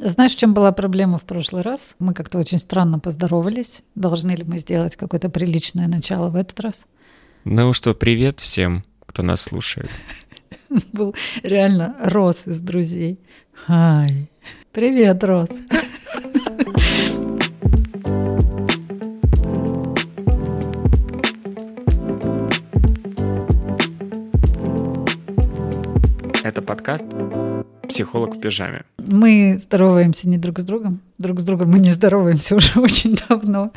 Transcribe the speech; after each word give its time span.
Знаешь, 0.00 0.32
в 0.34 0.38
чем 0.38 0.54
была 0.54 0.72
проблема 0.72 1.18
в 1.18 1.22
прошлый 1.22 1.62
раз? 1.62 1.94
Мы 2.00 2.14
как-то 2.14 2.38
очень 2.38 2.58
странно 2.58 2.98
поздоровались. 2.98 3.84
Должны 3.94 4.32
ли 4.32 4.42
мы 4.42 4.58
сделать 4.58 4.96
какое-то 4.96 5.30
приличное 5.30 5.86
начало 5.86 6.30
в 6.30 6.36
этот 6.36 6.58
раз? 6.58 6.86
Ну 7.44 7.72
что, 7.72 7.94
привет 7.94 8.40
всем, 8.40 8.84
кто 9.06 9.22
нас 9.22 9.42
слушает. 9.42 9.88
Был 10.92 11.14
реально 11.44 11.94
Рос 12.00 12.48
из 12.48 12.60
друзей. 12.60 13.20
Хай. 13.52 14.28
Привет, 14.72 15.22
Рос. 15.22 15.50
Это 26.42 26.62
подкаст 26.62 27.06
«Психолог 27.88 28.36
в 28.36 28.40
пижаме». 28.40 28.84
Мы 28.98 29.58
здороваемся 29.58 30.28
не 30.28 30.38
друг 30.38 30.58
с 30.58 30.64
другом. 30.64 31.00
Друг 31.18 31.40
с 31.40 31.44
другом 31.44 31.70
мы 31.70 31.78
не 31.78 31.92
здороваемся 31.92 32.56
уже 32.56 32.80
очень 32.80 33.18
давно. 33.28 33.72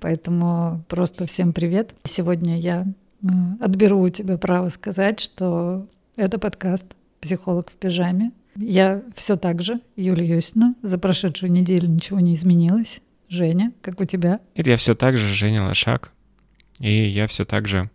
Поэтому 0.00 0.84
просто 0.88 1.26
всем 1.26 1.52
привет. 1.52 1.94
Сегодня 2.04 2.58
я 2.58 2.86
э, 3.22 3.26
отберу 3.60 4.00
у 4.00 4.08
тебя 4.08 4.38
право 4.38 4.68
сказать, 4.68 5.20
что 5.20 5.86
это 6.16 6.38
подкаст 6.38 6.86
«Психолог 7.20 7.70
в 7.70 7.74
пижаме». 7.74 8.32
Я 8.56 9.02
все 9.14 9.36
так 9.36 9.62
же, 9.62 9.80
Юлия 9.94 10.36
Юсина. 10.36 10.74
За 10.82 10.98
прошедшую 10.98 11.52
неделю 11.52 11.88
ничего 11.88 12.18
не 12.18 12.34
изменилось. 12.34 13.00
Женя, 13.28 13.72
как 13.82 14.00
у 14.00 14.04
тебя? 14.04 14.40
Это 14.54 14.70
я 14.70 14.76
все 14.76 14.94
так 14.94 15.16
же 15.16 15.28
Женя 15.28 15.62
Лошак. 15.64 16.12
И 16.80 17.08
я 17.08 17.26
все 17.26 17.44
так 17.44 17.68
же 17.68 17.90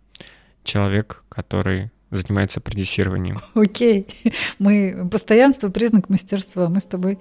человек, 0.62 1.24
который 1.28 1.90
занимается 2.18 2.60
продюсированием. 2.60 3.40
Окей. 3.54 4.06
Мы 4.58 5.08
постоянство 5.10 5.68
признак 5.68 6.08
мастерства. 6.08 6.68
Мы 6.68 6.80
с 6.80 6.84
тобой 6.84 7.18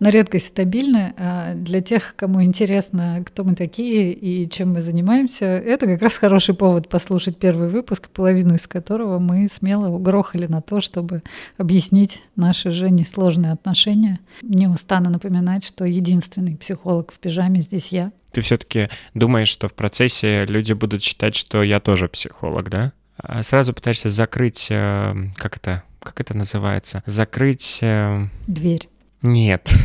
на 0.00 0.10
редкость 0.10 0.48
стабильны. 0.48 1.14
А 1.16 1.54
для 1.54 1.80
тех, 1.80 2.14
кому 2.16 2.42
интересно, 2.42 3.22
кто 3.24 3.44
мы 3.44 3.54
такие 3.54 4.12
и 4.12 4.48
чем 4.48 4.72
мы 4.72 4.82
занимаемся, 4.82 5.44
это 5.44 5.86
как 5.86 6.02
раз 6.02 6.16
хороший 6.16 6.54
повод 6.54 6.88
послушать 6.88 7.38
первый 7.38 7.68
выпуск, 7.68 8.08
половину 8.08 8.54
из 8.54 8.66
которого 8.66 9.18
мы 9.18 9.48
смело 9.48 9.88
угрохали 9.88 10.46
на 10.46 10.62
то, 10.62 10.80
чтобы 10.80 11.22
объяснить 11.58 12.22
наши 12.36 12.70
же 12.70 12.90
несложные 12.90 13.52
отношения. 13.52 14.20
Не 14.42 14.68
устану 14.68 15.10
напоминать, 15.10 15.64
что 15.64 15.84
единственный 15.84 16.56
психолог 16.56 17.12
в 17.12 17.18
пижаме 17.18 17.60
здесь 17.60 17.88
я. 17.88 18.12
Ты 18.32 18.42
все-таки 18.42 18.90
думаешь, 19.14 19.48
что 19.48 19.66
в 19.66 19.74
процессе 19.74 20.44
люди 20.44 20.74
будут 20.74 21.02
считать, 21.02 21.34
что 21.34 21.62
я 21.62 21.80
тоже 21.80 22.06
психолог, 22.08 22.68
да? 22.68 22.92
А, 23.18 23.42
сразу 23.42 23.72
пытаешься 23.72 24.08
закрыть, 24.08 24.68
э, 24.70 25.14
как 25.36 25.56
это, 25.56 25.82
как 26.00 26.20
это 26.20 26.36
называется? 26.36 27.02
Закрыть... 27.06 27.78
Э, 27.82 28.26
дверь. 28.46 28.88
Нет. 29.22 29.70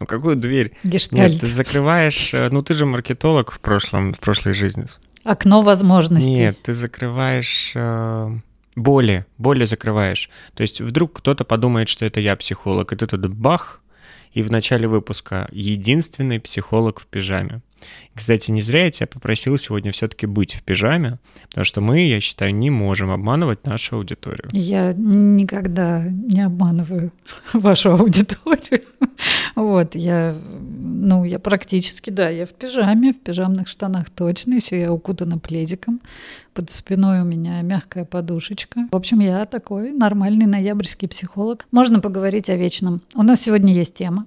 Ну 0.00 0.06
какую 0.06 0.34
дверь? 0.34 0.76
Гештальт. 0.82 1.34
Нет, 1.34 1.40
ты 1.42 1.46
закрываешь... 1.46 2.34
Э, 2.34 2.48
ну 2.50 2.60
ты 2.60 2.74
же 2.74 2.86
маркетолог 2.86 3.52
в 3.52 3.60
прошлом, 3.60 4.12
в 4.12 4.18
прошлой 4.18 4.52
жизни. 4.52 4.84
Окно 5.22 5.62
возможностей. 5.62 6.32
Нет, 6.32 6.60
ты 6.60 6.72
закрываешь 6.72 7.72
боли, 8.74 9.26
боли 9.38 9.64
закрываешь. 9.64 10.28
То 10.54 10.62
есть 10.62 10.80
вдруг 10.80 11.12
кто-то 11.12 11.44
подумает, 11.44 11.88
что 11.88 12.04
это 12.04 12.18
я 12.18 12.34
психолог, 12.34 12.92
и 12.92 12.96
ты 12.96 13.06
туда 13.06 13.28
бах, 13.28 13.80
и 14.32 14.42
в 14.42 14.50
начале 14.50 14.88
выпуска 14.88 15.48
единственный 15.52 16.40
психолог 16.40 17.00
в 17.00 17.06
пижаме. 17.06 17.60
Кстати, 18.14 18.50
не 18.50 18.60
зря 18.60 18.84
я 18.84 18.90
тебя 18.90 19.06
попросил 19.06 19.58
сегодня 19.58 19.92
все-таки 19.92 20.26
быть 20.26 20.54
в 20.54 20.62
пижаме, 20.62 21.18
потому 21.48 21.64
что 21.64 21.80
мы, 21.80 22.06
я 22.06 22.20
считаю, 22.20 22.54
не 22.54 22.70
можем 22.70 23.10
обманывать 23.10 23.66
нашу 23.66 23.96
аудиторию. 23.96 24.48
Я 24.52 24.92
никогда 24.92 26.04
не 26.04 26.42
обманываю 26.42 27.12
вашу 27.52 27.92
аудиторию. 27.92 28.82
Вот, 29.54 29.94
я, 29.94 30.36
ну, 30.60 31.24
я 31.24 31.38
практически, 31.38 32.10
да, 32.10 32.28
я 32.28 32.44
в 32.46 32.50
пижаме, 32.50 33.12
в 33.12 33.20
пижамных 33.20 33.68
штанах 33.68 34.10
точно, 34.10 34.54
еще 34.54 34.80
я 34.80 34.92
укутана 34.92 35.38
пледиком, 35.38 36.00
под 36.54 36.70
спиной 36.70 37.20
у 37.20 37.24
меня 37.24 37.60
мягкая 37.62 38.04
подушечка. 38.04 38.88
В 38.90 38.96
общем, 38.96 39.20
я 39.20 39.44
такой 39.46 39.92
нормальный 39.92 40.46
ноябрьский 40.46 41.08
психолог. 41.08 41.66
Можно 41.70 42.00
поговорить 42.00 42.50
о 42.50 42.56
вечном. 42.56 43.02
У 43.14 43.22
нас 43.22 43.42
сегодня 43.42 43.72
есть 43.72 43.94
тема. 43.94 44.26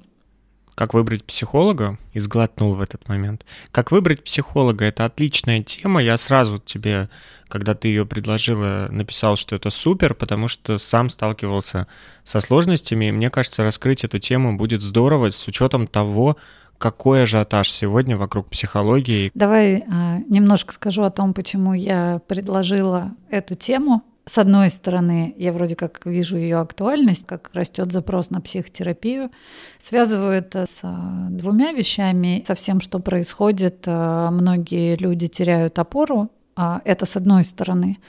Как 0.78 0.94
выбрать 0.94 1.26
психолога? 1.26 1.98
И 2.14 2.20
сглотнул 2.20 2.76
в 2.76 2.82
этот 2.82 3.10
момент. 3.10 3.44
Как 3.72 3.90
выбрать 3.92 4.24
психолога? 4.24 4.86
Это 4.86 5.06
отличная 5.06 5.64
тема. 5.64 6.04
Я 6.04 6.18
сразу 6.18 6.60
тебе, 6.60 7.10
когда 7.48 7.74
ты 7.74 7.88
ее 7.88 8.06
предложила, 8.06 8.88
написал, 8.92 9.38
что 9.38 9.56
это 9.56 9.72
супер, 9.72 10.14
потому 10.14 10.48
что 10.48 10.78
сам 10.78 11.10
сталкивался 11.10 11.88
со 12.24 12.40
сложностями. 12.42 13.06
И 13.06 13.12
мне 13.12 13.32
кажется, 13.32 13.64
раскрыть 13.64 14.04
эту 14.04 14.20
тему 14.20 14.56
будет 14.56 14.82
здорово 14.82 15.32
с 15.32 15.48
учетом 15.48 15.88
того, 15.88 16.38
какой 16.78 17.24
ажиотаж 17.24 17.72
сегодня 17.72 18.16
вокруг 18.16 18.48
психологии. 18.48 19.32
Давай 19.34 19.78
а, 19.78 20.20
немножко 20.30 20.76
скажу 20.76 21.02
о 21.02 21.10
том, 21.10 21.34
почему 21.34 21.74
я 21.74 22.22
предложила 22.28 23.16
эту 23.32 23.56
тему 23.56 24.04
с 24.28 24.38
одной 24.38 24.70
стороны, 24.70 25.34
я 25.38 25.54
вроде 25.54 25.76
как 25.76 26.06
вижу 26.06 26.36
ее 26.36 26.58
актуальность, 26.58 27.26
как 27.26 27.50
растет 27.54 27.94
запрос 27.94 28.30
на 28.30 28.42
психотерапию, 28.42 29.32
связываю 29.80 30.32
это 30.32 30.66
с 30.66 30.82
а, 30.84 31.28
двумя 31.30 31.72
вещами, 31.72 32.44
со 32.46 32.54
всем, 32.54 32.82
что 32.82 33.00
происходит. 33.00 33.86
А, 33.88 34.30
многие 34.32 34.98
люди 34.98 35.28
теряют 35.28 35.80
опору, 35.80 36.30
а, 36.58 36.82
это 36.84 37.06
с 37.06 37.16
одной 37.16 37.46
стороны. 37.46 38.00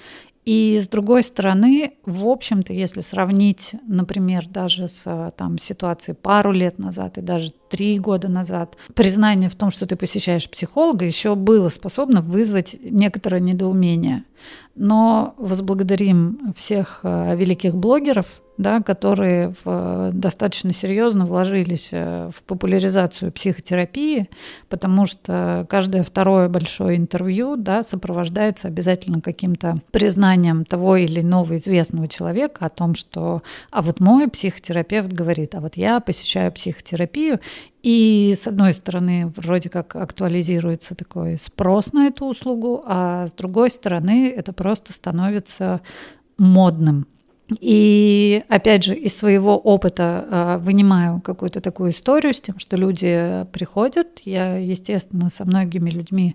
И 0.49 0.81
с 0.81 0.89
другой 0.89 1.25
стороны, 1.25 1.93
в 2.07 2.27
общем-то, 2.27 2.73
если 2.73 3.03
сравнить, 3.03 3.75
например, 3.87 4.47
даже 4.49 4.89
с 4.89 5.31
там, 5.37 5.59
ситуацией 5.59 6.17
пару 6.17 6.53
лет 6.53 6.79
назад 6.79 7.19
и 7.19 7.21
даже 7.21 7.53
три 7.69 7.99
года 7.99 8.29
назад, 8.29 8.79
признание 8.95 9.51
в 9.51 9.55
том, 9.55 9.71
что 9.71 9.85
ты 9.85 9.95
посещаешь 9.95 10.49
психолога, 10.49 11.05
еще 11.05 11.35
было 11.35 11.69
способно 11.69 12.23
вызвать 12.23 12.79
некоторое 12.81 13.43
недоумение. 13.43 14.25
Но 14.75 15.35
возблагодарим 15.37 16.55
всех 16.57 17.01
э, 17.03 17.37
великих 17.37 17.75
блогеров, 17.77 18.41
да, 18.59 18.83
которые 18.83 19.55
в, 19.65 20.11
достаточно 20.13 20.75
серьезно 20.75 21.25
вложились 21.25 21.91
э, 21.93 22.31
в 22.35 22.43
популяризацию 22.43 23.31
психотерапии, 23.33 24.29
потому 24.69 25.07
что 25.07 25.65
каждое 25.69 26.03
второе 26.03 26.49
большое 26.49 26.97
интервью 26.97 27.57
да, 27.57 27.85
сопровождается 27.85 28.67
обязательно 28.69 29.21
каким-то 29.21 29.81
признанием 29.93 30.65
того 30.65 30.97
или 30.97 31.21
иного 31.21 31.57
известного 31.57 32.09
человека 32.09 32.67
о 32.67 32.69
том, 32.69 32.97
что 32.97 33.43
а 33.71 33.81
вот 33.81 34.01
мой 34.01 34.29
психотерапевт 34.29 35.13
говорит, 35.13 35.55
а 35.55 35.61
вот 35.61 35.77
я 35.77 36.01
посещаю 36.01 36.51
психотерапию, 36.51 37.39
и 37.85 38.35
с 38.37 38.49
одной 38.49 38.75
стороны, 38.75 39.33
вроде 39.37 39.69
как 39.69 39.95
актуализируется 39.95 40.97
такой 40.97 41.39
спрос 41.39 41.93
на 41.93 42.09
эту 42.09 42.27
услугу, 42.27 42.83
а 42.85 43.27
с 43.29 43.33
другой 43.33 43.71
стороны, 43.71 44.29
это 44.29 44.53
просто 44.53 44.93
становится 44.93 45.81
модным. 46.39 47.07
И 47.61 48.45
опять 48.49 48.85
же, 48.85 48.95
из 48.95 49.17
своего 49.17 49.57
опыта 49.57 50.27
э, 50.31 50.59
вынимаю 50.59 51.21
какую-то 51.21 51.61
такую 51.61 51.91
историю 51.91 52.35
с 52.35 52.41
тем, 52.41 52.59
что 52.59 52.77
люди 52.77 53.47
приходят. 53.53 54.21
Я, 54.25 54.57
естественно, 54.57 55.31
со 55.31 55.47
многими 55.47 55.89
людьми 55.89 56.35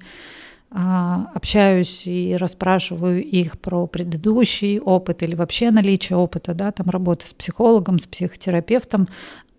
э, 0.72 0.75
общаюсь 0.75 2.07
и 2.07 2.35
расспрашиваю 2.35 3.24
их 3.24 3.59
про 3.59 3.85
предыдущий 3.85 4.79
опыт 4.79 5.22
или 5.22 5.35
вообще 5.35 5.69
наличие 5.69 6.18
опыта, 6.18 6.56
да, 6.56 6.72
там 6.72 6.90
работы 6.90 7.28
с 7.28 7.34
психологом, 7.34 8.00
с 8.00 8.07
психотерапевтом. 8.07 9.07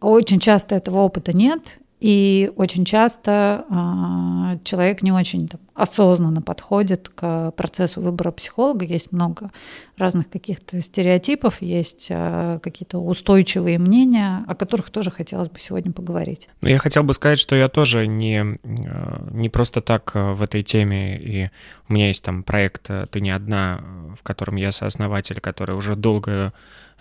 Очень 0.00 0.40
часто 0.40 0.74
этого 0.74 0.98
опыта 0.98 1.32
нет, 1.32 1.78
и 2.04 2.52
очень 2.56 2.84
часто 2.84 3.64
э, 3.70 4.58
человек 4.62 5.00
не 5.00 5.10
очень 5.10 5.48
там, 5.48 5.58
осознанно 5.72 6.42
подходит 6.42 7.08
к 7.08 7.50
процессу 7.52 8.02
выбора 8.02 8.30
психолога. 8.30 8.84
Есть 8.84 9.10
много 9.10 9.50
разных 9.96 10.28
каких-то 10.28 10.82
стереотипов, 10.82 11.62
есть 11.62 12.08
э, 12.10 12.58
какие-то 12.62 12.98
устойчивые 12.98 13.78
мнения, 13.78 14.44
о 14.46 14.54
которых 14.54 14.90
тоже 14.90 15.10
хотелось 15.10 15.48
бы 15.48 15.58
сегодня 15.58 15.92
поговорить. 15.92 16.50
Ну, 16.60 16.68
я 16.68 16.78
хотел 16.78 17.04
бы 17.04 17.14
сказать, 17.14 17.38
что 17.38 17.56
я 17.56 17.70
тоже 17.70 18.06
не, 18.06 18.58
не 18.64 19.48
просто 19.48 19.80
так 19.80 20.12
в 20.14 20.42
этой 20.42 20.62
теме, 20.62 21.16
и 21.18 21.50
у 21.88 21.94
меня 21.94 22.08
есть 22.08 22.22
там 22.22 22.42
проект 22.42 22.90
«Ты 23.12 23.20
не 23.22 23.30
одна», 23.30 23.82
в 24.14 24.22
котором 24.22 24.56
я 24.56 24.72
сооснователь, 24.72 25.40
который 25.40 25.74
уже 25.74 25.96
долго 25.96 26.52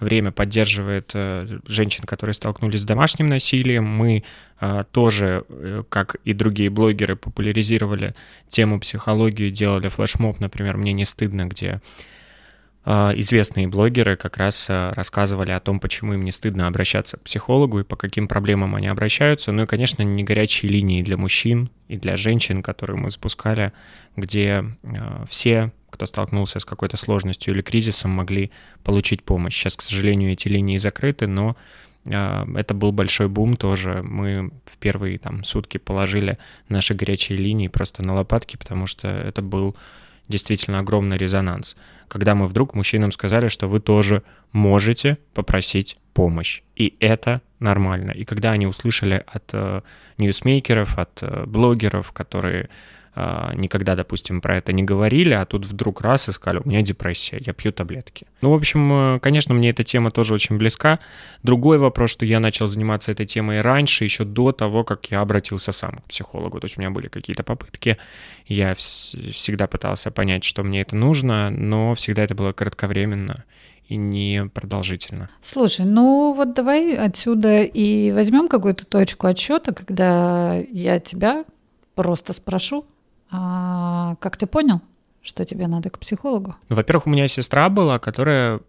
время 0.03 0.31
поддерживает 0.31 1.11
э, 1.13 1.47
женщин, 1.67 2.03
которые 2.03 2.33
столкнулись 2.33 2.81
с 2.81 2.85
домашним 2.85 3.27
насилием. 3.27 3.85
Мы 3.85 4.23
э, 4.59 4.83
тоже, 4.91 5.45
э, 5.49 5.83
как 5.89 6.15
и 6.23 6.33
другие 6.33 6.69
блогеры, 6.69 7.15
популяризировали 7.15 8.13
тему 8.47 8.79
психологии, 8.79 9.49
делали 9.49 9.89
флешмоб, 9.89 10.39
например, 10.39 10.77
«Мне 10.77 10.93
не 10.93 11.05
стыдно», 11.05 11.45
где 11.45 11.81
известные 12.85 13.69
блогеры 13.69 14.17
как 14.17 14.35
раз 14.35 14.67
рассказывали 14.69 15.51
о 15.51 15.61
том, 15.61 15.79
почему 15.79 16.15
им 16.15 16.25
не 16.25 16.33
стыдно 16.33 16.67
обращаться 16.67 17.15
к 17.15 17.21
психологу 17.21 17.79
и 17.79 17.85
по 17.85 17.95
каким 17.95 18.27
проблемам 18.27 18.75
они 18.75 18.87
обращаются. 18.87 19.53
Ну 19.53 19.63
и, 19.63 19.65
конечно, 19.65 20.01
не 20.01 20.21
горячие 20.25 20.69
линии 20.69 21.01
для 21.01 21.15
мужчин 21.15 21.69
и 21.87 21.95
для 21.95 22.17
женщин, 22.17 22.61
которые 22.61 22.97
мы 22.97 23.09
запускали, 23.09 23.71
где 24.17 24.65
все 25.29 25.71
кто 25.93 26.05
столкнулся 26.05 26.59
с 26.59 26.65
какой-то 26.65 26.97
сложностью 26.97 27.53
или 27.53 27.61
кризисом, 27.61 28.11
могли 28.11 28.51
получить 28.83 29.23
помощь. 29.23 29.55
Сейчас, 29.55 29.75
к 29.75 29.81
сожалению, 29.81 30.33
эти 30.33 30.47
линии 30.47 30.77
закрыты, 30.77 31.27
но 31.27 31.55
а, 32.05 32.47
это 32.55 32.73
был 32.73 32.91
большой 32.91 33.27
бум 33.27 33.55
тоже. 33.55 34.01
Мы 34.03 34.51
в 34.65 34.77
первые 34.77 35.19
там 35.19 35.43
сутки 35.43 35.77
положили 35.77 36.37
наши 36.67 36.95
горячие 36.95 37.37
линии 37.37 37.67
просто 37.67 38.03
на 38.03 38.15
лопатки, 38.15 38.57
потому 38.57 38.87
что 38.87 39.07
это 39.07 39.41
был 39.41 39.75
действительно 40.27 40.79
огромный 40.79 41.17
резонанс. 41.17 41.77
Когда 42.07 42.33
мы 42.33 42.47
вдруг 42.47 42.73
мужчинам 42.73 43.11
сказали, 43.11 43.47
что 43.47 43.67
вы 43.67 43.79
тоже 43.79 44.23
можете 44.51 45.17
попросить 45.33 45.97
помощь. 46.13 46.61
И 46.75 46.95
это 46.99 47.41
нормально. 47.59 48.11
И 48.11 48.25
когда 48.25 48.51
они 48.51 48.67
услышали 48.67 49.23
от 49.27 49.49
э, 49.53 49.81
ньюсмейкеров, 50.17 50.97
от 50.97 51.19
э, 51.21 51.45
блогеров, 51.45 52.11
которые 52.11 52.69
никогда, 53.15 53.95
допустим, 53.95 54.41
про 54.41 54.57
это 54.57 54.73
не 54.73 54.83
говорили, 54.83 55.33
а 55.33 55.45
тут 55.45 55.65
вдруг 55.65 56.01
раз 56.01 56.29
и 56.29 56.31
сказали, 56.31 56.61
у 56.63 56.67
меня 56.67 56.81
депрессия, 56.81 57.37
я 57.45 57.53
пью 57.53 57.71
таблетки. 57.71 58.25
Ну, 58.41 58.51
в 58.51 58.55
общем, 58.55 59.15
э, 59.15 59.19
конечно, 59.19 59.53
мне 59.53 59.69
эта 59.69 59.83
тема 59.83 60.09
тоже 60.09 60.33
очень 60.33 60.57
близка. 60.57 60.99
Другой 61.43 61.77
вопрос, 61.77 62.09
что 62.09 62.25
я 62.25 62.39
начал 62.39 62.67
заниматься 62.67 63.11
этой 63.11 63.25
темой 63.25 63.61
раньше, 63.61 64.03
еще 64.03 64.23
до 64.23 64.51
того, 64.51 64.83
как 64.83 65.11
я 65.11 65.21
обратился 65.21 65.71
сам 65.71 65.97
к 65.97 66.05
психологу. 66.05 66.59
То 66.59 66.65
есть 66.65 66.77
у 66.77 66.81
меня 66.81 66.89
были 66.89 67.07
какие-то 67.07 67.43
попытки, 67.43 67.97
я 68.47 68.73
всегда 68.75 69.67
пытался 69.67 70.09
понять, 70.09 70.43
что 70.43 70.63
мне 70.63 70.81
это 70.81 70.95
нужно, 70.95 71.49
но 71.51 71.93
всегда 71.95 72.23
это 72.23 72.33
было 72.33 72.51
кратковременно 72.51 73.43
и 73.87 73.95
не 73.95 74.49
продолжительно. 74.51 75.29
Слушай, 75.41 75.85
ну 75.85 76.33
вот 76.33 76.53
давай 76.55 76.95
отсюда 76.95 77.61
и 77.61 78.11
возьмем 78.11 78.47
какую-то 78.47 78.85
точку 78.85 79.27
отсчета, 79.27 79.73
когда 79.73 80.55
я 80.71 80.99
тебя 80.99 81.45
просто 81.95 82.33
спрошу, 82.33 82.85
а 83.35 84.15
как 84.19 84.37
ты 84.37 84.45
понял, 84.45 84.79
что 85.23 85.43
тебе 85.43 85.65
надо 85.65 85.89
к 85.89 85.97
психологу? 85.97 86.55
Ну, 86.69 86.75
во-первых, 86.75 87.07
у 87.07 87.09
меня 87.09 87.27
сестра 87.27 87.67
была, 87.67 87.97
которая 87.97 88.59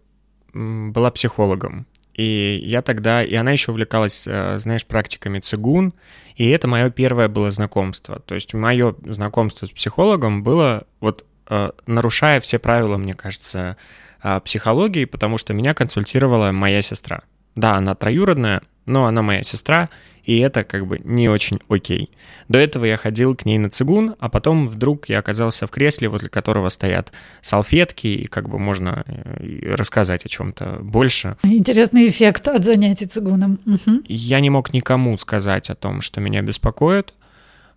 была 0.53 1.11
психологом. 1.11 1.85
И 2.15 2.61
я 2.63 2.81
тогда, 2.81 3.23
и 3.23 3.35
она 3.35 3.51
еще 3.51 3.71
увлекалась, 3.71 4.25
э, 4.25 4.57
знаешь, 4.57 4.85
практиками 4.85 5.39
цигун, 5.39 5.93
и 6.35 6.49
это 6.49 6.67
мое 6.67 6.89
первое 6.89 7.27
было 7.27 7.51
знакомство. 7.51 8.19
То 8.19 8.33
есть 8.33 8.53
мое 8.53 8.95
знакомство 9.05 9.65
с 9.67 9.71
психологом 9.71 10.41
было 10.41 10.87
вот 10.99 11.25
э, 11.49 11.71
нарушая 11.85 12.39
все 12.39 12.57
правила, 12.57 12.97
мне 12.97 13.13
кажется, 13.13 13.77
э, 14.23 14.39
психологии, 14.39 15.05
потому 15.05 15.37
что 15.37 15.53
меня 15.53 15.73
консультировала 15.73 16.51
моя 16.51 16.81
сестра. 16.81 17.21
Да, 17.55 17.75
она 17.75 17.93
троюродная, 17.95 18.63
но 18.85 19.05
она 19.05 19.21
моя 19.21 19.43
сестра, 19.43 19.89
и 20.23 20.39
это 20.39 20.63
как 20.63 20.87
бы 20.87 20.99
не 21.03 21.29
очень 21.29 21.59
окей. 21.69 22.09
До 22.49 22.57
этого 22.57 22.85
я 22.85 22.97
ходил 22.97 23.35
к 23.35 23.45
ней 23.45 23.59
на 23.59 23.69
цигун, 23.69 24.15
а 24.19 24.27
потом 24.27 24.67
вдруг 24.67 25.07
я 25.07 25.19
оказался 25.19 25.67
в 25.67 25.71
кресле, 25.71 26.09
возле 26.09 26.29
которого 26.29 26.69
стоят 26.69 27.11
салфетки, 27.41 28.07
и 28.07 28.25
как 28.25 28.49
бы 28.49 28.57
можно 28.57 29.03
э, 29.05 29.75
рассказать 29.75 30.25
о 30.25 30.29
чем-то 30.29 30.79
больше. 30.81 31.37
Интересный 31.43 32.07
эффект 32.09 32.47
от 32.47 32.63
занятий 32.63 33.05
цигуном. 33.05 33.59
Угу. 33.65 34.03
Я 34.07 34.39
не 34.39 34.49
мог 34.49 34.73
никому 34.73 35.15
сказать 35.17 35.69
о 35.69 35.75
том, 35.75 36.01
что 36.01 36.21
меня 36.21 36.41
беспокоит. 36.41 37.13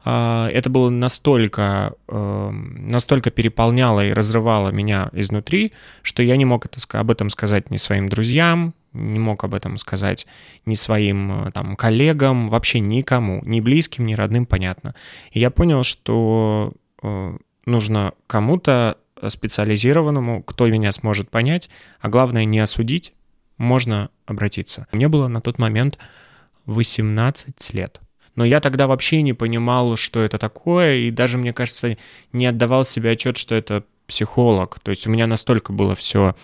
А, 0.05 0.49
это 0.49 0.70
было 0.70 0.88
настолько, 0.88 1.93
эм, 2.08 2.88
настолько 2.88 3.31
переполняло 3.31 4.05
и 4.06 4.12
разрывало 4.12 4.70
меня 4.70 5.10
изнутри, 5.12 5.72
что 6.02 6.22
я 6.22 6.37
не 6.37 6.46
мог 6.46 6.64
это, 6.64 6.78
об 6.99 7.10
этом 7.10 7.28
сказать 7.28 7.70
ни 7.70 7.76
своим 7.76 8.08
друзьям, 8.08 8.75
не 8.93 9.19
мог 9.19 9.44
об 9.44 9.55
этом 9.55 9.76
сказать 9.76 10.26
ни 10.64 10.75
своим 10.75 11.46
э, 11.46 11.52
там, 11.52 11.76
коллегам, 11.76 12.49
вообще 12.49 12.81
никому, 12.81 13.43
ни 13.44 13.61
близким, 13.61 14.06
ни 14.06 14.14
родным, 14.14 14.46
понятно. 14.46 14.94
И 15.32 15.40
я 15.40 15.50
понял, 15.50 15.82
что 15.82 16.73
э, 17.02 17.37
нужно 17.67 18.12
кому-то 18.26 18.99
специализированному, 19.26 20.43
кто 20.43 20.67
меня 20.69 20.93
сможет 20.93 21.31
понять, 21.31 21.69
а 22.00 22.08
главное 22.08 22.44
не 22.44 22.61
осудить, 22.61 23.12
можно 23.56 24.11
обратиться. 24.26 24.87
Мне 24.93 25.08
было 25.08 25.29
на 25.29 25.41
тот 25.41 25.58
момент 25.58 25.99
18 26.67 27.75
лет. 27.75 28.00
Но 28.37 28.44
я 28.44 28.61
тогда 28.61 28.87
вообще 28.87 29.23
не 29.23 29.32
понимал, 29.32 29.96
что 29.96 30.20
это 30.20 30.38
такое, 30.38 30.96
и 30.96 31.11
даже, 31.11 31.38
мне 31.38 31.52
кажется, 31.52 31.96
не 32.32 32.46
отдавал 32.46 32.84
себе 32.84 33.11
отчет, 33.11 33.37
что 33.37 33.56
это 33.56 33.82
психолог. 34.06 34.79
То 34.81 34.91
есть 34.91 35.06
у 35.06 35.11
меня 35.11 35.26
настолько 35.26 35.73
было 35.73 35.96
все 35.96 36.37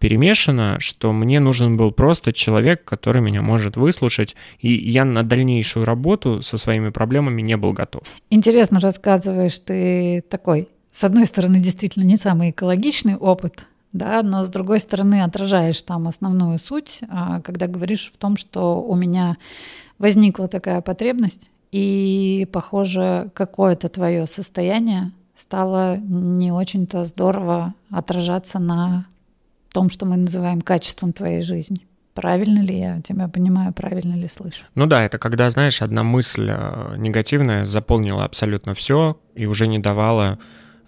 перемешано, 0.00 0.80
что 0.80 1.12
мне 1.12 1.38
нужен 1.38 1.76
был 1.76 1.92
просто 1.92 2.32
человек, 2.32 2.84
который 2.84 3.22
меня 3.22 3.42
может 3.42 3.76
выслушать, 3.76 4.34
и 4.58 4.72
я 4.72 5.04
на 5.04 5.22
дальнейшую 5.22 5.84
работу 5.84 6.42
со 6.42 6.56
своими 6.56 6.88
проблемами 6.88 7.42
не 7.42 7.56
был 7.56 7.72
готов. 7.72 8.02
Интересно 8.30 8.80
рассказываешь 8.80 9.58
ты 9.58 10.22
такой, 10.28 10.68
с 10.92 11.04
одной 11.04 11.26
стороны, 11.26 11.60
действительно 11.60 12.04
не 12.04 12.16
самый 12.16 12.50
экологичный 12.50 13.16
опыт, 13.16 13.66
да, 13.92 14.22
но 14.22 14.44
с 14.44 14.48
другой 14.48 14.80
стороны 14.80 15.22
отражаешь 15.22 15.80
там 15.82 16.08
основную 16.08 16.58
суть, 16.58 17.00
а, 17.08 17.40
когда 17.40 17.66
говоришь 17.66 18.10
в 18.12 18.16
том, 18.16 18.36
что 18.36 18.82
у 18.82 18.94
меня 18.94 19.36
возникла 19.98 20.48
такая 20.48 20.80
потребность, 20.80 21.50
и, 21.72 22.48
похоже, 22.52 23.30
какое-то 23.34 23.88
твое 23.88 24.26
состояние 24.26 25.12
стало 25.34 25.96
не 25.96 26.52
очень-то 26.52 27.04
здорово 27.06 27.74
отражаться 27.90 28.58
на 28.58 29.06
том, 29.72 29.90
что 29.90 30.06
мы 30.06 30.16
называем 30.16 30.60
качеством 30.60 31.12
твоей 31.12 31.42
жизни. 31.42 31.86
Правильно 32.14 32.60
ли 32.60 32.78
я 32.78 33.00
тебя 33.02 33.28
понимаю, 33.28 33.72
правильно 33.72 34.14
ли 34.14 34.28
слышу? 34.28 34.64
Ну 34.74 34.86
да, 34.86 35.04
это 35.04 35.18
когда, 35.18 35.48
знаешь, 35.48 35.80
одна 35.80 36.02
мысль 36.02 36.50
э, 36.50 36.94
негативная 36.96 37.64
заполнила 37.64 38.24
абсолютно 38.24 38.74
все 38.74 39.20
и 39.34 39.46
уже 39.46 39.68
не 39.68 39.78
давала, 39.78 40.38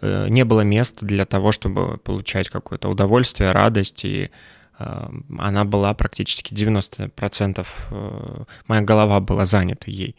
э, 0.00 0.26
не 0.29 0.44
было 0.44 0.62
места 0.62 1.06
для 1.06 1.25
того, 1.25 1.52
чтобы 1.52 1.99
получать 1.99 2.49
какое-то 2.49 2.88
удовольствие, 2.88 3.52
радость 3.52 4.05
и 4.05 4.31
э, 4.79 5.08
она 5.38 5.64
была 5.64 5.94
практически 5.94 6.52
90%, 6.52 8.46
моя 8.67 8.82
голова 8.82 9.20
была 9.20 9.44
занята 9.44 9.90
ей. 9.90 10.17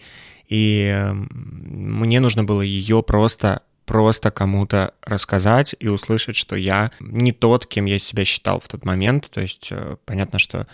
И 0.48 1.06
мне 1.14 2.20
нужно 2.22 2.44
было 2.44 2.62
ее 2.62 3.04
просто 3.04 3.62
просто 3.86 4.32
кому-то 4.32 4.94
рассказать 5.02 5.76
и 5.80 5.88
услышать, 5.88 6.36
что 6.36 6.56
я 6.56 6.92
не 7.00 7.32
тот, 7.32 7.66
кем 7.66 7.86
я 7.86 8.00
себя 8.00 8.26
считал 8.26 8.60
в 8.60 8.68
тот 8.68 8.86
момент. 8.86 9.30
То 9.30 9.42
есть 9.42 9.70
э, 9.72 9.98
понятно, 10.06 10.40
что 10.40 10.68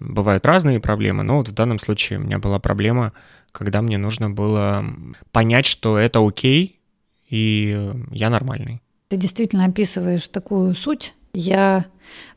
бывают 0.00 0.44
разные 0.44 0.80
проблемы, 0.80 1.22
но 1.22 1.38
вот 1.38 1.48
в 1.48 1.52
данном 1.52 1.78
случае 1.78 2.18
у 2.18 2.22
меня 2.22 2.38
была 2.38 2.58
проблема, 2.58 3.12
когда 3.52 3.82
мне 3.82 3.98
нужно 3.98 4.30
было 4.30 4.84
понять, 5.32 5.66
что 5.66 5.98
это 5.98 6.26
окей, 6.26 6.80
и 7.28 7.92
я 8.10 8.30
нормальный. 8.30 8.82
Ты 9.08 9.16
действительно 9.16 9.64
описываешь 9.64 10.28
такую 10.28 10.74
суть. 10.74 11.14
Я 11.32 11.86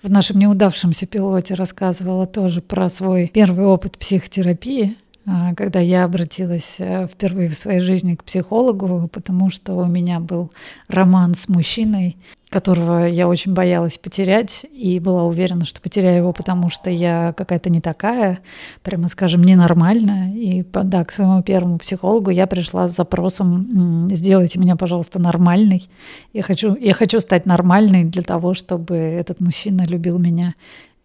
в 0.04 0.10
нашем 0.12 0.38
неудавшемся 0.40 1.08
пилоте 1.08 1.54
рассказывала 1.54 2.26
тоже 2.28 2.62
про 2.62 2.90
свой 2.90 3.28
первый 3.34 3.66
опыт 3.66 3.98
психотерапии. 3.98 4.96
А, 5.32 5.54
когда 5.54 5.80
я 5.80 6.06
обратилась 6.06 6.78
э, 6.80 7.08
впервые 7.08 7.50
в 7.50 7.56
своей 7.56 7.82
жизни 7.82 8.16
к 8.16 8.24
психологу, 8.24 9.08
потому 9.14 9.52
что 9.52 9.76
у 9.76 9.86
меня 9.86 10.20
был 10.20 10.52
роман 10.88 11.36
с 11.36 11.48
мужчиной, 11.48 12.18
которого 12.50 13.06
я 13.06 13.28
очень 13.28 13.54
боялась 13.54 14.00
потерять 14.00 14.66
и 14.72 15.00
была 15.00 15.24
уверена, 15.24 15.66
что 15.66 15.82
потеряю 15.82 16.18
его, 16.18 16.34
потому 16.34 16.72
что 16.72 16.90
я 16.90 17.34
какая-то 17.38 17.70
не 17.70 17.80
такая, 17.80 18.40
прямо 18.82 19.08
скажем, 19.08 19.44
ненормальная. 19.44 20.34
И 20.34 20.64
да, 20.64 21.06
к 21.06 21.12
своему 21.12 21.44
первому 21.44 21.78
психологу 21.78 22.32
я 22.32 22.48
пришла 22.48 22.88
с 22.88 22.96
запросом 22.96 24.10
«сделайте 24.12 24.58
меня, 24.58 24.76
пожалуйста, 24.76 25.20
нормальной». 25.20 25.88
Я 26.34 26.42
хочу, 26.42 26.76
я 26.76 26.96
хочу 26.96 27.20
стать 27.20 27.46
нормальной 27.46 28.04
для 28.04 28.24
того, 28.24 28.56
чтобы 28.56 28.96
этот 28.96 29.42
мужчина 29.42 29.86
любил 29.86 30.18
меня 30.18 30.56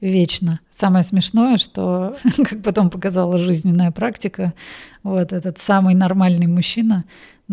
вечно. 0.04 0.60
Самое 0.70 1.04
смешное, 1.04 1.56
что, 1.56 2.16
как 2.36 2.62
потом 2.62 2.90
показала 2.90 3.38
жизненная 3.38 3.90
практика, 3.90 4.54
вот 5.02 5.32
этот 5.32 5.58
самый 5.58 5.94
нормальный 5.94 6.46
мужчина, 6.46 7.04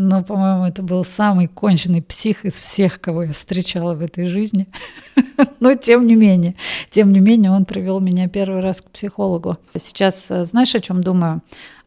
но, 0.02 0.24
по-моему, 0.24 0.66
это 0.66 0.82
был 0.82 1.06
самый 1.06 1.48
конченый 1.48 2.02
псих 2.02 2.44
из 2.44 2.60
всех, 2.60 3.00
кого 3.00 3.24
я 3.24 3.34
встречала 3.34 3.94
в 3.94 4.02
этой 4.02 4.26
жизни. 4.26 4.68
Но 5.60 5.76
тем 5.76 6.08
не 6.08 6.16
менее, 6.16 6.56
тем 6.90 7.14
не 7.14 7.20
менее, 7.20 7.52
он 7.52 7.66
привел 7.66 8.00
меня 8.00 8.28
первый 8.28 8.62
раз 8.62 8.82
к 8.82 8.90
психологу. 8.90 9.58
Сейчас 9.78 10.32
э, 10.32 10.44
знаешь, 10.44 10.74
о 10.74 10.80
чем 10.80 11.02
думаю? 11.02 11.42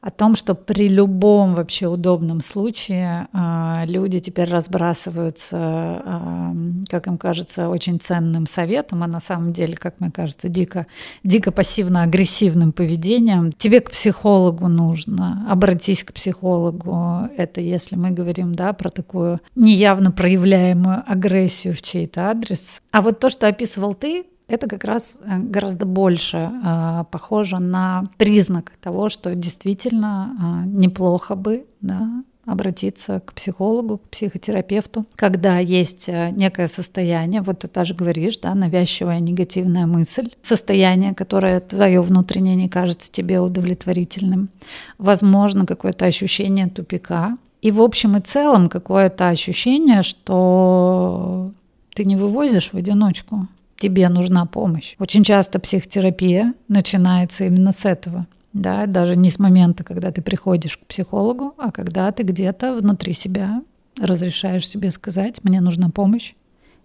о 0.04 0.11
том, 0.11 0.37
что 0.37 0.54
при 0.54 0.87
любом 0.87 1.54
вообще 1.54 1.87
удобном 1.87 2.42
случае 2.42 3.26
э, 3.33 3.87
люди 3.87 4.18
теперь 4.21 4.50
разбрасываются, 4.50 6.02
э, 6.04 6.52
как 6.90 7.06
им 7.06 7.16
кажется, 7.16 7.71
очень 7.71 7.99
ценным 7.99 8.47
советом, 8.47 9.02
а 9.02 9.06
на 9.06 9.21
самом 9.21 9.54
деле, 9.54 9.78
как 9.78 10.00
мне 10.00 10.11
кажется, 10.11 10.50
дико, 10.50 10.87
дико 11.23 11.52
пассивно-агрессивным 11.52 12.73
поведением. 12.73 13.50
Тебе 13.52 13.80
к 13.80 13.92
психологу 13.92 14.68
нужно, 14.68 15.47
обратись 15.49 16.04
к 16.04 16.12
психологу. 16.12 17.30
Это 17.38 17.62
если 17.62 17.97
мы 18.04 18.11
говорим 18.11 18.54
да, 18.54 18.73
про 18.73 18.90
такую 18.90 19.40
неявно 19.54 20.11
проявляемую 20.11 21.02
агрессию 21.06 21.75
в 21.75 21.80
чей-то 21.80 22.28
адрес. 22.28 22.82
А 22.90 23.00
вот 23.00 23.18
то, 23.18 23.30
что 23.30 23.49
описывал 23.49 23.94
ты, 23.94 24.25
это 24.46 24.68
как 24.68 24.84
раз 24.84 25.20
э, 25.25 25.38
гораздо 25.38 25.87
больше 25.87 26.50
э, 26.52 27.04
похоже 27.11 27.58
на 27.61 28.11
признак 28.18 28.73
того, 28.82 29.08
что 29.08 29.34
действительно 29.34 30.64
э, 30.66 30.68
неплохо 30.68 31.34
бы 31.34 31.64
да, 31.80 32.23
обратиться 32.46 33.20
к 33.20 33.32
психологу, 33.32 33.99
к 33.99 34.11
психотерапевту, 34.11 35.06
когда 35.16 35.58
есть 35.58 36.08
э, 36.08 36.30
некое 36.30 36.68
состояние, 36.68 37.42
вот 37.42 37.61
ты 37.61 37.68
даже 37.68 37.94
говоришь, 37.94 38.38
да, 38.38 38.54
навязчивая 38.54 39.20
негативная 39.20 39.87
мысль, 39.87 40.30
состояние, 40.42 41.14
которое 41.14 41.61
твое 41.61 42.02
внутреннее 42.02 42.56
не 42.56 42.68
кажется 42.68 43.11
тебе 43.11 43.40
удовлетворительным, 43.40 44.50
возможно, 44.99 45.66
какое-то 45.66 46.04
ощущение 46.04 46.68
тупика, 46.68 47.38
и 47.64 47.73
в 47.73 47.80
общем 47.80 48.16
и 48.16 48.21
целом 48.21 48.68
какое-то 48.68 49.28
ощущение, 49.28 50.02
что 50.02 51.52
ты 51.94 52.04
не 52.04 52.16
вывозишь 52.16 52.73
в 52.73 52.76
одиночку, 52.76 53.49
тебе 53.76 54.09
нужна 54.09 54.47
помощь. 54.47 54.97
Очень 54.99 55.25
часто 55.25 55.59
психотерапия 55.59 56.54
начинается 56.68 57.44
именно 57.47 57.73
с 57.73 57.85
этого 57.85 58.26
да, 58.54 58.87
даже 58.87 59.16
не 59.16 59.30
с 59.30 59.38
момента, 59.38 59.85
когда 59.85 60.12
ты 60.12 60.23
приходишь 60.23 60.78
к 60.78 60.87
психологу, 60.87 61.54
а 61.59 61.73
когда 61.73 62.11
ты 62.12 62.23
где-то 62.23 62.76
внутри 62.76 63.12
себя 63.12 63.62
разрешаешь 64.00 64.68
себе 64.68 64.90
сказать, 64.90 65.42
мне 65.42 65.61
нужна 65.61 65.90
помощь, 65.90 66.35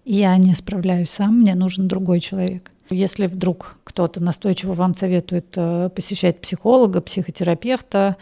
я 0.04 0.36
не 0.38 0.56
справляюсь 0.56 1.12
сам, 1.12 1.40
мне 1.40 1.56
нужен 1.56 1.88
другой 1.88 2.20
человек. 2.20 2.72
Если 2.90 3.28
вдруг 3.28 3.78
кто-то 3.84 4.20
настойчиво 4.20 4.74
вам 4.74 4.96
советует 4.96 5.54
э, 5.56 5.90
посещать 5.94 6.42
психолога, 6.42 7.02
психотерапевта, 7.02 8.18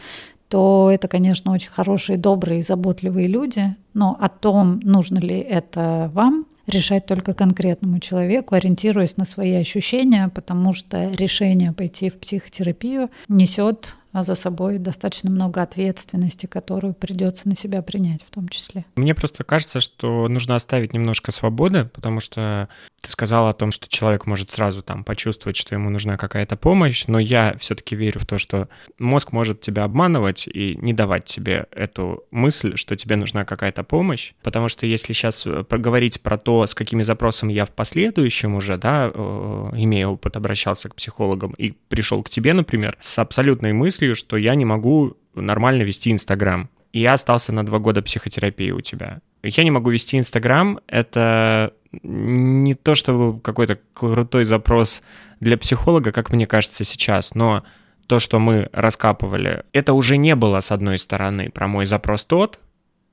то 0.50 0.90
это, 0.92 1.08
конечно, 1.08 1.52
очень 1.52 1.70
хорошие, 1.70 2.18
добрые, 2.18 2.64
заботливые 2.64 3.28
люди, 3.28 3.76
но 3.94 4.18
о 4.20 4.30
том, 4.30 4.80
нужно 4.82 5.20
ли 5.20 5.38
это 5.38 6.10
вам, 6.14 6.46
решать 6.68 7.06
только 7.06 7.34
конкретному 7.34 8.00
человеку, 8.00 8.56
ориентируясь 8.56 9.18
на 9.18 9.26
свои 9.26 9.54
ощущения, 9.54 10.30
потому 10.34 10.74
что 10.74 11.10
решение 11.12 11.72
пойти 11.72 12.10
в 12.10 12.20
психотерапию 12.20 13.10
несет 13.30 13.96
за 14.24 14.36
собой 14.36 14.78
достаточно 14.78 15.30
много 15.30 15.62
ответственности, 15.62 16.46
которую 16.46 16.94
придется 16.94 17.48
на 17.48 17.56
себя 17.56 17.82
принять 17.82 18.24
в 18.24 18.30
том 18.30 18.48
числе. 18.50 18.86
Мне 18.96 19.16
просто 19.16 19.44
кажется, 19.44 19.80
что 19.80 20.28
нужно 20.28 20.56
оставить 20.56 20.94
немножко 20.94 21.32
свободы, 21.32 21.86
потому 21.94 22.20
что 22.20 22.70
ты 23.02 23.10
сказала 23.10 23.50
о 23.50 23.54
том, 23.54 23.72
что 23.72 23.88
человек 23.88 24.26
может 24.26 24.50
сразу 24.50 24.82
там 24.82 25.04
почувствовать, 25.04 25.56
что 25.56 25.76
ему 25.76 25.90
нужна 25.90 26.18
какая-то 26.18 26.58
помощь, 26.58 27.06
но 27.08 27.20
я 27.20 27.56
все-таки 27.60 27.96
верю 27.96 28.20
в 28.20 28.26
то, 28.26 28.38
что 28.38 28.70
мозг 28.98 29.32
может 29.32 29.62
тебя 29.62 29.84
обманывать 29.84 30.48
и 30.48 30.78
не 30.82 30.94
давать 30.94 31.26
тебе 31.26 31.68
эту 31.72 32.26
мысль, 32.32 32.76
что 32.76 32.96
тебе 32.96 33.16
нужна 33.16 33.46
какая-то 33.46 33.84
помощь, 33.84 34.34
потому 34.42 34.68
что 34.68 34.86
если 34.88 35.14
сейчас 35.14 35.46
э, 35.46 35.64
поговорить 35.64 36.22
про 36.22 36.38
то, 36.38 36.66
с 36.66 36.74
какими 36.74 37.04
запросами 37.04 37.54
я 37.54 37.66
в 37.66 37.70
последующем 37.70 38.56
уже, 38.56 38.78
да, 38.78 39.12
э, 39.14 39.70
имея 39.76 40.08
опыт, 40.08 40.36
обращался 40.36 40.90
к 40.90 40.96
психологам 40.96 41.54
и 41.58 41.72
пришел 41.72 42.24
к 42.24 42.30
тебе, 42.30 42.54
например, 42.54 42.98
с 43.00 43.20
абсолютной 43.20 43.74
мыслью, 43.74 44.07
что 44.16 44.38
я 44.38 44.56
не 44.56 44.66
могу 44.66 45.18
нормально 45.36 45.84
вести 45.84 46.12
Инстаграм, 46.12 46.70
и 46.92 47.02
я 47.02 47.14
остался 47.14 47.52
на 47.54 47.66
два 47.66 47.80
года 47.80 48.02
психотерапии 48.02 48.72
у 48.72 48.82
тебя. 48.82 49.22
Я 49.44 49.64
не 49.64 49.72
могу 49.72 49.92
вести 49.92 50.18
Инстаграм, 50.18 50.80
это 50.88 51.74
не 52.04 52.76
то 52.76 52.96
чтобы 52.96 53.40
какой-то 53.40 53.80
крутой 53.94 54.46
запрос 54.46 55.02
для 55.40 55.58
психолога, 55.58 56.12
как 56.12 56.32
мне 56.32 56.48
кажется 56.48 56.84
сейчас, 56.84 57.36
но 57.36 57.64
то, 58.08 58.20
что 58.20 58.40
мы 58.40 58.70
раскапывали, 58.72 59.64
это 59.74 59.94
уже 59.94 60.18
не 60.18 60.36
было, 60.36 60.60
с 60.60 60.72
одной 60.72 60.98
стороны, 60.98 61.50
про 61.50 61.68
мой 61.68 61.86
запрос 61.86 62.26
тот, 62.26 62.60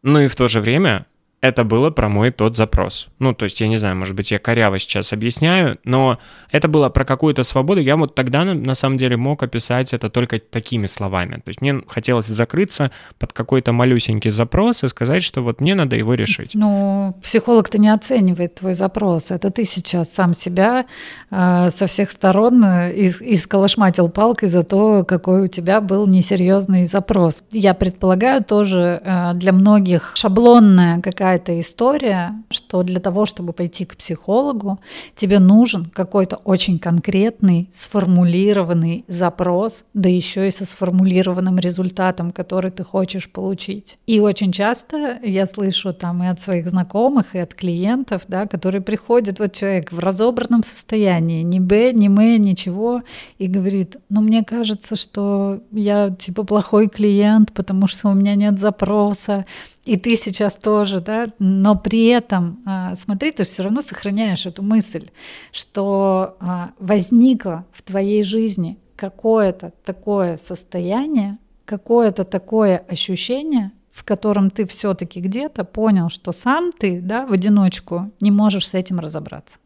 но 0.02 0.20
и 0.20 0.28
в 0.28 0.36
то 0.36 0.48
же 0.48 0.60
время 0.60 1.06
это 1.44 1.64
было 1.64 1.90
про 1.90 2.08
мой 2.08 2.30
тот 2.30 2.56
запрос. 2.56 3.08
Ну, 3.18 3.34
то 3.34 3.44
есть, 3.44 3.60
я 3.60 3.68
не 3.68 3.76
знаю, 3.76 3.96
может 3.96 4.16
быть, 4.16 4.30
я 4.30 4.38
коряво 4.38 4.78
сейчас 4.78 5.12
объясняю, 5.12 5.78
но 5.84 6.18
это 6.50 6.68
было 6.68 6.88
про 6.88 7.04
какую-то 7.04 7.42
свободу. 7.42 7.80
Я 7.80 7.96
вот 7.96 8.14
тогда, 8.14 8.44
на 8.44 8.74
самом 8.74 8.96
деле, 8.96 9.16
мог 9.16 9.42
описать 9.42 9.92
это 9.92 10.08
только 10.08 10.38
такими 10.38 10.86
словами. 10.86 11.36
То 11.36 11.48
есть, 11.48 11.60
мне 11.60 11.82
хотелось 11.86 12.26
закрыться 12.26 12.90
под 13.18 13.32
какой-то 13.32 13.72
малюсенький 13.72 14.30
запрос 14.30 14.84
и 14.84 14.88
сказать, 14.88 15.22
что 15.22 15.42
вот 15.42 15.60
мне 15.60 15.74
надо 15.74 15.96
его 15.96 16.14
решить. 16.14 16.52
Ну, 16.54 17.14
психолог-то 17.22 17.78
не 17.78 17.90
оценивает 17.90 18.54
твой 18.54 18.74
запрос. 18.74 19.30
Это 19.30 19.50
ты 19.50 19.64
сейчас 19.66 20.10
сам 20.10 20.34
себя 20.34 20.86
э, 21.30 21.70
со 21.70 21.86
всех 21.86 22.10
сторон 22.10 22.64
из, 22.64 23.20
исколошматил 23.20 24.08
палкой 24.08 24.48
за 24.48 24.64
то, 24.64 25.04
какой 25.04 25.42
у 25.42 25.48
тебя 25.48 25.80
был 25.80 26.06
несерьезный 26.06 26.86
запрос. 26.86 27.42
Я 27.50 27.74
предполагаю 27.74 28.42
тоже 28.42 29.02
э, 29.04 29.32
для 29.34 29.52
многих 29.52 30.12
шаблонная 30.14 31.00
какая 31.02 31.33
какая-то 31.34 31.60
история, 31.60 32.42
что 32.50 32.82
для 32.82 33.00
того, 33.00 33.26
чтобы 33.26 33.52
пойти 33.52 33.84
к 33.84 33.96
психологу, 33.96 34.78
тебе 35.16 35.40
нужен 35.40 35.86
какой-то 35.86 36.36
очень 36.36 36.78
конкретный, 36.78 37.68
сформулированный 37.72 39.04
запрос, 39.08 39.84
да 39.94 40.08
еще 40.08 40.46
и 40.46 40.52
со 40.52 40.64
сформулированным 40.64 41.58
результатом, 41.58 42.30
который 42.30 42.70
ты 42.70 42.84
хочешь 42.84 43.28
получить. 43.28 43.98
И 44.06 44.20
очень 44.20 44.52
часто 44.52 45.18
я 45.24 45.46
слышу 45.46 45.92
там 45.92 46.22
и 46.22 46.26
от 46.26 46.40
своих 46.40 46.68
знакомых, 46.68 47.34
и 47.34 47.38
от 47.38 47.54
клиентов, 47.54 48.22
да, 48.28 48.46
которые 48.46 48.80
приходят, 48.80 49.40
вот 49.40 49.52
человек 49.52 49.92
в 49.92 49.98
разобранном 49.98 50.62
состоянии, 50.62 51.42
ни 51.42 51.58
Б, 51.58 51.92
ни 51.92 52.06
М, 52.06 52.40
ничего, 52.40 53.02
и 53.38 53.48
говорит, 53.48 53.96
ну 54.08 54.20
мне 54.20 54.44
кажется, 54.44 54.94
что 54.94 55.60
я 55.72 56.10
типа 56.10 56.44
плохой 56.44 56.88
клиент, 56.88 57.52
потому 57.52 57.88
что 57.88 58.08
у 58.08 58.14
меня 58.14 58.36
нет 58.36 58.60
запроса, 58.60 59.46
и 59.84 59.96
ты 59.96 60.16
сейчас 60.16 60.56
тоже, 60.56 61.00
да, 61.00 61.28
но 61.38 61.76
при 61.76 62.06
этом, 62.06 62.62
а, 62.64 62.94
смотри, 62.94 63.30
ты 63.32 63.44
все 63.44 63.62
равно 63.62 63.82
сохраняешь 63.82 64.46
эту 64.46 64.62
мысль, 64.62 65.10
что 65.52 66.36
а, 66.40 66.70
возникло 66.78 67.66
в 67.72 67.82
твоей 67.82 68.22
жизни 68.24 68.78
какое-то 68.96 69.72
такое 69.84 70.36
состояние, 70.36 71.38
какое-то 71.64 72.24
такое 72.24 72.78
ощущение, 72.88 73.72
в 73.90 74.04
котором 74.04 74.50
ты 74.50 74.66
все-таки 74.66 75.20
где-то 75.20 75.64
понял, 75.64 76.08
что 76.08 76.32
сам 76.32 76.72
ты, 76.72 77.00
да, 77.00 77.26
в 77.26 77.32
одиночку 77.32 78.10
не 78.20 78.30
можешь 78.30 78.68
с 78.68 78.74
этим 78.74 79.00
разобраться. 79.00 79.58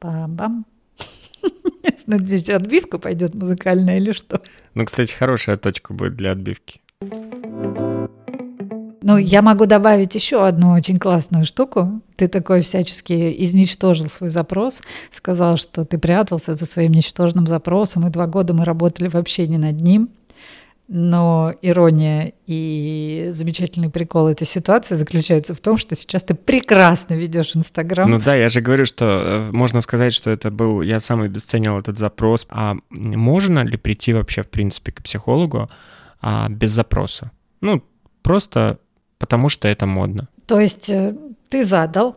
Бам-бам. 0.00 0.66
Надеюсь, 2.06 2.48
отбивка 2.48 2.98
пойдет 2.98 3.34
музыкальная 3.34 3.98
или 3.98 4.12
что? 4.12 4.40
Ну, 4.74 4.84
кстати, 4.84 5.12
хорошая 5.12 5.56
точка 5.56 5.92
будет 5.92 6.16
для 6.16 6.32
отбивки. 6.32 6.80
Ну, 9.10 9.16
я 9.18 9.42
могу 9.42 9.66
добавить 9.66 10.14
еще 10.14 10.46
одну 10.46 10.70
очень 10.70 11.00
классную 11.00 11.44
штуку. 11.44 12.00
Ты 12.14 12.28
такой 12.28 12.60
всячески 12.60 13.34
изничтожил 13.42 14.08
свой 14.08 14.30
запрос, 14.30 14.82
сказал, 15.10 15.56
что 15.56 15.84
ты 15.84 15.98
прятался 15.98 16.54
за 16.54 16.64
своим 16.64 16.92
ничтожным 16.92 17.48
запросом, 17.48 18.06
и 18.06 18.10
два 18.10 18.28
года 18.28 18.54
мы 18.54 18.64
работали 18.64 19.08
вообще 19.08 19.48
не 19.48 19.58
над 19.58 19.80
ним. 19.80 20.10
Но 20.86 21.52
ирония 21.60 22.34
и 22.46 23.30
замечательный 23.32 23.90
прикол 23.90 24.28
этой 24.28 24.46
ситуации 24.46 24.94
заключается 24.94 25.56
в 25.56 25.60
том, 25.60 25.76
что 25.76 25.96
сейчас 25.96 26.22
ты 26.22 26.34
прекрасно 26.34 27.14
ведешь 27.14 27.56
Инстаграм. 27.56 28.08
Ну 28.08 28.20
да, 28.20 28.36
я 28.36 28.48
же 28.48 28.60
говорю, 28.60 28.84
что 28.84 29.04
э, 29.06 29.50
можно 29.50 29.80
сказать, 29.80 30.12
что 30.12 30.30
это 30.30 30.52
был, 30.52 30.82
я 30.82 31.00
сам 31.00 31.22
обесценил 31.22 31.78
этот 31.78 31.98
запрос. 31.98 32.46
А 32.48 32.76
можно 32.90 33.64
ли 33.64 33.76
прийти 33.76 34.12
вообще, 34.12 34.42
в 34.42 34.48
принципе, 34.48 34.92
к 34.92 35.02
психологу 35.02 35.68
а, 36.20 36.48
без 36.48 36.70
запроса? 36.70 37.32
Ну, 37.60 37.82
просто 38.22 38.78
потому 39.20 39.48
что 39.50 39.68
это 39.68 39.86
модно. 39.86 40.28
То 40.46 40.58
есть 40.58 40.90
э, 40.90 41.14
ты 41.48 41.64
задал, 41.64 42.16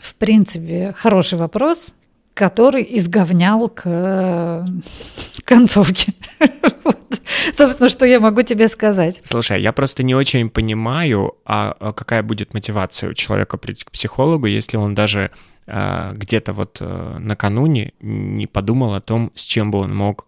в 0.00 0.14
принципе, 0.14 0.94
хороший 0.96 1.36
вопрос, 1.36 1.92
который 2.32 2.86
изговнял 2.88 3.68
к 3.68 3.82
э, 3.84 4.64
концовке. 5.44 6.14
Собственно, 7.52 7.90
что 7.90 8.06
я 8.06 8.20
могу 8.20 8.42
тебе 8.42 8.68
сказать? 8.68 9.20
Слушай, 9.24 9.60
я 9.60 9.72
просто 9.72 10.02
не 10.02 10.14
очень 10.14 10.48
понимаю, 10.48 11.34
а, 11.44 11.74
а 11.80 11.92
какая 11.92 12.22
будет 12.22 12.54
мотивация 12.54 13.10
у 13.10 13.14
человека 13.14 13.58
прийти 13.58 13.84
к 13.84 13.90
психологу, 13.90 14.46
если 14.46 14.76
он 14.76 14.94
даже 14.94 15.30
а, 15.66 16.12
где-то 16.14 16.52
вот 16.52 16.80
накануне 16.80 17.92
не 18.00 18.46
подумал 18.46 18.94
о 18.94 19.00
том, 19.00 19.32
с 19.34 19.42
чем 19.42 19.70
бы 19.70 19.80
он 19.80 19.94
мог 19.94 20.27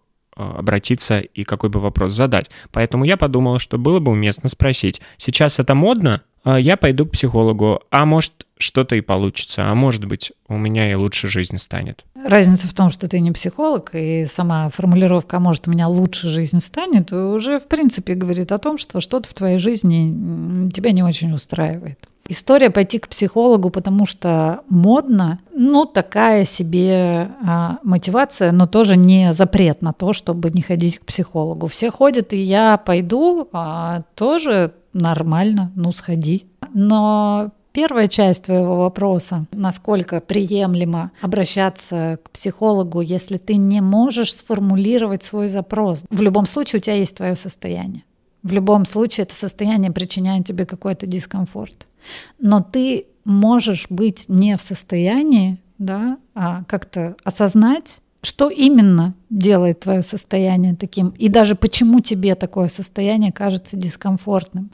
обратиться 0.57 1.19
и 1.19 1.43
какой 1.43 1.69
бы 1.69 1.79
вопрос 1.79 2.13
задать. 2.13 2.49
Поэтому 2.71 3.05
я 3.05 3.17
подумал, 3.17 3.59
что 3.59 3.77
было 3.77 3.99
бы 3.99 4.11
уместно 4.11 4.49
спросить, 4.49 5.01
сейчас 5.17 5.59
это 5.59 5.75
модно, 5.75 6.21
а 6.43 6.59
я 6.59 6.75
пойду 6.75 7.05
к 7.05 7.11
психологу, 7.11 7.81
а 7.91 8.05
может 8.05 8.47
что-то 8.57 8.95
и 8.95 9.01
получится, 9.01 9.69
а 9.69 9.75
может 9.75 10.05
быть 10.05 10.31
у 10.47 10.57
меня 10.57 10.91
и 10.91 10.95
лучше 10.95 11.27
жизнь 11.27 11.57
станет. 11.57 12.03
Разница 12.15 12.67
в 12.67 12.73
том, 12.73 12.91
что 12.91 13.07
ты 13.07 13.19
не 13.19 13.31
психолог, 13.31 13.91
и 13.93 14.25
сама 14.25 14.69
формулировка 14.69 15.37
«а 15.37 15.39
может 15.39 15.67
у 15.67 15.71
меня 15.71 15.87
лучше 15.87 16.29
жизнь 16.29 16.59
станет» 16.59 17.11
уже 17.11 17.59
в 17.59 17.67
принципе 17.67 18.15
говорит 18.15 18.51
о 18.51 18.57
том, 18.57 18.77
что 18.77 19.01
что-то 19.01 19.29
в 19.29 19.33
твоей 19.33 19.57
жизни 19.57 20.69
тебя 20.71 20.91
не 20.91 21.03
очень 21.03 21.31
устраивает. 21.33 22.07
История 22.27 22.69
пойти 22.69 22.99
к 22.99 23.09
психологу, 23.09 23.69
потому 23.69 24.05
что 24.05 24.61
модно, 24.69 25.39
ну, 25.53 25.85
такая 25.85 26.45
себе 26.45 27.31
а, 27.45 27.79
мотивация, 27.83 28.51
но 28.51 28.67
тоже 28.67 28.95
не 28.95 29.33
запрет 29.33 29.81
на 29.81 29.91
то, 29.91 30.13
чтобы 30.13 30.49
не 30.51 30.61
ходить 30.61 30.99
к 30.99 31.05
психологу. 31.05 31.67
Все 31.67 31.91
ходят, 31.91 32.31
и 32.33 32.37
я 32.37 32.77
пойду, 32.77 33.49
а, 33.51 34.03
тоже 34.15 34.73
нормально, 34.93 35.71
ну, 35.75 35.91
сходи. 35.91 36.45
Но 36.73 37.51
Первая 37.73 38.09
часть 38.09 38.43
твоего 38.43 38.75
вопроса, 38.75 39.45
насколько 39.53 40.19
приемлемо 40.19 41.11
обращаться 41.21 42.19
к 42.21 42.31
психологу, 42.31 42.99
если 42.99 43.37
ты 43.37 43.55
не 43.55 43.79
можешь 43.79 44.35
сформулировать 44.35 45.23
свой 45.23 45.47
запрос. 45.47 46.03
В 46.09 46.21
любом 46.21 46.45
случае 46.47 46.79
у 46.79 46.81
тебя 46.81 46.95
есть 46.95 47.15
твое 47.15 47.37
состояние. 47.37 48.03
В 48.43 48.51
любом 48.51 48.85
случае 48.85 49.23
это 49.23 49.35
состояние 49.35 49.91
причиняет 49.91 50.45
тебе 50.47 50.65
какой-то 50.65 51.05
дискомфорт. 51.05 51.87
Но 52.39 52.61
ты 52.61 53.05
можешь 53.23 53.85
быть 53.89 54.25
не 54.27 54.57
в 54.57 54.61
состоянии 54.61 55.59
да, 55.81 56.19
а 56.35 56.63
как-то 56.65 57.15
осознать, 57.23 58.01
что 58.21 58.49
именно 58.49 59.15
делает 59.31 59.79
твое 59.79 60.03
состояние 60.03 60.75
таким, 60.75 61.09
и 61.17 61.27
даже 61.27 61.55
почему 61.55 62.01
тебе 62.01 62.35
такое 62.35 62.67
состояние 62.67 63.31
кажется 63.31 63.77
дискомфортным. 63.77 64.71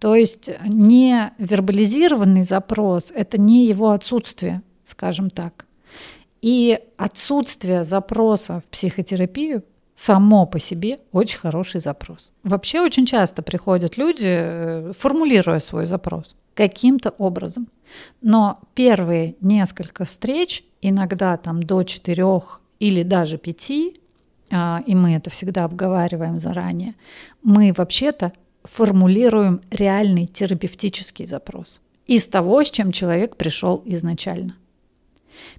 То 0.00 0.16
есть 0.16 0.50
не 0.66 1.30
вербализированный 1.38 2.42
запрос— 2.42 3.12
это 3.14 3.38
не 3.38 3.66
его 3.66 3.90
отсутствие, 3.90 4.62
скажем 4.84 5.30
так. 5.30 5.66
И 6.42 6.80
отсутствие 6.96 7.84
запроса 7.84 8.62
в 8.66 8.70
психотерапию 8.70 9.62
само 10.00 10.46
по 10.46 10.58
себе 10.58 10.98
очень 11.12 11.38
хороший 11.38 11.80
запрос. 11.82 12.32
Вообще 12.42 12.80
очень 12.80 13.04
часто 13.04 13.42
приходят 13.42 13.98
люди, 13.98 14.24
э, 14.26 14.92
формулируя 14.98 15.60
свой 15.60 15.84
запрос 15.84 16.34
каким-то 16.54 17.10
образом. 17.18 17.68
Но 18.22 18.60
первые 18.74 19.34
несколько 19.42 20.06
встреч, 20.06 20.64
иногда 20.80 21.36
там 21.36 21.62
до 21.62 21.82
четырех 21.82 22.62
или 22.78 23.02
даже 23.02 23.36
пяти, 23.36 24.00
а, 24.50 24.82
и 24.86 24.94
мы 24.94 25.16
это 25.16 25.28
всегда 25.28 25.64
обговариваем 25.64 26.38
заранее, 26.38 26.94
мы 27.42 27.74
вообще-то 27.76 28.32
формулируем 28.64 29.60
реальный 29.70 30.26
терапевтический 30.26 31.26
запрос 31.26 31.80
из 32.06 32.26
того, 32.26 32.64
с 32.64 32.70
чем 32.70 32.92
человек 32.92 33.36
пришел 33.36 33.82
изначально. 33.84 34.56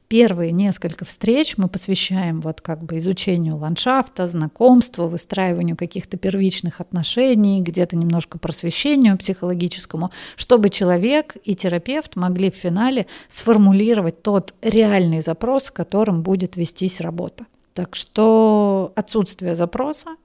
Первые 0.07 0.51
несколько 0.51 1.05
встреч 1.05 1.57
мы 1.57 1.69
посвящаем 1.69 2.41
вот 2.41 2.61
как 2.61 2.83
бы 2.83 2.97
изучению 2.97 3.57
ландшафта, 3.57 4.27
знакомству, 4.27 5.07
выстраиванию 5.07 5.77
каких-то 5.77 6.17
первичных 6.17 6.81
отношений, 6.81 7.61
где-то 7.61 7.95
немножко 7.95 8.37
просвещению 8.37 9.17
психологическому, 9.17 10.11
чтобы 10.35 10.69
человек 10.69 11.37
и 11.43 11.55
терапевт 11.55 12.15
могли 12.15 12.51
в 12.51 12.55
финале 12.55 13.07
сформулировать 13.29 14.21
тот 14.21 14.53
реальный 14.61 15.21
запрос, 15.21 15.65
с 15.65 15.71
которым 15.71 16.23
будет 16.23 16.57
вестись 16.57 16.99
работа. 17.01 17.45
Так 17.73 17.95
что 17.95 18.91
отсутствие 18.95 19.55
запроса 19.55 20.15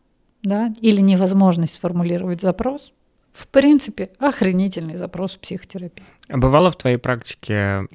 да, 0.43 0.73
или 0.81 1.01
невозможность 1.01 1.75
сформулировать 1.75 2.41
запрос, 2.41 2.93
в 3.33 3.49
принципе, 3.49 4.11
охренительный 4.19 4.97
запрос 4.97 5.37
в 5.37 5.41
психотерапии. 5.41 6.05
А 6.29 6.39
бывало 6.39 6.71
в 6.71 6.77
твоей 6.77 6.97
практике, 6.97 7.87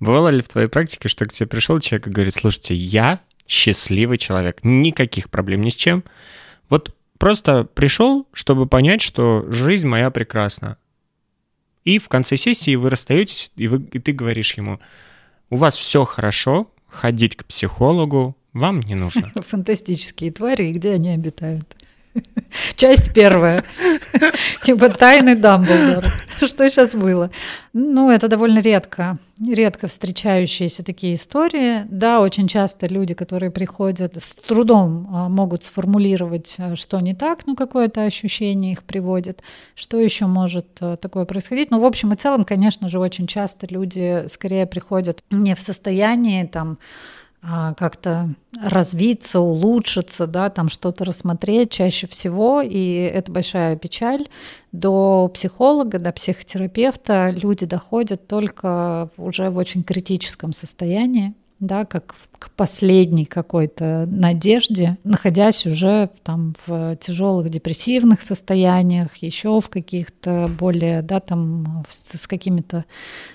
бывало 0.00 0.28
ли 0.28 0.42
в 0.42 0.48
твоей 0.48 0.68
практике, 0.68 1.08
что 1.08 1.24
к 1.24 1.32
тебе 1.32 1.46
пришел 1.46 1.80
человек 1.80 2.06
и 2.06 2.10
говорит, 2.10 2.34
слушайте, 2.34 2.74
я 2.74 3.20
счастливый 3.46 4.18
человек, 4.18 4.60
никаких 4.62 5.30
проблем 5.30 5.62
ни 5.62 5.70
с 5.70 5.74
чем, 5.74 6.04
вот 6.68 6.94
просто 7.18 7.64
пришел, 7.64 8.28
чтобы 8.32 8.66
понять, 8.66 9.00
что 9.00 9.44
жизнь 9.50 9.86
моя 9.86 10.10
прекрасна. 10.10 10.76
И 11.84 11.98
в 11.98 12.08
конце 12.08 12.36
сессии 12.36 12.76
вы 12.76 12.90
расстаетесь, 12.90 13.50
и, 13.56 13.66
вы, 13.66 13.82
и 13.92 13.98
ты 13.98 14.12
говоришь 14.12 14.54
ему, 14.54 14.78
у 15.48 15.56
вас 15.56 15.76
все 15.76 16.04
хорошо, 16.04 16.70
ходить 16.86 17.36
к 17.36 17.46
психологу, 17.46 18.36
вам 18.52 18.80
не 18.80 18.94
нужно. 18.94 19.32
Фантастические 19.48 20.32
твари, 20.32 20.64
и 20.64 20.72
где 20.72 20.92
они 20.92 21.10
обитают? 21.10 21.66
Часть 22.76 23.12
первая. 23.12 23.64
Типа 24.62 24.88
тайны 24.88 25.36
Дамблдора. 25.36 26.08
Что 26.40 26.70
сейчас 26.70 26.94
было? 26.94 27.30
Ну, 27.72 28.10
это 28.10 28.28
довольно 28.28 28.60
редко, 28.60 29.18
редко 29.44 29.88
встречающиеся 29.88 30.84
такие 30.84 31.14
истории. 31.14 31.84
Да, 31.90 32.20
очень 32.20 32.46
часто 32.46 32.86
люди, 32.86 33.14
которые 33.14 33.50
приходят, 33.50 34.16
с 34.16 34.34
трудом 34.34 35.08
а, 35.12 35.28
могут 35.28 35.64
сформулировать, 35.64 36.56
а, 36.58 36.76
что 36.76 37.00
не 37.00 37.14
так, 37.14 37.46
ну, 37.46 37.56
какое-то 37.56 38.04
ощущение 38.04 38.72
их 38.72 38.84
приводит. 38.84 39.42
Что 39.74 39.98
еще 39.98 40.26
может 40.26 40.66
а, 40.80 40.96
такое 40.96 41.24
происходить? 41.24 41.70
Ну, 41.70 41.80
в 41.80 41.84
общем 41.84 42.12
и 42.12 42.16
целом, 42.16 42.44
конечно 42.44 42.88
же, 42.88 43.00
очень 43.00 43.26
часто 43.26 43.66
люди 43.68 44.24
скорее 44.28 44.66
приходят 44.66 45.24
не 45.30 45.54
в 45.54 45.60
состоянии 45.60 46.44
там 46.44 46.78
как-то 47.40 48.28
развиться, 48.60 49.40
улучшиться, 49.40 50.26
да, 50.26 50.50
там 50.50 50.68
что-то 50.68 51.04
рассмотреть 51.04 51.70
чаще 51.70 52.06
всего, 52.06 52.60
и 52.60 52.94
это 52.94 53.30
большая 53.30 53.76
печаль. 53.76 54.26
До 54.72 55.30
психолога, 55.32 55.98
до 55.98 56.12
психотерапевта 56.12 57.30
люди 57.30 57.64
доходят 57.64 58.26
только 58.26 59.10
уже 59.16 59.50
в 59.50 59.56
очень 59.56 59.84
критическом 59.84 60.52
состоянии, 60.52 61.34
да, 61.60 61.84
как 61.84 62.14
к 62.38 62.50
последней 62.50 63.24
какой-то 63.24 64.06
надежде, 64.10 64.96
находясь 65.04 65.66
уже 65.66 66.10
там 66.22 66.54
в 66.66 66.96
тяжелых 66.96 67.50
депрессивных 67.50 68.22
состояниях, 68.22 69.16
еще 69.16 69.60
в 69.60 69.68
каких-то 69.68 70.48
более, 70.58 71.02
да, 71.02 71.20
там 71.20 71.84
с, 71.88 72.18
с 72.18 72.26
какими-то 72.26 72.84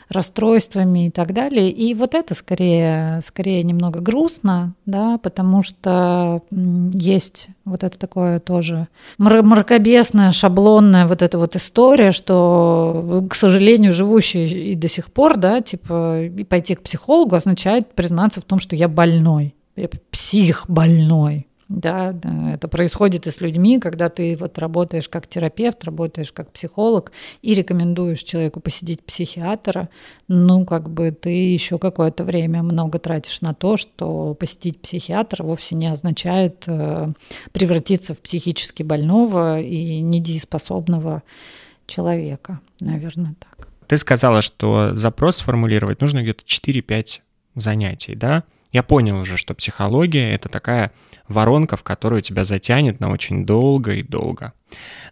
расстройствами 0.10 1.08
и 1.08 1.10
так 1.10 1.34
далее. 1.34 1.70
И 1.70 1.94
вот 1.94 2.14
это 2.14 2.34
скорее, 2.36 3.20
скорее 3.22 3.64
немного 3.64 4.00
грустно, 4.00 4.76
да, 4.86 5.18
потому 5.18 5.64
что 5.64 6.42
есть 6.52 7.48
вот 7.66 7.84
это 7.84 7.98
такое 7.98 8.40
тоже 8.40 8.88
мракобесная, 9.18 10.32
шаблонная 10.32 11.08
вот 11.08 11.22
эта 11.22 11.38
вот 11.38 11.56
история, 11.56 12.12
что, 12.12 13.26
к 13.30 13.36
сожалению, 13.36 13.94
живущие 13.94 14.72
и 14.72 14.76
до 14.76 14.88
сих 14.88 15.12
пор, 15.12 15.38
да, 15.38 15.62
типа, 15.62 16.22
пойти 16.48 16.76
к 16.76 16.82
психологу 16.82 17.36
означает 17.36 17.94
признаться 17.94 18.42
в 18.42 18.46
том, 18.46 18.60
что 18.60 18.76
я 18.76 18.88
больной, 18.94 19.56
я 19.76 19.90
псих 20.12 20.66
больной, 20.70 21.48
да, 21.70 22.12
да, 22.12 22.54
это 22.54 22.68
происходит 22.68 23.26
и 23.26 23.32
с 23.32 23.42
людьми, 23.42 23.80
когда 23.80 24.10
ты 24.10 24.36
вот 24.38 24.60
работаешь 24.60 25.10
как 25.10 25.28
терапевт, 25.28 25.84
работаешь 25.86 26.32
как 26.32 26.52
психолог 26.52 27.12
и 27.42 27.54
рекомендуешь 27.54 28.22
человеку 28.24 28.60
посетить 28.60 29.04
психиатра, 29.04 29.90
ну, 30.28 30.66
как 30.66 30.90
бы 30.90 31.12
ты 31.12 31.30
еще 31.30 31.80
какое-то 31.80 32.26
время 32.26 32.62
много 32.64 33.00
тратишь 33.00 33.42
на 33.42 33.54
то, 33.54 33.78
что 33.78 34.36
посетить 34.36 34.82
психиатра 34.82 35.44
вовсе 35.44 35.76
не 35.76 35.88
означает 35.88 36.64
э, 36.68 37.12
превратиться 37.54 38.14
в 38.14 38.22
психически 38.22 38.84
больного 38.84 39.60
и 39.60 40.02
недееспособного 40.02 41.24
человека, 41.88 42.60
наверное, 42.82 43.36
так. 43.40 43.68
Ты 43.88 43.98
сказала, 43.98 44.42
что 44.42 44.96
запрос 44.96 45.38
сформулировать 45.38 46.02
нужно 46.02 46.22
где-то 46.22 46.44
4-5 46.46 47.22
занятий, 47.56 48.16
да? 48.16 48.44
Я 48.74 48.84
понял 48.84 49.20
уже, 49.20 49.38
что 49.38 49.54
психология— 49.54 50.32
это 50.34 50.50
такая 50.50 50.92
воронка, 51.28 51.78
в 51.78 51.84
которую 51.84 52.22
тебя 52.22 52.44
затянет 52.44 53.00
на 53.00 53.12
очень 53.12 53.46
долго 53.46 53.94
и 53.94 54.04
долго. 54.04 54.54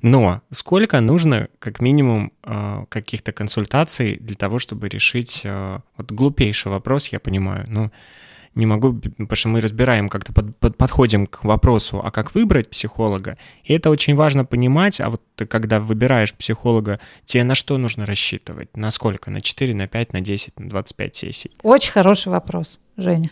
Но 0.02 0.42
сколько 0.50 1.00
нужно, 1.00 1.48
как 1.60 1.80
минимум, 1.80 2.34
э, 2.44 2.86
каких-то 2.90 3.32
консультаций 3.32 4.18
для 4.20 4.36
того, 4.36 4.58
чтобы 4.58 4.90
решить 4.90 5.42
э, 5.44 5.80
вот 5.96 6.12
глупейший 6.12 6.72
вопрос, 6.72 7.10
я 7.10 7.20
понимаю, 7.20 7.66
ну, 7.70 7.92
не 8.56 8.66
могу, 8.66 8.94
потому 8.94 9.36
что 9.36 9.50
мы 9.50 9.62
разбираем, 9.62 10.10
как-то 10.10 10.34
под, 10.34 10.58
под, 10.58 10.78
подходим 10.78 11.28
к 11.28 11.44
вопросу, 11.44 12.02
а 12.04 12.12
как 12.12 12.36
выбрать 12.36 12.70
психолога. 12.70 13.38
И 13.64 13.74
это 13.74 13.90
очень 13.90 14.16
важно 14.16 14.46
понимать, 14.46 15.00
а 15.00 15.10
вот 15.10 15.22
ты, 15.36 15.46
когда 15.46 15.80
выбираешь 15.80 16.34
психолога, 16.34 17.00
тебе 17.26 17.44
на 17.44 17.56
что 17.56 17.78
нужно 17.78 18.06
рассчитывать? 18.06 18.76
На 18.76 18.92
сколько? 18.92 19.32
На 19.32 19.42
4, 19.42 19.74
на 19.74 19.88
5, 19.88 20.14
на 20.14 20.22
10, 20.22 20.60
на 20.60 20.70
25 20.70 21.16
сессий? 21.16 21.52
Очень 21.64 21.92
хороший 21.92 22.30
вопрос, 22.30 22.80
Женя. 22.98 23.32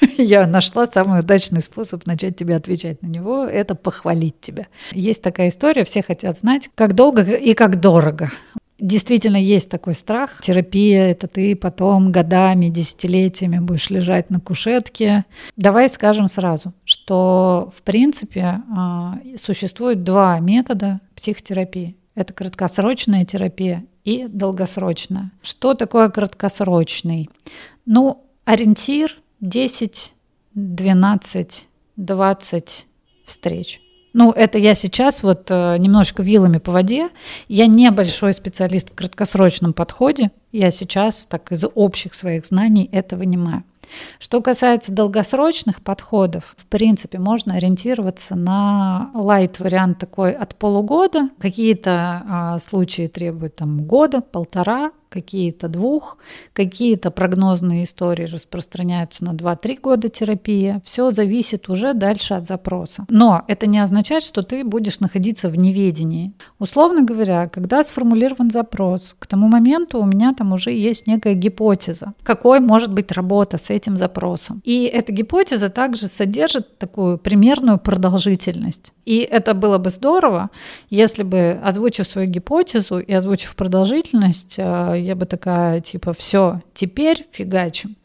Я 0.18 0.46
нашла 0.46 0.86
самый 0.86 1.20
удачный 1.20 1.62
способ 1.62 2.06
начать 2.06 2.36
тебе 2.36 2.54
отвечать 2.56 3.02
на 3.02 3.06
него— 3.06 3.44
это 3.46 3.74
похвалить 3.74 4.40
тебя. 4.40 4.66
Есть 4.92 5.22
такая 5.22 5.48
история, 5.48 5.84
все 5.84 6.02
хотят 6.02 6.38
знать, 6.38 6.70
как 6.74 6.94
долго 6.94 7.22
и 7.22 7.54
как 7.54 7.80
дорого. 7.80 8.30
Действительно 8.78 9.36
есть 9.36 9.68
такой 9.68 9.94
страх. 9.94 10.40
Терапия— 10.40 11.08
это 11.10 11.26
ты 11.26 11.56
потом 11.56 12.12
годами, 12.12 12.68
десятилетиями 12.68 13.58
будешь 13.58 13.90
лежать 13.90 14.30
на 14.30 14.38
кушетке. 14.40 15.24
Давай 15.56 15.88
скажем 15.88 16.28
сразу, 16.28 16.72
что 16.84 17.72
в 17.76 17.82
принципе 17.82 18.62
а, 18.76 19.18
существует 19.36 20.04
два 20.04 20.38
метода 20.38 21.00
психотерапии. 21.16 21.96
Это 22.14 22.32
краткосрочная 22.32 23.24
терапия 23.24 23.84
и 24.04 24.26
долгосрочная. 24.28 25.32
Что 25.42 25.74
такое 25.74 26.08
краткосрочный? 26.08 27.28
Ну, 27.84 28.24
ориентир 28.44 29.16
10, 29.40 30.12
12, 30.54 31.68
20 31.96 32.86
встреч. 33.24 33.80
Ну, 34.12 34.32
это 34.32 34.58
я 34.58 34.74
сейчас 34.74 35.22
вот 35.22 35.50
э, 35.50 35.76
немножечко 35.78 36.22
вилами 36.22 36.58
по 36.58 36.72
воде. 36.72 37.08
Я 37.48 37.66
небольшой 37.66 38.32
специалист 38.32 38.90
в 38.90 38.94
краткосрочном 38.94 39.72
подходе. 39.72 40.30
Я 40.52 40.70
сейчас 40.70 41.26
так 41.26 41.52
из 41.52 41.64
общих 41.74 42.14
своих 42.14 42.46
знаний 42.46 42.88
это 42.90 43.16
вынимаю. 43.16 43.64
Что 44.18 44.40
касается 44.40 44.92
долгосрочных 44.92 45.82
подходов, 45.82 46.54
в 46.56 46.66
принципе, 46.66 47.18
можно 47.18 47.54
ориентироваться 47.54 48.34
на 48.34 49.10
лайт-вариант 49.14 49.98
такой 49.98 50.32
от 50.32 50.54
полугода. 50.54 51.30
Какие-то 51.38 52.22
а, 52.28 52.58
случаи 52.58 53.06
требуют 53.06 53.56
там 53.56 53.84
года, 53.84 54.20
полтора, 54.20 54.92
какие-то 55.08 55.68
двух, 55.68 56.18
какие-то 56.52 57.10
прогнозные 57.10 57.84
истории 57.84 58.24
распространяются 58.24 59.24
на 59.24 59.30
2-3 59.30 59.80
года 59.80 60.08
терапии. 60.08 60.80
Все 60.84 61.10
зависит 61.10 61.68
уже 61.68 61.94
дальше 61.94 62.34
от 62.34 62.46
запроса. 62.46 63.06
Но 63.08 63.42
это 63.48 63.66
не 63.66 63.78
означает, 63.78 64.22
что 64.22 64.42
ты 64.42 64.64
будешь 64.64 65.00
находиться 65.00 65.48
в 65.50 65.56
неведении. 65.56 66.32
Условно 66.58 67.02
говоря, 67.02 67.48
когда 67.48 67.82
сформулирован 67.82 68.50
запрос, 68.50 69.14
к 69.18 69.26
тому 69.26 69.48
моменту 69.48 70.00
у 70.00 70.04
меня 70.04 70.34
там 70.34 70.52
уже 70.52 70.70
есть 70.70 71.06
некая 71.06 71.34
гипотеза, 71.34 72.14
какой 72.22 72.60
может 72.60 72.92
быть 72.92 73.12
работа 73.12 73.58
с 73.58 73.70
этим 73.70 73.96
запросом. 73.96 74.62
И 74.64 74.84
эта 74.84 75.12
гипотеза 75.12 75.70
также 75.70 76.08
содержит 76.08 76.78
такую 76.78 77.18
примерную 77.18 77.78
продолжительность. 77.78 78.92
И 79.04 79.18
это 79.20 79.54
было 79.54 79.78
бы 79.78 79.90
здорово, 79.90 80.50
если 80.90 81.22
бы, 81.22 81.58
озвучив 81.64 82.06
свою 82.06 82.28
гипотезу 82.28 82.98
и 82.98 83.12
озвучив 83.12 83.56
продолжительность, 83.56 84.56
э, 84.58 84.97
я 85.00 85.14
бы 85.14 85.26
такая, 85.26 85.80
типа, 85.80 86.12
все, 86.12 86.62
теперь 86.74 87.26
фигачим. 87.30 87.96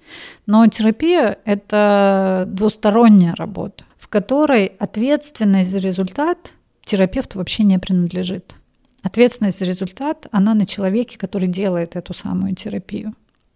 Но 0.45 0.65
терапия— 0.67 1.37
это 1.45 2.45
двусторонняя 2.47 3.35
работа, 3.35 3.85
в 3.97 4.07
которой 4.07 4.67
ответственность 4.79 5.71
за 5.71 5.79
результат 5.79 6.53
терапевту 6.85 7.37
вообще 7.39 7.63
не 7.63 7.79
принадлежит. 7.79 8.55
Ответственность 9.01 9.59
за 9.59 9.65
результат, 9.65 10.27
она 10.31 10.53
на 10.53 10.65
человеке, 10.65 11.17
который 11.17 11.47
делает 11.47 11.95
эту 11.95 12.13
самую 12.13 12.55
терапию. 12.55 13.13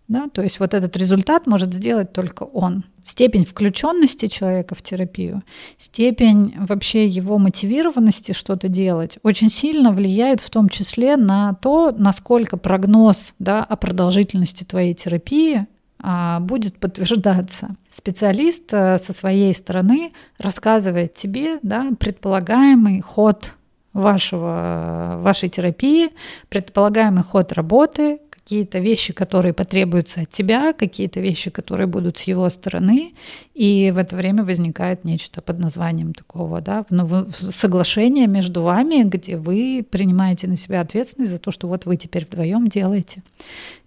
Да? 0.07 0.29
То 0.29 0.41
есть 0.41 0.59
вот 0.59 0.73
этот 0.73 0.95
результат 0.95 1.47
может 1.47 1.73
сделать 1.73 2.13
только 2.13 2.43
он. 2.43 2.85
Степень 3.03 3.45
включенности 3.45 4.27
человека 4.27 4.75
в 4.75 4.81
терапию, 4.81 5.43
степень 5.77 6.53
вообще 6.57 7.07
его 7.07 7.37
мотивированности 7.37 8.33
что-то 8.33 8.67
делать 8.67 9.17
очень 9.23 9.49
сильно 9.49 9.91
влияет 9.91 10.41
в 10.41 10.49
том 10.49 10.67
числе 10.67 11.15
на 11.15 11.53
то, 11.55 11.93
насколько 11.97 12.57
прогноз 12.57 13.33
да, 13.39 13.63
о 13.63 13.75
продолжительности 13.77 14.63
твоей 14.65 14.93
терапии 14.93 15.67
а, 15.99 16.39
будет 16.41 16.77
подтверждаться. 16.77 17.75
Специалист 17.89 18.73
а, 18.73 18.99
со 18.99 19.13
своей 19.13 19.53
стороны 19.53 20.11
рассказывает 20.37 21.13
тебе 21.13 21.59
да, 21.63 21.91
предполагаемый 21.99 23.01
ход 23.01 23.53
вашего, 23.93 25.15
вашей 25.21 25.49
терапии, 25.49 26.09
предполагаемый 26.49 27.23
ход 27.23 27.51
работы, 27.53 28.19
какие-то 28.47 28.79
вещи, 28.79 29.11
которые 29.11 29.51
потребуются 29.53 30.21
от 30.21 30.29
тебя, 30.29 30.71
какие-то 30.71 31.19
вещи, 31.19 31.49
которые 31.49 31.85
будут 31.85 32.17
с 32.17 32.23
его 32.23 32.49
стороны, 32.49 33.11
и 33.53 33.91
в 33.91 33.97
это 33.97 34.15
время 34.15 34.45
возникает 34.45 35.03
нечто 35.03 35.41
под 35.41 35.59
названием 35.59 36.13
такого, 36.13 36.61
да, 36.61 36.85
ну, 36.89 37.25
соглашение 37.29 38.25
между 38.25 38.61
вами, 38.61 39.03
где 39.03 39.35
вы 39.35 39.85
принимаете 39.89 40.47
на 40.47 40.55
себя 40.55 40.79
ответственность 40.79 41.31
за 41.31 41.39
то, 41.39 41.51
что 41.51 41.67
вот 41.67 41.85
вы 41.85 41.97
теперь 41.97 42.25
вдвоем 42.25 42.69
делаете, 42.69 43.21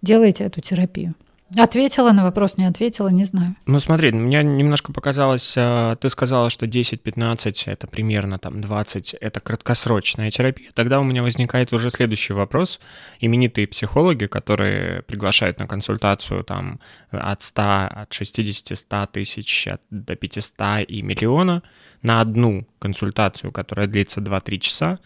делаете 0.02 0.44
эту 0.44 0.60
терапию. 0.60 1.14
Ответила 1.58 2.12
на 2.12 2.22
вопрос, 2.22 2.58
не 2.58 2.64
ответила, 2.64 3.08
не 3.08 3.24
знаю. 3.24 3.56
Ну 3.66 3.80
смотри, 3.80 4.12
мне 4.12 4.42
немножко 4.42 4.92
показалось, 4.92 5.54
а, 5.56 5.96
ты 5.96 6.08
сказала, 6.08 6.48
что 6.48 6.66
10-15 6.66 7.64
это 7.66 7.88
примерно 7.88 8.38
там 8.38 8.60
20 8.60 9.14
это 9.14 9.40
краткосрочная 9.40 10.30
терапия. 10.30 10.70
Тогда 10.74 11.00
у 11.00 11.02
меня 11.02 11.22
возникает 11.22 11.72
уже 11.72 11.90
следующий 11.90 12.34
вопрос. 12.34 12.78
Именитые 13.18 13.66
психологи, 13.66 14.26
которые 14.26 15.02
приглашают 15.02 15.58
на 15.58 15.66
консультацию 15.66 16.44
там 16.44 16.78
от 17.10 17.42
100, 17.42 17.62
от 17.62 18.12
60, 18.12 18.78
100 18.78 19.06
тысяч 19.06 19.66
до 19.90 20.14
500 20.14 20.84
и 20.86 21.02
миллиона 21.02 21.62
на 22.02 22.20
одну 22.20 22.68
консультацию, 22.78 23.50
которая 23.50 23.88
длится 23.88 24.20
2-3 24.20 24.58
часа. 24.58 24.98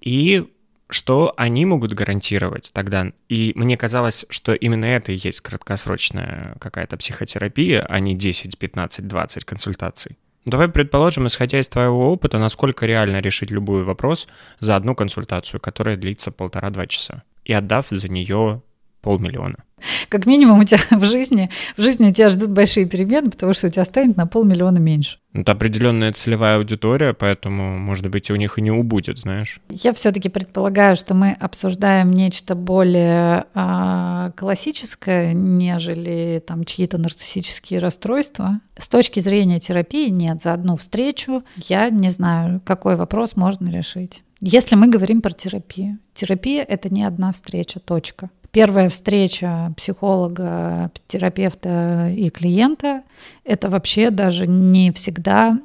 И 0.00 0.44
что 0.94 1.34
они 1.36 1.66
могут 1.66 1.92
гарантировать 1.92 2.70
тогда? 2.72 3.10
И 3.28 3.52
мне 3.56 3.76
казалось, 3.76 4.24
что 4.30 4.54
именно 4.54 4.84
это 4.84 5.10
и 5.10 5.16
есть 5.16 5.40
краткосрочная 5.40 6.54
какая-то 6.60 6.96
психотерапия, 6.96 7.84
а 7.88 7.98
не 7.98 8.14
10, 8.14 8.56
15, 8.56 9.08
20 9.08 9.44
консультаций. 9.44 10.16
Давай 10.44 10.68
предположим, 10.68 11.26
исходя 11.26 11.58
из 11.58 11.68
твоего 11.68 12.12
опыта, 12.12 12.38
насколько 12.38 12.86
реально 12.86 13.20
решить 13.20 13.50
любой 13.50 13.82
вопрос 13.82 14.28
за 14.60 14.76
одну 14.76 14.94
консультацию, 14.94 15.60
которая 15.60 15.96
длится 15.96 16.30
полтора-два 16.30 16.86
часа, 16.86 17.24
и 17.44 17.52
отдав 17.52 17.88
за 17.90 18.08
нее 18.08 18.62
полмиллиона. 19.04 19.56
Как 20.08 20.24
минимум 20.24 20.60
у 20.60 20.64
тебя 20.64 20.80
в 20.90 21.04
жизни, 21.04 21.50
в 21.76 21.82
жизни 21.82 22.08
у 22.08 22.12
тебя 22.12 22.30
ждут 22.30 22.50
большие 22.50 22.86
перемены, 22.86 23.30
потому 23.30 23.52
что 23.52 23.66
у 23.66 23.70
тебя 23.70 23.84
станет 23.84 24.16
на 24.16 24.26
полмиллиона 24.26 24.78
меньше. 24.78 25.18
Это 25.34 25.52
определенная 25.52 26.12
целевая 26.12 26.56
аудитория, 26.56 27.12
поэтому, 27.12 27.78
может 27.78 28.08
быть, 28.08 28.30
у 28.30 28.36
них 28.36 28.58
и 28.58 28.62
не 28.62 28.70
убудет, 28.70 29.18
знаешь. 29.18 29.60
Я 29.68 29.92
все-таки 29.92 30.30
предполагаю, 30.30 30.96
что 30.96 31.12
мы 31.12 31.32
обсуждаем 31.32 32.10
нечто 32.10 32.54
более 32.54 33.44
а, 33.54 34.30
классическое, 34.36 35.34
нежели 35.34 36.42
там 36.46 36.64
чьи-то 36.64 36.96
нарциссические 36.96 37.80
расстройства. 37.80 38.60
С 38.78 38.88
точки 38.88 39.20
зрения 39.20 39.60
терапии 39.60 40.08
нет, 40.08 40.40
за 40.40 40.54
одну 40.54 40.76
встречу 40.76 41.44
я 41.56 41.90
не 41.90 42.08
знаю, 42.08 42.62
какой 42.64 42.96
вопрос 42.96 43.36
можно 43.36 43.68
решить. 43.68 44.22
Если 44.40 44.76
мы 44.76 44.88
говорим 44.88 45.20
про 45.20 45.32
терапию, 45.32 45.98
терапия— 46.14 46.62
это 46.68 46.88
не 46.88 47.04
одна 47.04 47.32
встреча, 47.32 47.80
точка 47.80 48.30
первая 48.54 48.88
встреча 48.88 49.74
психолога, 49.76 50.90
терапевта 51.08 52.08
и 52.16 52.30
клиента— 52.30 53.02
это 53.44 53.68
вообще 53.68 54.10
даже 54.10 54.46
не 54.46 54.92
всегда 54.92 55.58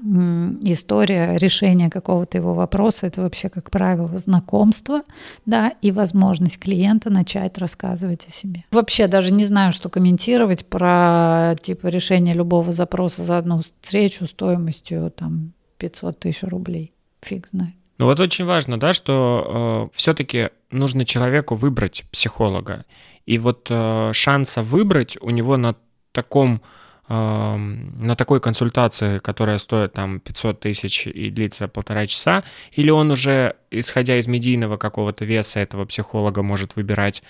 история 0.64 1.38
решения 1.38 1.90
какого-то 1.92 2.38
его 2.38 2.56
вопроса. 2.56 3.06
Это 3.06 3.22
вообще, 3.22 3.50
как 3.50 3.70
правило, 3.70 4.18
знакомство, 4.18 5.04
да, 5.46 5.72
и 5.84 5.92
возможность 5.92 6.58
клиента 6.58 7.12
начать 7.12 7.60
рассказывать 7.60 8.26
о 8.28 8.32
себе. 8.32 8.66
Вообще 8.72 9.08
даже 9.08 9.32
не 9.34 9.46
знаю, 9.46 9.72
что 9.72 9.90
комментировать 9.90 10.66
про 10.66 11.56
типа 11.62 11.88
решение 11.88 12.34
любого 12.34 12.74
запроса 12.74 13.24
за 13.24 13.38
одну 13.38 13.60
встречу 13.60 14.26
стоимостью 14.26 15.12
там 15.16 15.54
500 15.78 16.20
тысяч 16.20 16.42
рублей. 16.42 16.92
Фиг 17.22 17.48
знает. 17.52 17.76
Ну 18.00 18.06
вот 18.06 18.20
очень 18.22 18.46
важно, 18.46 18.80
да, 18.80 18.94
что 18.94 19.90
э, 19.92 19.96
все-таки 19.96 20.50
нужно 20.72 21.06
человеку 21.06 21.56
выбрать 21.56 22.06
психолога. 22.12 22.86
И 23.26 23.38
вот 23.38 23.68
э, 23.70 24.12
шанса 24.14 24.64
выбрать 24.64 25.18
у 25.20 25.30
него 25.32 25.58
на 25.58 25.76
таком 26.14 26.62
э, 27.10 27.14
на 27.58 28.16
такой 28.16 28.40
консультации, 28.40 29.20
которая 29.20 29.58
стоит 29.58 29.92
там 29.92 30.22
500 30.22 30.62
тысяч 30.62 31.08
и 31.08 31.30
длится 31.30 31.68
полтора 31.68 32.08
часа, 32.08 32.46
или 32.72 32.90
он 32.90 33.12
уже, 33.12 33.58
исходя 33.70 34.16
из 34.16 34.28
медийного 34.28 34.78
какого-то 34.78 35.26
веса 35.26 35.60
этого 35.60 35.84
психолога, 35.84 36.42
может 36.42 36.78
выбирать 36.78 37.22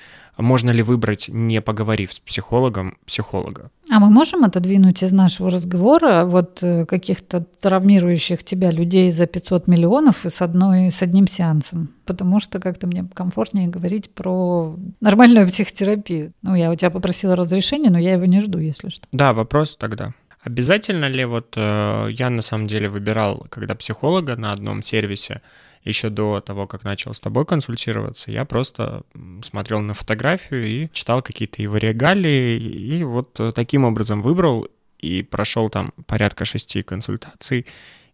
можно 0.42 0.72
ли 0.72 0.82
выбрать, 0.82 1.30
не 1.30 1.62
поговорив 1.62 2.14
с 2.14 2.20
психологом, 2.20 2.98
психолога? 3.06 3.72
А 3.92 4.00
мы 4.00 4.10
можем 4.10 4.44
отодвинуть 4.44 5.04
из 5.04 5.12
нашего 5.12 5.50
разговора 5.50 6.26
вот 6.26 6.60
э, 6.62 6.86
каких-то 6.86 7.46
травмирующих 7.62 8.44
тебя 8.44 8.72
людей 8.72 9.12
за 9.12 9.26
500 9.26 9.68
миллионов 9.68 10.26
и 10.26 10.30
с, 10.30 10.42
одной, 10.42 10.92
с 10.92 11.02
одним 11.02 11.28
сеансом? 11.28 11.90
Потому 12.06 12.40
что 12.40 12.60
как-то 12.60 12.88
мне 12.88 13.08
комфортнее 13.14 13.68
говорить 13.68 14.10
про 14.12 14.76
нормальную 15.02 15.48
психотерапию. 15.48 16.34
Ну, 16.42 16.56
я 16.56 16.72
у 16.72 16.76
тебя 16.76 16.90
попросила 16.90 17.36
разрешения, 17.36 17.90
но 17.90 17.98
я 17.98 18.14
его 18.14 18.26
не 18.26 18.40
жду, 18.40 18.60
если 18.60 18.90
что. 18.90 19.08
Да, 19.12 19.34
вопрос 19.34 19.76
тогда. 19.76 20.14
Обязательно 20.42 21.06
ли 21.10 21.26
вот 21.26 21.54
э, 21.58 22.08
я 22.12 22.30
на 22.30 22.42
самом 22.42 22.68
деле 22.68 22.88
выбирал, 22.88 23.46
когда 23.50 23.76
психолога 23.76 24.38
на 24.38 24.54
одном 24.54 24.82
сервисе, 24.82 25.42
еще 25.84 26.10
до 26.10 26.42
того, 26.42 26.68
как 26.68 26.84
начал 26.84 27.14
с 27.14 27.20
тобой 27.20 27.46
консультироваться, 27.46 28.32
я 28.32 28.46
просто 28.46 29.04
смотрел 29.44 29.82
на 29.82 29.94
фотографию 29.94 30.68
и 30.68 30.90
читал 30.92 31.22
какие-то 31.22 31.62
его 31.62 31.78
регалии, 31.78 32.58
и 32.58 33.04
вот 33.04 33.40
э, 33.40 33.52
таким 33.54 33.86
образом 33.86 34.22
выбрал 34.22 34.68
и 34.98 35.24
прошел 35.24 35.70
там 35.70 35.94
порядка 36.06 36.46
шести 36.46 36.82
консультаций, 36.82 37.66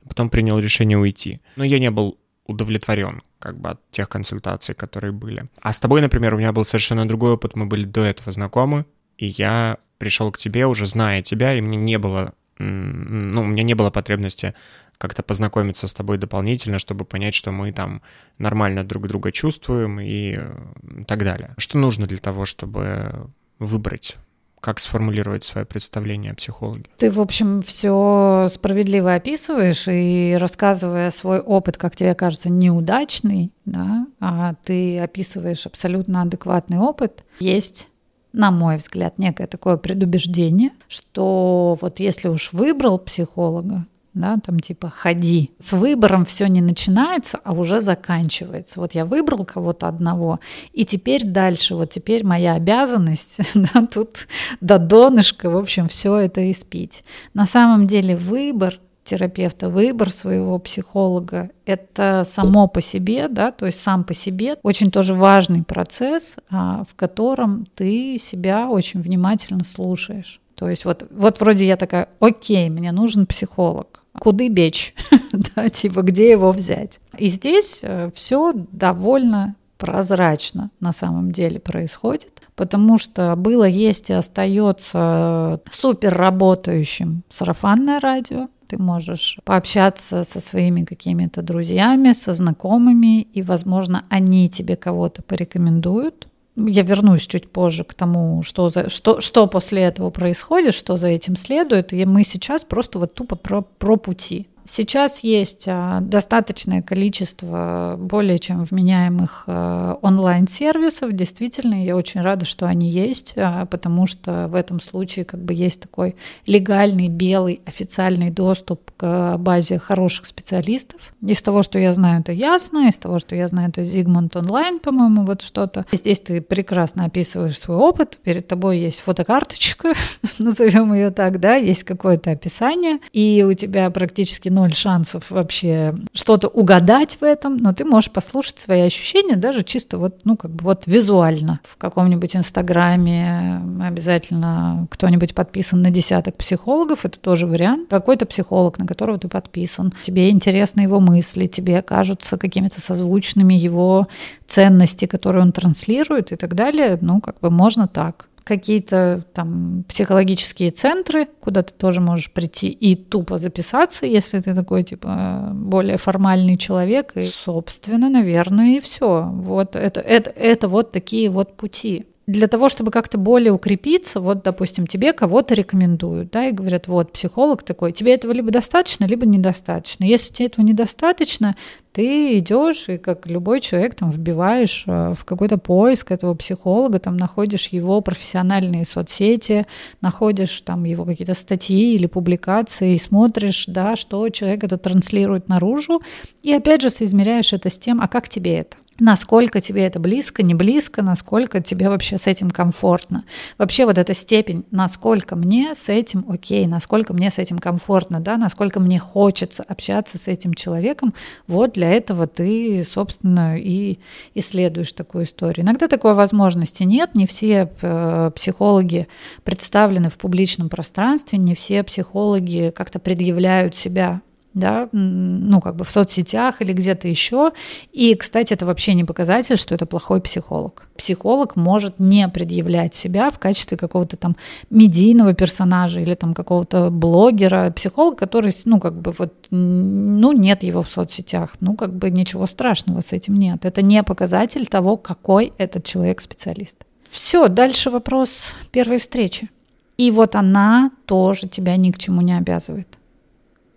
потом 0.08 0.30
принял 0.30 0.60
решение 0.60 0.98
уйти. 0.98 1.42
Но 1.56 1.64
я 1.64 1.80
не 1.80 1.90
был 1.90 2.20
удовлетворен 2.46 3.24
как 3.40 3.60
бы 3.60 3.72
от 3.72 3.92
тех 3.92 4.10
консультаций, 4.10 4.76
которые 4.76 5.12
были. 5.12 5.50
А 5.62 5.74
с 5.74 5.80
тобой, 5.80 6.02
например, 6.02 6.34
у 6.34 6.38
меня 6.38 6.52
был 6.52 6.64
совершенно 6.64 7.08
другой 7.08 7.34
опыт, 7.34 7.56
мы 7.56 7.66
были 7.66 7.86
до 7.86 8.04
этого 8.04 8.32
знакомы, 8.32 8.86
и 9.18 9.28
я 9.28 9.78
пришел 9.98 10.32
к 10.32 10.38
тебе, 10.38 10.66
уже 10.66 10.86
зная 10.86 11.22
тебя, 11.22 11.54
и 11.56 11.62
мне 11.62 11.78
не 11.78 11.98
было, 11.98 12.34
ну, 12.58 13.42
у 13.42 13.46
меня 13.46 13.64
не 13.64 13.74
было 13.74 13.90
потребности 13.90 14.54
как-то 14.98 15.24
познакомиться 15.24 15.88
с 15.88 15.94
тобой 15.94 16.18
дополнительно, 16.18 16.80
чтобы 16.80 17.06
понять, 17.06 17.34
что 17.34 17.52
мы 17.52 17.72
там 17.72 18.02
нормально 18.38 18.84
друг 18.84 19.08
друга 19.08 19.32
чувствуем 19.32 20.00
и 20.00 20.38
э, 20.38 21.04
так 21.08 21.24
далее. 21.24 21.54
Что 21.58 21.78
нужно 21.78 22.06
для 22.06 22.18
того, 22.18 22.46
чтобы 22.46 23.30
выбрать 23.60 24.18
как 24.66 24.80
сформулировать 24.80 25.44
свое 25.44 25.64
представление 25.64 26.32
о 26.32 26.36
психологе. 26.36 26.86
Ты, 26.98 27.12
в 27.12 27.22
общем, 27.22 27.62
все 27.62 28.48
справедливо 28.50 29.14
описываешь 29.14 29.88
и 29.88 30.36
рассказывая 30.40 31.12
свой 31.12 31.40
опыт, 31.40 31.78
как 31.78 31.96
тебе 31.96 32.16
кажется, 32.16 32.50
неудачный, 32.50 33.52
да, 33.66 34.08
а 34.20 34.56
ты 34.64 34.98
описываешь 34.98 35.68
абсолютно 35.68 36.24
адекватный 36.24 36.80
опыт. 36.80 37.24
Есть 37.40 37.90
на 38.36 38.52
мой 38.52 38.76
взгляд, 38.78 39.18
некое 39.18 39.48
такое 39.48 39.78
предубеждение, 39.78 40.72
что 40.90 41.78
вот 41.80 42.02
если 42.02 42.28
уж 42.28 42.52
выбрал 42.52 43.00
психолога, 43.00 43.86
да, 44.16 44.38
там 44.44 44.60
типа 44.60 44.90
ходи. 44.90 45.52
С 45.60 45.74
выбором 45.74 46.26
все 46.26 46.48
не 46.48 46.62
начинается, 46.62 47.40
а 47.44 47.54
уже 47.54 47.82
заканчивается. 47.82 48.80
Вот 48.80 48.96
я 48.96 49.06
выбрал 49.06 49.46
кого-то 49.46 49.88
одного, 49.88 50.40
и 50.74 50.86
теперь 50.86 51.26
дальше, 51.26 51.76
вот 51.76 51.92
теперь 51.92 52.26
моя 52.26 52.54
обязанность, 52.54 53.38
да, 53.54 53.86
тут 53.86 54.28
до 54.62 54.80
донышка, 54.80 55.50
в 55.50 55.58
общем, 55.58 55.90
все 55.90 56.16
это 56.16 56.50
испить. 56.50 57.04
На 57.34 57.46
самом 57.46 57.86
деле 57.86 58.16
выбор 58.16 58.80
терапевта, 59.04 59.70
выбор 59.70 60.10
своего 60.10 60.58
психолога, 60.58 61.52
это 61.66 62.24
само 62.26 62.68
по 62.68 62.82
себе, 62.82 63.28
да, 63.28 63.52
то 63.52 63.68
есть 63.68 63.80
сам 63.80 64.04
по 64.04 64.14
себе 64.14 64.58
очень 64.64 64.92
тоже 64.92 65.14
важный 65.14 65.64
процесс, 65.64 66.38
а, 66.50 66.84
в 66.90 66.96
котором 66.96 67.68
ты 67.76 68.18
себя 68.18 68.68
очень 68.68 69.02
внимательно 69.02 69.64
слушаешь. 69.64 70.42
То 70.56 70.70
есть 70.70 70.86
вот, 70.86 71.06
вот 71.12 71.40
вроде 71.40 71.66
я 71.66 71.78
такая, 71.78 72.10
окей, 72.20 72.70
мне 72.70 72.92
нужен 72.92 73.26
психолог. 73.26 74.05
Куды 74.20 74.50
бечь? 74.50 74.94
да, 75.56 75.70
типа, 75.70 76.02
где 76.02 76.32
его 76.32 76.52
взять? 76.52 77.00
И 77.18 77.28
здесь 77.30 77.80
э, 77.84 78.12
все 78.16 78.54
довольно 78.54 79.56
прозрачно 79.78 80.72
на 80.80 80.94
самом 80.94 81.32
деле 81.32 81.60
происходит, 81.60 82.42
потому 82.56 82.98
что 82.98 83.36
было, 83.36 83.66
есть 83.66 84.10
и 84.10 84.14
остается 84.14 85.60
супер 85.70 86.14
работающим 86.14 87.24
сарафанное 87.30 88.00
радио, 88.00 88.48
ты 88.68 88.82
можешь 88.82 89.38
пообщаться 89.44 90.24
со 90.24 90.40
своими 90.40 90.84
какими-то 90.84 91.42
друзьями, 91.42 92.14
со 92.14 92.34
знакомыми, 92.34 93.22
и, 93.22 93.42
возможно, 93.42 94.06
они 94.10 94.50
тебе 94.50 94.76
кого-то 94.76 95.22
порекомендуют. 95.22 96.28
Я 96.56 96.84
вернусь 96.84 97.28
чуть 97.28 97.50
позже 97.50 97.84
к 97.84 97.94
тому, 97.94 98.42
что, 98.44 98.70
за, 98.70 98.90
что, 98.90 99.20
что 99.20 99.48
после 99.48 99.84
этого 99.84 100.10
происходит, 100.10 100.74
что 100.74 100.98
за 100.98 101.08
этим 101.08 101.36
следует. 101.36 101.92
И 101.92 102.06
мы 102.06 102.24
сейчас 102.24 102.64
просто 102.64 103.00
вот 103.00 103.14
тупо 103.14 103.36
про, 103.36 103.62
про 103.62 103.98
пути. 103.98 104.48
Сейчас 104.68 105.20
есть 105.20 105.66
а, 105.68 106.00
достаточное 106.02 106.82
количество 106.82 107.98
более 108.00 108.40
чем 108.40 108.66
вменяемых 108.66 109.44
а, 109.46 110.00
онлайн-сервисов. 110.02 111.12
Действительно, 111.12 111.86
я 111.86 111.96
очень 111.96 112.22
рада, 112.22 112.46
что 112.46 112.66
они 112.66 112.90
есть, 112.90 113.36
а, 113.38 113.68
потому 113.68 114.08
что 114.08 114.48
в 114.48 114.56
этом 114.56 114.82
случае 114.82 115.24
как 115.24 115.40
бы 115.40 115.54
есть 115.54 115.82
такой 115.82 116.16
легальный, 116.48 117.10
белый, 117.10 117.62
официальный 117.68 118.32
доступ 118.32 118.85
к 118.98 119.38
базе 119.38 119.80
хороших 119.80 120.26
специалистов. 120.26 121.14
Из 121.26 121.42
того, 121.42 121.64
что 121.64 121.80
я 121.80 121.94
знаю, 121.94 122.22
это 122.22 122.32
ясно, 122.32 122.88
из 122.88 122.98
того, 122.98 123.20
что 123.20 123.36
я 123.36 123.48
знаю, 123.48 123.70
это 123.70 123.84
Зигмунд 123.84 124.36
онлайн, 124.36 124.80
по-моему, 124.80 125.26
вот 125.26 125.42
что-то. 125.42 125.86
Здесь 125.92 126.20
ты 126.20 126.42
прекрасно 126.42 127.06
описываешь 127.06 127.60
свой 127.60 127.78
опыт, 127.78 128.20
перед 128.24 128.48
тобой 128.48 128.80
есть 128.80 129.00
фотокарточка, 129.00 129.94
назовем 130.40 130.94
ее 130.94 131.12
так, 131.12 131.40
да, 131.40 131.56
есть 131.56 131.84
какое-то 131.84 132.32
описание, 132.32 133.00
и 133.14 133.46
у 133.48 133.54
тебя 133.54 133.90
практически 133.90 134.50
ноль 134.50 134.74
шансов 134.74 135.32
вообще 135.32 135.96
что-то 136.14 136.48
угадать 136.48 137.18
в 137.20 137.24
этом, 137.24 137.58
но 137.58 137.74
ты 137.74 137.86
можешь 137.86 138.12
послушать 138.12 138.60
свои 138.60 138.82
ощущения 138.82 139.36
даже 139.36 139.64
чисто 139.64 139.98
вот, 139.98 140.22
ну, 140.24 140.38
как 140.38 140.52
бы 140.52 140.64
вот 140.64 140.84
визуально. 140.86 141.60
В 141.64 141.78
каком-нибудь 141.78 142.36
инстаграме 142.36 143.62
обязательно 143.82 144.88
кто-нибудь 144.90 145.36
подписан 145.36 145.82
на 145.82 145.92
десяток 145.92 146.36
психологов, 146.36 147.06
это 147.06 147.20
тоже 147.20 147.46
вариант. 147.46 147.90
Какой-то 147.90 148.26
психолог, 148.26 148.80
которого 148.88 149.18
ты 149.18 149.28
подписан, 149.28 149.94
тебе 150.04 150.30
интересны 150.30 150.82
его 150.82 151.00
мысли, 151.00 151.48
тебе 151.48 151.82
кажутся 151.82 152.38
какими-то 152.38 152.82
созвучными 152.82 153.54
его 153.54 154.08
ценности, 154.48 155.06
которые 155.06 155.44
он 155.44 155.52
транслирует 155.52 156.32
и 156.32 156.36
так 156.36 156.56
далее, 156.56 156.98
ну, 157.02 157.22
как 157.22 157.40
бы 157.40 157.50
можно 157.50 157.88
так 157.88 158.28
какие-то 158.46 159.26
там 159.34 159.84
психологические 159.90 160.70
центры, 160.70 161.28
куда 161.42 161.64
ты 161.64 161.74
тоже 161.74 162.00
можешь 162.00 162.32
прийти 162.32 162.70
и 162.70 162.96
тупо 162.96 163.40
записаться, 163.40 164.06
если 164.06 164.40
ты 164.40 164.54
такой, 164.54 164.84
типа, 164.84 165.50
более 165.52 165.98
формальный 165.98 166.56
человек. 166.56 167.14
И, 167.16 167.26
собственно, 167.26 168.08
наверное, 168.08 168.78
и 168.78 168.80
все. 168.80 169.30
Вот 169.34 169.76
это, 169.76 170.00
это, 170.00 170.30
это 170.30 170.68
вот 170.68 170.92
такие 170.92 171.30
вот 171.30 171.58
пути 171.58 172.06
для 172.28 172.48
того, 172.48 172.70
чтобы 172.70 172.92
как-то 172.92 173.18
более 173.18 173.52
укрепиться, 173.52 174.20
вот, 174.20 174.44
допустим, 174.44 174.88
тебе 174.88 175.14
кого-то 175.14 175.54
рекомендуют, 175.54 176.32
да, 176.32 176.48
и 176.48 176.52
говорят, 176.52 176.88
вот, 176.88 177.12
психолог 177.12 177.62
такой, 177.62 177.92
тебе 177.92 178.16
этого 178.16 178.32
либо 178.32 178.50
достаточно, 178.50 179.06
либо 179.06 179.26
недостаточно. 179.28 180.06
Если 180.06 180.34
тебе 180.34 180.48
этого 180.48 180.66
недостаточно, 180.66 181.56
ты 181.92 182.40
идешь 182.40 182.90
и, 182.90 182.98
как 182.98 183.28
любой 183.28 183.60
человек, 183.60 183.94
там, 183.94 184.10
вбиваешь 184.10 184.86
э, 184.88 185.14
в 185.16 185.24
какой-то 185.24 185.60
поиск 185.60 186.12
этого 186.12 186.34
психолога, 186.34 187.00
там, 187.00 187.16
находишь 187.16 187.68
его 187.68 188.02
профессиональные 188.02 188.86
соцсети, 188.86 189.68
находишь 190.02 190.62
там 190.62 190.84
его 190.84 191.06
какие-то 191.06 191.36
статьи 191.36 191.94
или 191.94 192.08
публикации, 192.08 192.96
и 192.96 193.00
смотришь, 193.00 193.66
да, 193.68 193.96
что 193.96 194.28
человек 194.30 194.64
это 194.64 194.78
транслирует 194.80 195.48
наружу, 195.48 196.02
и 196.42 196.52
опять 196.52 196.82
же 196.82 196.90
соизмеряешь 196.90 197.54
это 197.54 197.70
с 197.70 197.78
тем, 197.78 198.02
а 198.02 198.08
как 198.08 198.30
тебе 198.30 198.58
это? 198.58 198.78
Насколько 199.00 199.60
тебе 199.60 199.86
это 199.86 200.00
близко, 200.00 200.44
не 200.44 200.54
близко, 200.54 201.02
насколько 201.02 201.62
тебе 201.62 201.90
вообще 201.90 202.18
с 202.18 202.28
этим 202.28 202.50
комфортно. 202.50 203.26
Вообще 203.58 203.86
вот 203.86 203.98
эта 203.98 204.14
степень, 204.14 204.66
насколько 204.72 205.36
мне 205.36 205.76
с 205.76 205.90
этим 205.90 206.26
окей, 206.30 206.66
насколько 206.66 207.14
мне 207.14 207.30
с 207.30 207.40
этим 207.40 207.60
комфортно, 207.60 208.20
да, 208.20 208.38
насколько 208.38 208.80
мне 208.80 209.00
хочется 209.00 209.64
общаться 209.64 210.18
с 210.18 210.28
этим 210.28 210.54
человеком, 210.54 211.14
вот 211.48 211.74
для 211.74 211.92
этого 211.92 212.28
ты, 212.28 212.86
собственно, 212.90 213.58
и 213.58 214.00
исследуешь 214.34 214.94
такую 214.94 215.26
историю. 215.26 215.66
Иногда 215.66 215.88
такой 215.88 216.14
возможности 216.14 216.84
нет, 216.84 217.16
не 217.16 217.28
все 217.28 217.70
э, 217.82 218.32
психологи 218.36 219.08
представлены 219.44 220.10
в 220.10 220.18
публичном 220.18 220.70
пространстве, 220.70 221.38
не 221.38 221.56
все 221.56 221.84
психологи 221.84 222.72
как-то 222.76 223.00
предъявляют 223.00 223.76
себя 223.76 224.22
да, 224.56 224.88
ну, 224.94 225.60
как 225.60 225.76
бы 225.76 225.84
в 225.84 225.92
соцсетях 225.92 226.62
или 226.62 226.72
где-то 226.72 227.08
еще. 227.08 227.52
И, 227.92 228.16
кстати, 228.16 228.54
это 228.54 228.66
вообще 228.66 228.94
не 228.94 229.04
показатель, 229.04 229.58
что 229.58 229.76
это 229.76 229.86
плохой 229.86 230.22
психолог. 230.22 230.88
Психолог 230.98 231.58
может 231.58 232.00
не 232.00 232.28
предъявлять 232.30 232.96
себя 232.96 233.30
в 233.30 233.38
качестве 233.38 233.78
какого-то 233.78 234.16
там 234.16 234.38
медийного 234.70 235.34
персонажа 235.34 236.00
или 236.00 236.16
там 236.16 236.34
какого-то 236.34 236.90
блогера. 236.90 237.70
Психолог, 237.76 238.18
который, 238.18 238.54
ну, 238.64 238.80
как 238.80 239.00
бы 239.00 239.12
вот, 239.12 239.34
ну, 239.52 240.32
нет 240.32 240.64
его 240.64 240.82
в 240.82 240.90
соцсетях, 240.90 241.56
ну, 241.60 241.76
как 241.76 241.94
бы 241.94 242.10
ничего 242.10 242.46
страшного 242.46 243.02
с 243.02 243.12
этим 243.12 243.36
нет. 243.36 243.66
Это 243.66 243.82
не 243.82 244.02
показатель 244.04 244.66
того, 244.68 244.96
какой 244.96 245.52
этот 245.58 245.84
человек 245.84 246.22
специалист. 246.22 246.78
Все, 247.10 247.50
дальше 247.50 247.90
вопрос 247.90 248.56
первой 248.72 249.00
встречи. 249.00 249.50
И 249.98 250.12
вот 250.12 250.36
она 250.36 250.92
тоже 251.06 251.48
тебя 251.50 251.76
ни 251.76 251.92
к 251.92 251.98
чему 251.98 252.22
не 252.22 252.38
обязывает. 252.38 252.95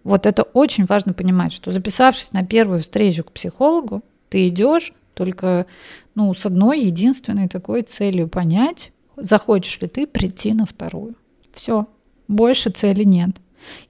Вот 0.08 0.24
это 0.24 0.42
очень 0.42 0.86
важно 0.86 1.12
понимать, 1.12 1.52
что 1.52 1.70
записавшись 1.70 2.32
на 2.32 2.42
первую 2.42 2.80
встречу 2.80 3.24
к 3.24 3.32
психологу, 3.32 4.02
ты 4.30 4.48
идешь 4.48 4.94
только 5.12 5.66
ну, 6.14 6.32
с 6.32 6.46
одной 6.46 6.80
единственной 6.80 7.46
такой 7.46 7.82
целью 7.82 8.26
понять, 8.26 8.90
захочешь 9.16 9.78
ли 9.82 9.86
ты 9.86 10.06
прийти 10.06 10.54
на 10.54 10.64
вторую. 10.64 11.14
Все, 11.52 11.86
больше 12.26 12.70
цели 12.70 13.04
нет. 13.04 13.32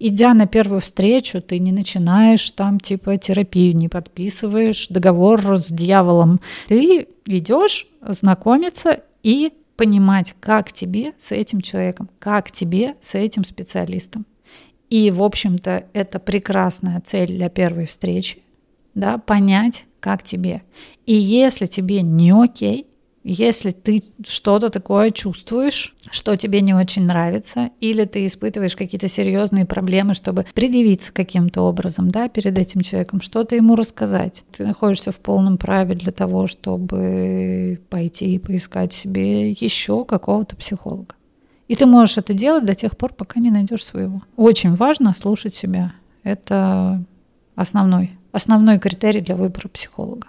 Идя 0.01 0.35
на 0.35 0.49
первую 0.49 0.81
встречу, 0.81 1.41
ты 1.41 1.61
не 1.61 1.71
начинаешь 1.71 2.51
там 2.51 2.81
типа 2.81 3.17
терапию, 3.17 3.77
не 3.77 3.89
подписываешь 3.89 4.89
договор 4.89 5.57
с 5.57 5.69
дьяволом. 5.69 6.41
Ты 6.67 7.07
идешь 7.27 7.87
знакомиться 8.03 9.03
и 9.23 9.53
понимать, 9.77 10.35
как 10.41 10.73
тебе 10.73 11.13
с 11.17 11.31
этим 11.31 11.61
человеком, 11.61 12.11
как 12.19 12.51
тебе 12.51 12.97
с 13.01 13.15
этим 13.15 13.45
специалистом. 13.45 14.27
И, 14.91 15.11
в 15.11 15.23
общем-то, 15.23 15.85
это 15.93 16.19
прекрасная 16.19 17.01
цель 17.05 17.29
для 17.29 17.49
первой 17.49 17.87
встречи, 17.87 18.39
да, 18.95 19.19
понять, 19.19 19.85
как 20.01 20.23
тебе. 20.23 20.63
И 21.07 21.15
если 21.15 21.67
тебе 21.67 22.03
не 22.03 22.31
окей, 22.31 22.87
если 23.25 23.73
ты 23.73 24.03
что-то 24.27 24.71
такое 24.71 25.11
чувствуешь, 25.11 25.95
что 26.11 26.37
тебе 26.37 26.63
не 26.63 26.73
очень 26.73 27.05
нравится, 27.05 27.71
или 27.79 28.07
ты 28.07 28.25
испытываешь 28.25 28.75
какие-то 28.75 29.09
серьезные 29.09 29.67
проблемы, 29.67 30.15
чтобы 30.15 30.47
предъявиться 30.55 31.13
каким-то 31.13 31.63
образом 31.63 32.11
да, 32.11 32.29
перед 32.29 32.57
этим 32.57 32.81
человеком, 32.81 33.21
что-то 33.21 33.55
ему 33.55 33.77
рассказать. 33.77 34.45
Ты 34.57 34.65
находишься 34.67 35.13
в 35.13 35.19
полном 35.19 35.59
праве 35.59 35.95
для 35.95 36.13
того, 36.13 36.47
чтобы 36.47 37.81
пойти 37.91 38.35
и 38.35 38.39
поискать 38.39 38.95
себе 38.95 39.51
еще 39.51 40.07
какого-то 40.07 40.57
психолога. 40.57 41.15
И 41.69 41.77
ты 41.77 41.87
можешь 41.87 42.19
это 42.19 42.35
делать 42.35 42.65
до 42.65 42.75
тех 42.75 42.97
пор, 42.97 43.13
пока 43.13 43.41
не 43.41 43.51
найдешь 43.51 43.85
своего. 43.85 44.23
Очень 44.37 44.75
важно 44.75 45.15
слушать 45.15 45.55
себя. 45.55 45.93
Это 46.25 47.05
основной, 47.55 48.13
основной 48.33 48.79
критерий 48.79 49.21
для 49.21 49.37
выбора 49.37 49.69
психолога. 49.69 50.29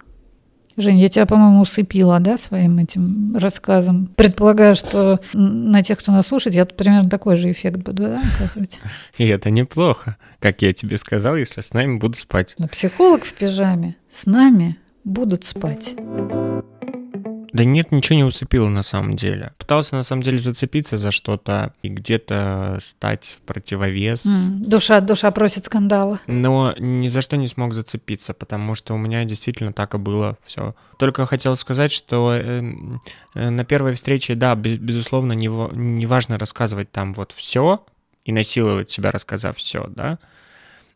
Жень, 0.78 1.00
я 1.00 1.10
тебя, 1.10 1.26
по-моему, 1.26 1.62
усыпила, 1.62 2.20
да, 2.20 2.38
своим 2.38 2.78
этим 2.80 3.36
рассказом. 3.36 4.10
Предполагаю, 4.16 4.76
что 4.76 5.20
на 5.34 5.84
тех, 5.84 6.00
кто 6.00 6.12
нас 6.14 6.28
слушает, 6.28 6.56
я 6.56 6.66
тут 6.66 6.78
примерно 6.78 7.10
такой 7.10 7.36
же 7.36 7.52
эффект 7.52 7.80
буду, 7.80 8.04
да, 8.04 8.22
оказывать. 8.36 8.80
И 9.18 9.28
это 9.28 9.50
неплохо, 9.50 10.16
как 10.40 10.62
я 10.62 10.72
тебе 10.74 10.98
сказал, 10.98 11.36
если 11.36 11.62
с 11.62 11.74
нами 11.74 11.98
будут 11.98 12.18
спать. 12.18 12.56
Но 12.58 12.68
психолог 12.68 13.26
в 13.26 13.34
пижаме 13.34 13.98
с 14.10 14.26
нами 14.26 14.78
будут 15.04 15.44
спать. 15.44 15.96
Да 17.54 17.64
нет, 17.64 17.92
ничего 17.92 18.16
не 18.18 18.24
усыпило 18.24 18.70
на 18.70 18.84
самом 18.84 19.16
деле. 19.16 19.54
Пытался 19.58 19.96
на 19.96 20.04
самом 20.04 20.22
деле 20.22 20.38
зацепиться 20.38 20.98
за 20.98 21.12
что-то 21.12 21.74
и 21.82 21.90
где-то 21.90 22.78
стать 22.82 23.38
в 23.38 23.42
противовес. 23.42 24.26
Mm, 24.26 24.68
душа, 24.68 25.00
душа 25.02 25.32
просит 25.32 25.66
скандала. 25.66 26.20
Но 26.28 26.74
ни 26.78 27.10
за 27.10 27.22
что 27.22 27.38
не 27.38 27.48
смог 27.48 27.74
зацепиться, 27.74 28.34
потому 28.34 28.76
что 28.76 28.94
у 28.94 28.98
меня 28.98 29.24
действительно 29.26 29.74
так 29.74 29.96
и 29.96 29.98
было 29.98 30.38
все. 30.44 30.76
Только 30.98 31.26
хотел 31.26 31.56
сказать, 31.56 31.92
что 31.92 32.34
э, 32.34 32.62
э, 33.36 33.50
на 33.50 33.66
первой 33.66 33.96
встрече, 33.96 34.36
да, 34.36 34.56
безусловно, 34.56 35.34
не, 35.34 35.48
не 35.48 36.06
важно 36.06 36.38
рассказывать 36.38 36.92
там 36.92 37.14
вот 37.14 37.32
все 37.32 37.84
и 38.26 38.32
насиловать 38.32 38.90
себя, 38.90 39.12
рассказав 39.12 39.58
все, 39.58 39.88
да, 39.88 40.20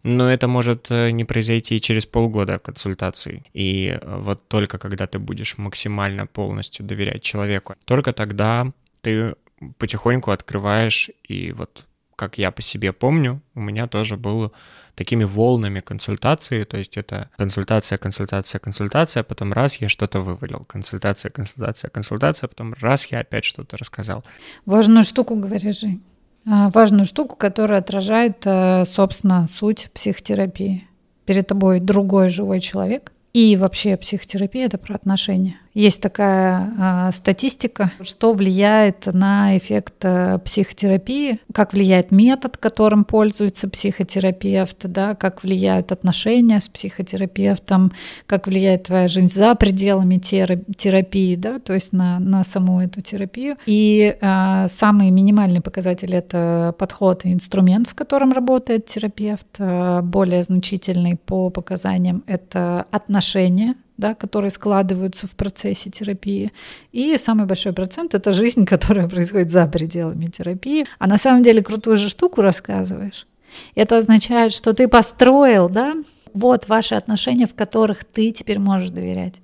но 0.04 0.32
это 0.32 0.48
может 0.48 0.92
э, 0.92 1.12
не 1.12 1.24
произойти 1.26 1.80
через 1.80 2.06
полгода 2.06 2.60
консультаций. 2.60 3.44
И 3.54 3.98
э, 4.00 4.20
вот 4.20 4.48
только 4.48 4.78
когда 4.78 5.08
ты 5.08 5.20
будешь 5.20 5.58
максимально 5.58 6.28
полностью 6.28 6.86
доверять 6.86 7.22
человеку, 7.22 7.76
только 7.86 8.14
тогда 8.14 8.72
ты 9.02 9.36
потихоньку 9.78 10.32
открываешь, 10.32 11.10
и 11.24 11.52
вот 11.54 11.86
как 12.16 12.38
я 12.38 12.52
по 12.52 12.62
себе 12.62 12.94
помню, 12.94 13.42
у 13.56 13.62
меня 13.62 13.88
тоже 13.88 14.18
было 14.18 14.52
такими 14.96 15.24
волнами 15.24 15.80
консультации, 15.80 16.64
то 16.64 16.78
есть 16.78 16.98
это 16.98 17.30
консультация, 17.38 17.98
консультация, 17.98 18.60
консультация, 18.60 19.24
потом 19.24 19.54
раз 19.54 19.78
я 19.78 19.90
что-то 19.90 20.20
вывалил, 20.20 20.64
консультация, 20.66 21.32
консультация, 21.32 21.90
консультация, 21.90 22.48
потом 22.48 22.74
раз 22.80 23.08
я 23.08 23.20
опять 23.20 23.46
что-то 23.46 23.78
рассказал. 23.78 24.24
Важную 24.66 25.04
штуку 25.04 25.36
говоришь, 25.36 25.80
Жень. 25.80 26.04
А, 26.46 26.70
важную 26.70 27.06
штуку, 27.06 27.36
которая 27.36 27.80
отражает, 27.80 28.42
э, 28.46 28.86
собственно, 28.86 29.48
суть 29.48 29.90
психотерапии. 29.94 30.88
Перед 31.26 31.48
тобой 31.48 31.80
другой 31.80 32.30
живой 32.30 32.60
человек, 32.60 33.14
и 33.34 33.56
вообще 33.56 33.96
психотерапия 33.96 34.66
это 34.66 34.78
про 34.78 34.96
отношения. 34.96 35.58
Есть 35.74 36.02
такая 36.02 36.72
э, 36.78 37.12
статистика, 37.14 37.92
что 38.02 38.34
влияет 38.34 39.08
на 39.08 39.58
эффект 39.58 39.96
э, 40.04 40.38
психотерапии, 40.46 41.40
как 41.52 41.74
влияет 41.74 42.12
метод, 42.12 42.58
которым 42.58 43.04
пользуется 43.04 43.68
психотерапевт, 43.68 44.86
да, 44.86 45.16
как 45.16 45.44
влияют 45.44 45.92
отношения 45.92 46.60
с 46.60 46.68
психотерапевтом, 46.68 47.92
как 48.28 48.46
влияет 48.46 48.84
твоя 48.84 49.08
жизнь 49.08 49.34
за 49.34 49.56
пределами 49.56 50.20
терапии, 50.20 51.36
да, 51.36 51.58
то 51.58 51.74
есть 51.74 51.92
на, 51.92 52.20
на 52.20 52.44
саму 52.44 52.82
эту 52.82 53.02
терапию. 53.02 53.56
И 53.66 54.16
э, 54.22 54.68
самый 54.70 55.10
минимальный 55.10 55.62
показатель— 55.62 56.14
это 56.16 56.76
подход 56.78 57.26
и 57.26 57.34
инструмент, 57.34 57.90
в 57.90 57.96
котором 57.96 58.32
работает 58.32 58.86
терапевт. 58.86 59.48
Э, 59.58 60.02
более 60.04 60.44
значительный 60.44 61.16
по 61.16 61.50
показаниям— 61.50 62.24
это 62.28 62.86
отношения, 62.92 63.74
да, 63.98 64.16
которые 64.16 64.52
складываются 64.52 65.28
в 65.28 65.32
процессе 65.32 65.90
терапии. 65.90 66.52
И 66.92 67.18
самый 67.18 67.46
большой 67.46 67.74
процент— 67.74 68.14
это 68.16 68.32
жизнь, 68.32 68.66
которая 68.74 69.08
происходит 69.08 69.52
за 69.52 69.68
пределами 69.68 70.28
терапии. 70.28 70.86
А 71.00 71.08
на 71.08 71.18
самом 71.18 71.44
деле 71.44 71.62
крутую 71.62 71.98
же 71.98 72.10
штуку 72.10 72.42
рассказываешь. 72.42 73.28
Это 73.76 73.98
означает, 73.98 74.52
что 74.52 74.74
ты 74.74 74.88
построил, 74.88 75.70
да, 75.70 75.94
вот 76.34 76.68
ваши 76.68 76.96
отношения, 76.96 77.46
в 77.46 77.54
которых 77.54 78.04
ты 78.04 78.32
теперь 78.32 78.60
можешь 78.60 78.90
доверять. 78.90 79.36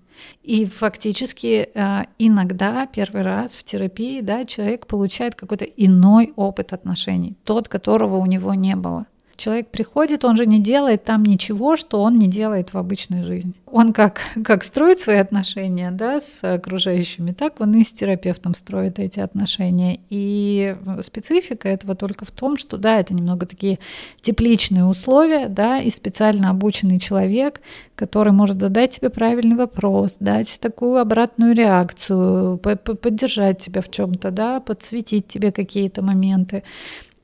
И 0.44 0.66
фактически 0.66 1.70
э, 1.74 2.04
иногда 2.18 2.88
первый 2.88 3.22
раз 3.22 3.56
в 3.56 3.64
терапии 3.64 4.22
да, 4.22 4.46
человек 4.46 4.88
получает 4.88 5.36
какой-то 5.36 5.66
иной 5.66 6.34
опыт 6.36 6.74
отношений, 6.74 7.38
тот, 7.44 7.70
которого 7.70 8.18
у 8.18 8.26
него 8.26 8.54
не 8.54 8.76
было. 8.76 9.06
Человек 9.40 9.70
приходит, 9.70 10.26
он 10.26 10.36
же 10.36 10.46
не 10.46 10.60
делает 10.60 11.06
там 11.06 11.24
ничего, 11.24 11.78
что 11.78 12.02
он 12.02 12.16
не 12.16 12.28
делает 12.28 12.74
в 12.74 12.78
обычной 12.78 13.24
жизни. 13.24 13.54
Он 13.72 13.94
как, 13.94 14.20
как 14.44 14.66
строит 14.66 15.00
свои 15.00 15.16
отношения 15.16 15.92
да, 15.92 16.20
с 16.20 16.44
окружающими, 16.44 17.32
так 17.32 17.62
он 17.62 17.74
и 17.76 17.86
с 17.86 17.94
терапевтом 17.94 18.54
строит 18.54 19.00
эти 19.00 19.22
отношения. 19.22 20.02
И 20.10 20.76
специфика 21.00 21.70
этого 21.70 21.96
только 21.96 22.26
в 22.26 22.32
том, 22.32 22.58
что 22.58 22.78
да, 22.78 23.00
это 23.00 23.14
немного 23.14 23.46
такие 23.46 23.80
тепличные 24.20 24.84
условия, 24.84 25.48
да, 25.48 25.80
и 25.80 25.90
специально 25.90 26.50
обученный 26.50 27.00
человек, 27.00 27.62
который 27.96 28.34
может 28.34 28.60
задать 28.60 28.98
тебе 28.98 29.10
правильный 29.10 29.56
вопрос, 29.56 30.18
дать 30.20 30.60
такую 30.60 31.00
обратную 31.00 31.56
реакцию, 31.56 32.58
поддержать 32.58 33.60
тебя 33.60 33.82
в 33.82 33.90
чем-то, 33.90 34.32
да, 34.32 34.60
подсветить 34.60 35.30
тебе 35.30 35.54
какие-то 35.54 36.02
моменты. 36.02 36.64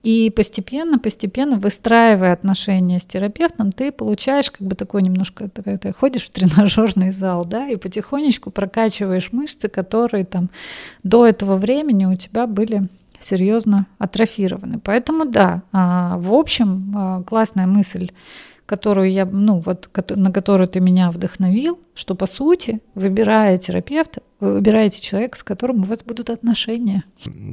И 0.06 0.30
постепенно, 0.30 1.00
постепенно, 1.00 1.58
выстраивая 1.58 2.34
отношения 2.34 3.00
с 3.00 3.06
терапевтом, 3.06 3.72
ты 3.72 3.92
получаешь 3.92 4.52
как 4.52 4.68
бы 4.68 4.76
такой 4.76 5.02
немножко, 5.02 5.50
такой, 5.50 5.80
ты 5.80 5.92
ходишь 5.94 6.26
в 6.26 6.30
тренажерный 6.30 7.12
зал, 7.12 7.44
да, 7.44 7.68
и 7.68 7.76
потихонечку 7.76 8.52
прокачиваешь 8.52 9.32
мышцы, 9.32 9.68
которые 9.68 10.24
там 10.24 10.52
до 11.02 11.26
этого 11.26 11.56
времени 11.56 12.06
у 12.06 12.16
тебя 12.16 12.46
были 12.46 12.88
серьезно 13.20 13.88
атрофированы. 13.98 14.80
Поэтому 14.80 15.26
да, 15.26 15.64
а, 15.72 16.20
в 16.20 16.36
общем, 16.36 16.94
а, 16.96 17.24
классная 17.24 17.66
мысль 17.66 18.12
которую 18.66 19.12
я, 19.12 19.26
ну, 19.26 19.60
вот, 19.60 19.90
на 20.10 20.32
которую 20.32 20.68
ты 20.68 20.80
меня 20.80 21.12
вдохновил, 21.12 21.80
что 21.94 22.16
по 22.16 22.26
сути, 22.26 22.82
выбирая 22.96 23.58
терапевта, 23.58 24.22
вы 24.40 24.54
выбираете 24.54 25.02
человека, 25.02 25.38
с 25.38 25.44
которым 25.44 25.82
у 25.82 25.84
вас 25.84 26.04
будут 26.04 26.30
отношения. 26.30 27.04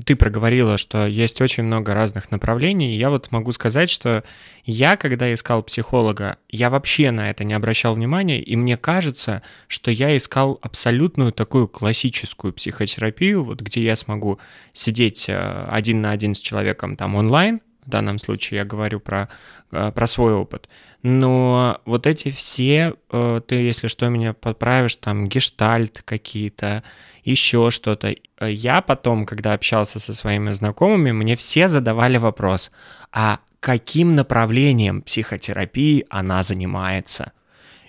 Ты 0.04 0.16
проговорила, 0.16 0.76
что 0.76 1.06
есть 1.06 1.40
очень 1.40 1.64
много 1.64 1.94
разных 1.94 2.30
направлений, 2.30 2.96
я 2.96 3.10
вот 3.10 3.30
могу 3.30 3.52
сказать, 3.52 3.90
что 3.90 4.24
я, 4.64 4.96
когда 4.96 5.32
искал 5.32 5.62
психолога, 5.62 6.38
я 6.48 6.70
вообще 6.70 7.10
на 7.10 7.30
это 7.30 7.44
не 7.44 7.54
обращал 7.54 7.94
внимания, 7.94 8.40
и 8.40 8.56
мне 8.56 8.76
кажется, 8.76 9.42
что 9.68 9.90
я 9.90 10.16
искал 10.16 10.58
абсолютную 10.62 11.32
такую 11.32 11.68
классическую 11.68 12.52
психотерапию, 12.52 13.44
вот 13.44 13.60
где 13.60 13.82
я 13.82 13.96
смогу 13.96 14.38
сидеть 14.72 15.28
э, 15.28 15.66
один 15.70 16.00
на 16.00 16.10
один 16.10 16.34
с 16.34 16.40
человеком 16.40 16.96
там 16.96 17.14
онлайн, 17.14 17.60
в 17.84 17.88
данном 17.88 18.18
случае 18.18 18.58
я 18.58 18.64
говорю 18.64 19.00
про, 19.00 19.28
э, 19.72 19.92
про 19.92 20.06
свой 20.06 20.34
опыт. 20.34 20.68
Но 21.02 21.80
вот 21.84 22.06
эти 22.06 22.30
все, 22.30 22.94
э, 23.10 23.40
ты, 23.46 23.56
если 23.56 23.88
что, 23.88 24.08
меня 24.08 24.34
подправишь, 24.34 24.96
там, 24.96 25.28
гештальт 25.28 26.02
какие-то, 26.04 26.84
еще 27.24 27.70
что-то. 27.70 28.14
Я 28.40 28.80
потом, 28.82 29.26
когда 29.26 29.52
общался 29.52 29.98
со 29.98 30.14
своими 30.14 30.50
знакомыми, 30.52 31.12
мне 31.12 31.36
все 31.36 31.68
задавали 31.68 32.18
вопрос, 32.18 32.72
а 33.12 33.38
каким 33.60 34.16
направлением 34.16 35.02
психотерапии 35.02 36.04
она 36.08 36.42
занимается? 36.42 37.32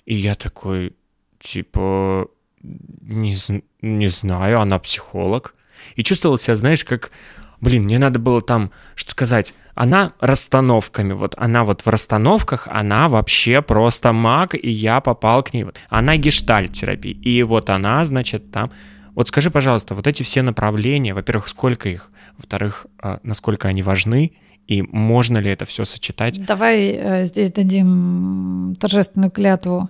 И 0.06 0.14
я 0.14 0.36
такой, 0.36 0.96
типа, 1.40 2.28
не, 2.62 3.36
не 3.82 4.08
знаю, 4.10 4.60
она 4.60 4.80
психолог. 4.80 5.56
И 5.96 6.04
чувствовал 6.04 6.38
себя, 6.38 6.56
знаешь, 6.56 6.84
как 6.84 7.12
блин, 7.64 7.86
мне 7.86 7.98
надо 7.98 8.20
было 8.20 8.42
там 8.42 8.72
что 8.96 9.12
сказать, 9.12 9.56
она 9.74 10.14
расстановками, 10.20 11.14
вот 11.14 11.34
она 11.38 11.64
вот 11.64 11.82
в 11.82 11.88
расстановках, 11.88 12.68
она 12.68 13.08
вообще 13.08 13.62
просто 13.62 14.14
маг, 14.14 14.54
и 14.54 14.70
я 14.70 15.00
попал 15.00 15.42
к 15.44 15.54
ней. 15.54 15.64
Вот. 15.64 15.78
Она 15.90 16.18
гештальт-терапия, 16.18 17.14
и 17.14 17.42
вот 17.44 17.70
она, 17.70 18.04
значит, 18.06 18.52
там... 18.52 18.72
Вот 19.16 19.28
скажи, 19.28 19.50
пожалуйста, 19.50 19.96
вот 19.96 20.08
эти 20.08 20.24
все 20.24 20.42
направления, 20.42 21.14
во-первых, 21.14 21.48
сколько 21.48 21.88
их, 21.88 22.12
во-вторых, 22.38 22.88
а, 23.00 23.20
насколько 23.24 23.68
они 23.68 23.84
важны, 23.84 24.34
и 24.68 24.82
можно 24.82 25.38
ли 25.38 25.52
это 25.52 25.66
все 25.66 25.86
сочетать? 25.86 26.44
Давай 26.46 26.98
э, 26.98 27.26
здесь 27.26 27.52
дадим 27.52 28.76
торжественную 28.80 29.30
клятву 29.30 29.90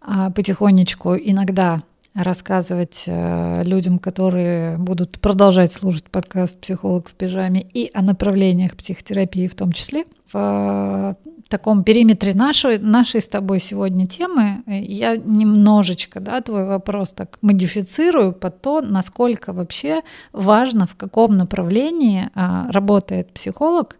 а, 0.00 0.30
потихонечку 0.30 1.14
иногда 1.16 1.82
рассказывать 2.14 3.04
э, 3.06 3.62
людям, 3.64 3.98
которые 3.98 4.78
будут 4.78 5.18
продолжать 5.18 5.72
слушать 5.72 6.04
подкаст 6.04 6.60
«Психолог 6.60 7.08
в 7.08 7.14
пижаме» 7.14 7.62
и 7.62 7.90
о 7.92 8.02
направлениях 8.02 8.76
психотерапии 8.76 9.48
в 9.48 9.54
том 9.56 9.72
числе. 9.72 10.04
В 10.32 10.36
э, 10.36 11.14
таком 11.48 11.82
периметре 11.82 12.32
нашей, 12.34 12.78
нашей 12.78 13.20
с 13.20 13.26
тобой 13.26 13.58
сегодня 13.58 14.06
темы 14.06 14.62
э, 14.66 14.78
я 14.78 15.16
немножечко 15.16 16.20
да, 16.20 16.40
твой 16.40 16.64
вопрос 16.64 17.10
так 17.10 17.38
модифицирую 17.42 18.32
под 18.32 18.62
то, 18.62 18.80
насколько 18.80 19.52
вообще 19.52 20.02
важно, 20.32 20.86
в 20.86 20.94
каком 20.94 21.36
направлении 21.36 22.30
работает 22.70 23.32
психолог 23.32 23.96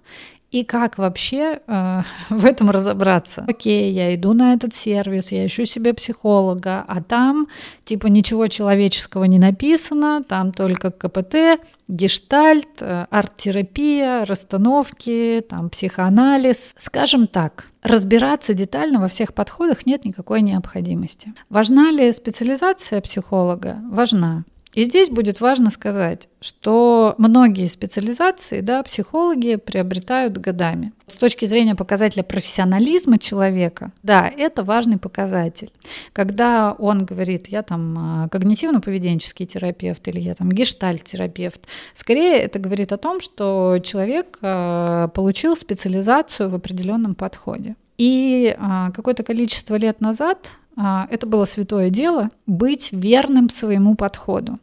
и 0.55 0.63
как 0.63 0.99
вообще 0.99 1.59
э, 1.67 2.03
в 2.31 2.45
этом 2.47 2.71
разобраться. 2.71 3.45
Окей, 3.49 3.91
я 3.91 4.15
иду 4.15 4.35
на 4.35 4.55
этот 4.55 4.73
сервис, 4.73 5.33
я 5.33 5.45
ищу 5.47 5.65
себе 5.65 5.93
психолога, 5.93 6.85
а 6.87 7.03
там 7.03 7.49
типа 7.83 8.07
ничего 8.07 8.47
человеческого 8.47 9.25
не 9.25 9.41
написано, 9.41 10.23
там 10.23 10.53
только 10.53 10.93
КПТ, 10.93 11.61
гештальт, 11.89 12.69
э, 12.81 13.07
арт-терапия, 13.11 14.25
расстановки, 14.25 15.45
там 15.49 15.71
психоанализ. 15.71 16.73
Скажем 16.79 17.27
так, 17.27 17.67
разбираться 17.83 18.55
детально 18.55 19.01
во 19.01 19.09
всех 19.09 19.35
подходах 19.35 19.87
нет 19.87 20.05
никакой 20.05 20.41
необходимости. 20.41 21.35
Важна 21.51 21.91
ли 21.91 22.13
специализация 22.13 23.01
психолога? 23.01 23.79
Важна. 23.91 24.45
И 24.75 24.85
здесь 24.85 25.09
будет 25.09 25.41
важно 25.41 25.71
сказать, 25.71 26.29
что 26.41 27.15
многие 27.17 27.69
специализации 27.69 28.61
да, 28.61 28.83
психологи 28.83 29.55
приобретают 29.55 30.37
годами. 30.37 30.93
С 31.07 31.17
точки 31.17 31.45
зрения 31.45 31.77
показателя 31.77 32.25
профессионализма 32.25 33.19
человека, 33.19 33.93
да, 34.03 34.29
это 34.29 34.65
важный 34.65 34.99
показатель. 34.99 35.71
Когда 36.13 36.73
он 36.73 37.05
говорит, 37.05 37.47
я 37.49 37.63
там 37.63 37.97
а, 37.99 38.29
когнитивно-поведенческий 38.29 39.47
терапевт 39.47 40.07
или 40.09 40.21
я 40.21 40.35
там 40.35 40.51
гештальт-терапевт, 40.51 41.61
скорее 41.95 42.39
это 42.39 42.59
говорит 42.59 42.93
о 42.93 42.97
том, 42.97 43.21
что 43.21 43.79
человек 43.83 44.39
а, 44.43 45.09
получил 45.09 45.57
специализацию 45.57 46.51
в 46.51 46.55
определенном 46.55 47.15
подходе. 47.15 47.77
И 47.97 48.57
а, 48.59 48.91
какое-то 48.91 49.23
количество 49.23 49.77
лет 49.77 50.01
назад 50.01 50.51
это 50.77 51.25
было 51.29 51.45
святое 51.45 51.89
дело 51.89 52.31
быть 52.47 52.91
верным 52.91 53.49
своему 53.49 53.95
подходу. 53.95 54.59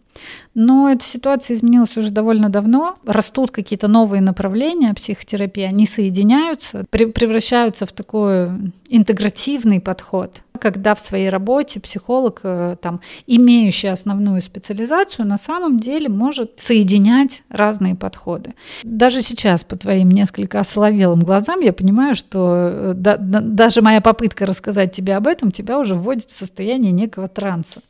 Но 0.53 0.89
эта 0.89 1.03
ситуация 1.03 1.55
изменилась 1.55 1.95
уже 1.97 2.11
довольно 2.11 2.49
давно. 2.49 2.97
Растут 3.05 3.51
какие-то 3.51 3.87
новые 3.87 4.21
направления 4.21 4.93
психотерапии, 4.93 5.63
они 5.63 5.85
соединяются, 5.85 6.85
превращаются 6.89 7.85
в 7.85 7.91
такой 7.91 8.49
интегративный 8.89 9.79
подход, 9.79 10.43
когда 10.59 10.93
в 10.93 10.99
своей 10.99 11.29
работе 11.29 11.79
психолог, 11.79 12.41
э, 12.43 12.75
там, 12.81 12.99
имеющий 13.25 13.87
основную 13.87 14.41
специализацию, 14.41 15.25
на 15.25 15.37
самом 15.37 15.79
деле 15.79 16.09
может 16.09 16.59
соединять 16.59 17.43
разные 17.49 17.95
подходы. 17.95 18.53
Даже 18.83 19.21
сейчас 19.21 19.63
по 19.63 19.77
твоим 19.77 20.11
несколько 20.11 20.59
осоловелым 20.59 21.21
глазам 21.21 21.61
я 21.61 21.71
понимаю, 21.71 22.15
что 22.15 22.69
э, 22.71 22.93
да, 22.95 23.15
да, 23.17 23.39
даже 23.39 23.81
моя 23.81 24.01
попытка 24.01 24.45
рассказать 24.45 24.91
тебе 24.91 25.15
об 25.15 25.27
этом 25.27 25.51
тебя 25.51 25.79
уже 25.79 25.95
вводит 25.95 26.29
в 26.29 26.33
состояние 26.33 26.91
некого 26.91 27.29
транса. 27.29 27.81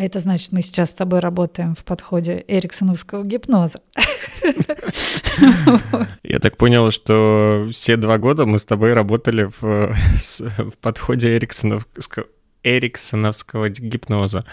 А 0.00 0.02
это 0.02 0.18
значит, 0.18 0.52
мы 0.52 0.62
сейчас 0.62 0.92
с 0.92 0.94
тобой 0.94 1.18
работаем 1.18 1.74
в 1.74 1.84
подходе 1.84 2.42
эриксоновского 2.48 3.22
гипноза. 3.22 3.82
Я 6.22 6.38
так 6.38 6.56
понял, 6.56 6.90
что 6.90 7.68
все 7.70 7.98
два 7.98 8.16
года 8.16 8.46
мы 8.46 8.58
с 8.58 8.64
тобой 8.64 8.94
работали 8.94 9.50
в, 9.60 9.92
в 9.92 10.78
подходе 10.80 11.36
эриксоновского, 11.36 12.24
эриксоновского 12.64 13.68
гипноза. 13.68 14.46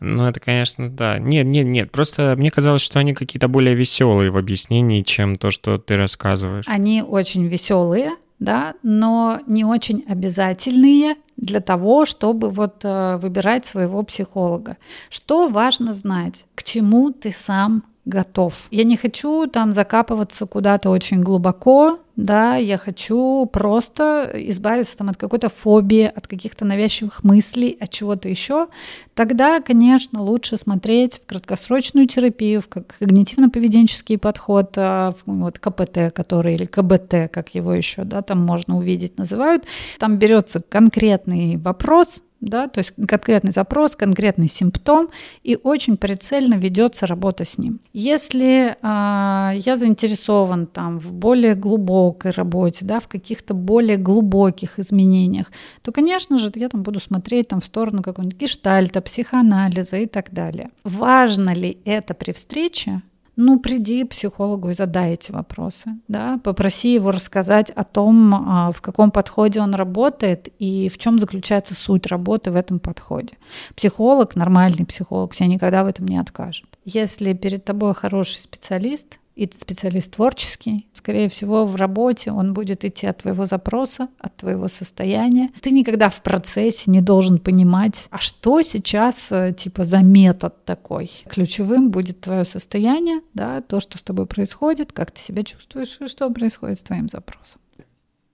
Ну, 0.00 0.26
это, 0.26 0.40
конечно, 0.40 0.88
да. 0.88 1.18
Нет, 1.18 1.44
нет, 1.44 1.66
нет. 1.66 1.92
Просто 1.92 2.34
мне 2.38 2.50
казалось, 2.50 2.80
что 2.80 3.00
они 3.00 3.12
какие-то 3.12 3.48
более 3.48 3.74
веселые 3.74 4.30
в 4.30 4.38
объяснении, 4.38 5.02
чем 5.02 5.36
то, 5.36 5.50
что 5.50 5.76
ты 5.76 5.98
рассказываешь. 5.98 6.64
Они 6.66 7.02
очень 7.02 7.46
веселые, 7.48 8.12
да, 8.38 8.76
но 8.82 9.40
не 9.46 9.66
очень 9.66 10.06
обязательные 10.08 11.16
для 11.40 11.60
того, 11.60 12.04
чтобы 12.04 12.50
вот 12.50 12.84
э, 12.84 13.16
выбирать 13.16 13.66
своего 13.66 14.02
психолога. 14.02 14.76
Что 15.08 15.48
важно 15.48 15.94
знать? 15.94 16.44
К 16.54 16.62
чему 16.62 17.10
ты 17.10 17.32
сам 17.32 17.82
готов. 18.04 18.66
Я 18.70 18.84
не 18.84 18.96
хочу 18.96 19.46
там 19.46 19.72
закапываться 19.72 20.46
куда-то 20.46 20.90
очень 20.90 21.20
глубоко, 21.20 21.98
да, 22.24 22.56
я 22.56 22.76
хочу 22.76 23.48
просто 23.50 24.30
избавиться 24.34 24.96
там 24.96 25.08
от 25.08 25.16
какой-то 25.16 25.48
фобии, 25.48 26.12
от 26.14 26.26
каких-то 26.26 26.64
навязчивых 26.64 27.24
мыслей, 27.24 27.76
от 27.80 27.90
чего-то 27.90 28.28
еще. 28.28 28.68
Тогда, 29.14 29.60
конечно, 29.60 30.22
лучше 30.22 30.58
смотреть 30.58 31.14
в 31.14 31.26
краткосрочную 31.26 32.06
терапию, 32.06 32.60
в 32.60 32.68
когнитивно-поведенческий 32.68 34.18
подход, 34.18 34.74
а, 34.76 35.14
вот, 35.24 35.58
КПТ, 35.58 36.12
который 36.14 36.54
или 36.54 36.66
КБТ, 36.66 37.32
как 37.32 37.54
его 37.54 37.72
еще, 37.72 38.04
да, 38.04 38.20
там 38.22 38.38
можно 38.44 38.76
увидеть, 38.76 39.18
называют. 39.18 39.64
Там 39.98 40.18
берется 40.18 40.60
конкретный 40.60 41.56
вопрос, 41.56 42.22
да, 42.40 42.68
то 42.68 42.78
есть 42.78 42.94
конкретный 43.06 43.52
запрос, 43.52 43.96
конкретный 43.96 44.48
симптом, 44.48 45.08
и 45.42 45.58
очень 45.62 45.96
прицельно 45.96 46.54
ведется 46.54 47.06
работа 47.06 47.44
с 47.44 47.58
ним. 47.58 47.80
Если 47.92 48.76
э, 48.80 49.58
я 49.58 49.76
заинтересован 49.76 50.66
там 50.66 50.98
в 50.98 51.12
более 51.12 51.54
глубокой 51.54 52.30
работе, 52.30 52.84
да, 52.84 53.00
в 53.00 53.08
каких-то 53.08 53.54
более 53.54 53.96
глубоких 53.96 54.78
изменениях, 54.78 55.52
то, 55.82 55.92
конечно 55.92 56.38
же, 56.38 56.50
я 56.54 56.68
там 56.68 56.82
буду 56.82 57.00
смотреть 57.00 57.48
там 57.48 57.60
в 57.60 57.64
сторону 57.64 58.02
какого-нибудь 58.02 58.38
гештальта, 58.38 59.00
психоанализа 59.00 59.98
и 59.98 60.06
так 60.06 60.32
далее. 60.32 60.70
Важно 60.84 61.50
ли 61.54 61.78
это 61.84 62.14
при 62.14 62.32
встрече? 62.32 63.02
Ну, 63.36 63.58
приди 63.58 64.04
к 64.04 64.10
психологу 64.10 64.70
и 64.70 64.74
задай 64.74 65.14
эти 65.14 65.32
вопросы, 65.32 65.92
да, 66.08 66.38
попроси 66.42 66.94
его 66.94 67.10
рассказать 67.10 67.70
о 67.70 67.84
том, 67.84 68.34
а, 68.34 68.72
в 68.72 68.80
каком 68.80 69.10
подходе 69.10 69.60
он 69.60 69.74
работает 69.74 70.48
и 70.58 70.88
в 70.88 70.98
чем 70.98 71.18
заключается 71.18 71.74
суть 71.74 72.06
работы 72.06 72.50
в 72.50 72.56
этом 72.56 72.78
подходе. 72.78 73.34
Психолог, 73.76 74.36
нормальный 74.36 74.84
психолог, 74.84 75.34
тебя 75.34 75.46
никогда 75.46 75.84
в 75.84 75.86
этом 75.86 76.06
не 76.06 76.18
откажет. 76.18 76.66
Если 76.84 77.32
перед 77.32 77.64
тобой 77.64 77.94
хороший 77.94 78.38
специалист, 78.38 79.18
и 79.34 79.48
специалист 79.52 80.14
творческий, 80.14 80.88
скорее 80.92 81.28
всего, 81.28 81.64
в 81.64 81.76
работе 81.76 82.30
он 82.30 82.52
будет 82.52 82.84
идти 82.84 83.06
от 83.06 83.18
твоего 83.18 83.46
запроса, 83.46 84.08
от 84.18 84.36
твоего 84.36 84.68
состояния. 84.68 85.50
Ты 85.62 85.70
никогда 85.70 86.10
в 86.10 86.22
процессе 86.22 86.90
не 86.90 87.00
должен 87.00 87.38
понимать, 87.38 88.06
а 88.10 88.18
что 88.18 88.62
сейчас 88.62 89.32
э, 89.32 89.54
типа 89.56 89.84
за 89.84 89.98
метод 89.98 90.64
такой. 90.64 91.10
Ключевым 91.28 91.90
будет 91.90 92.20
твое 92.20 92.44
состояние, 92.44 93.20
да, 93.34 93.60
то, 93.62 93.80
что 93.80 93.98
с 93.98 94.02
тобой 94.02 94.26
происходит, 94.26 94.92
как 94.92 95.10
ты 95.10 95.20
себя 95.20 95.42
чувствуешь 95.42 95.98
и 96.00 96.08
что 96.08 96.28
происходит 96.30 96.78
с 96.78 96.82
твоим 96.82 97.08
запросом. 97.08 97.60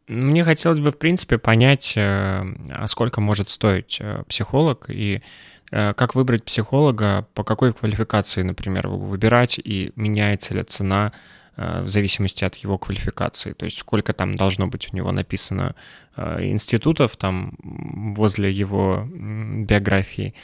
Мне 0.08 0.44
хотелось 0.44 0.78
бы, 0.78 0.92
в 0.92 0.98
принципе, 0.98 1.36
понять, 1.36 1.94
э, 1.96 2.00
а 2.00 2.86
сколько 2.86 3.20
может 3.20 3.48
стоить 3.48 3.98
э, 4.00 4.22
психолог 4.28 4.88
и 4.88 5.22
как 5.70 6.14
выбрать 6.14 6.44
психолога, 6.44 7.26
по 7.34 7.44
какой 7.44 7.72
квалификации, 7.72 8.42
например, 8.42 8.88
выбирать, 8.88 9.58
и 9.58 9.92
меняется 9.96 10.54
ли 10.54 10.62
цена 10.62 11.12
э, 11.56 11.82
в 11.82 11.88
зависимости 11.88 12.44
от 12.44 12.54
его 12.56 12.78
квалификации. 12.78 13.52
То 13.52 13.64
есть 13.64 13.78
сколько 13.78 14.12
там 14.12 14.34
должно 14.34 14.68
быть 14.68 14.88
у 14.92 14.96
него 14.96 15.12
написано 15.12 15.74
э, 16.16 16.44
институтов 16.44 17.16
там 17.16 17.54
возле 18.16 18.50
его 18.50 19.08
биографии. 19.10 20.34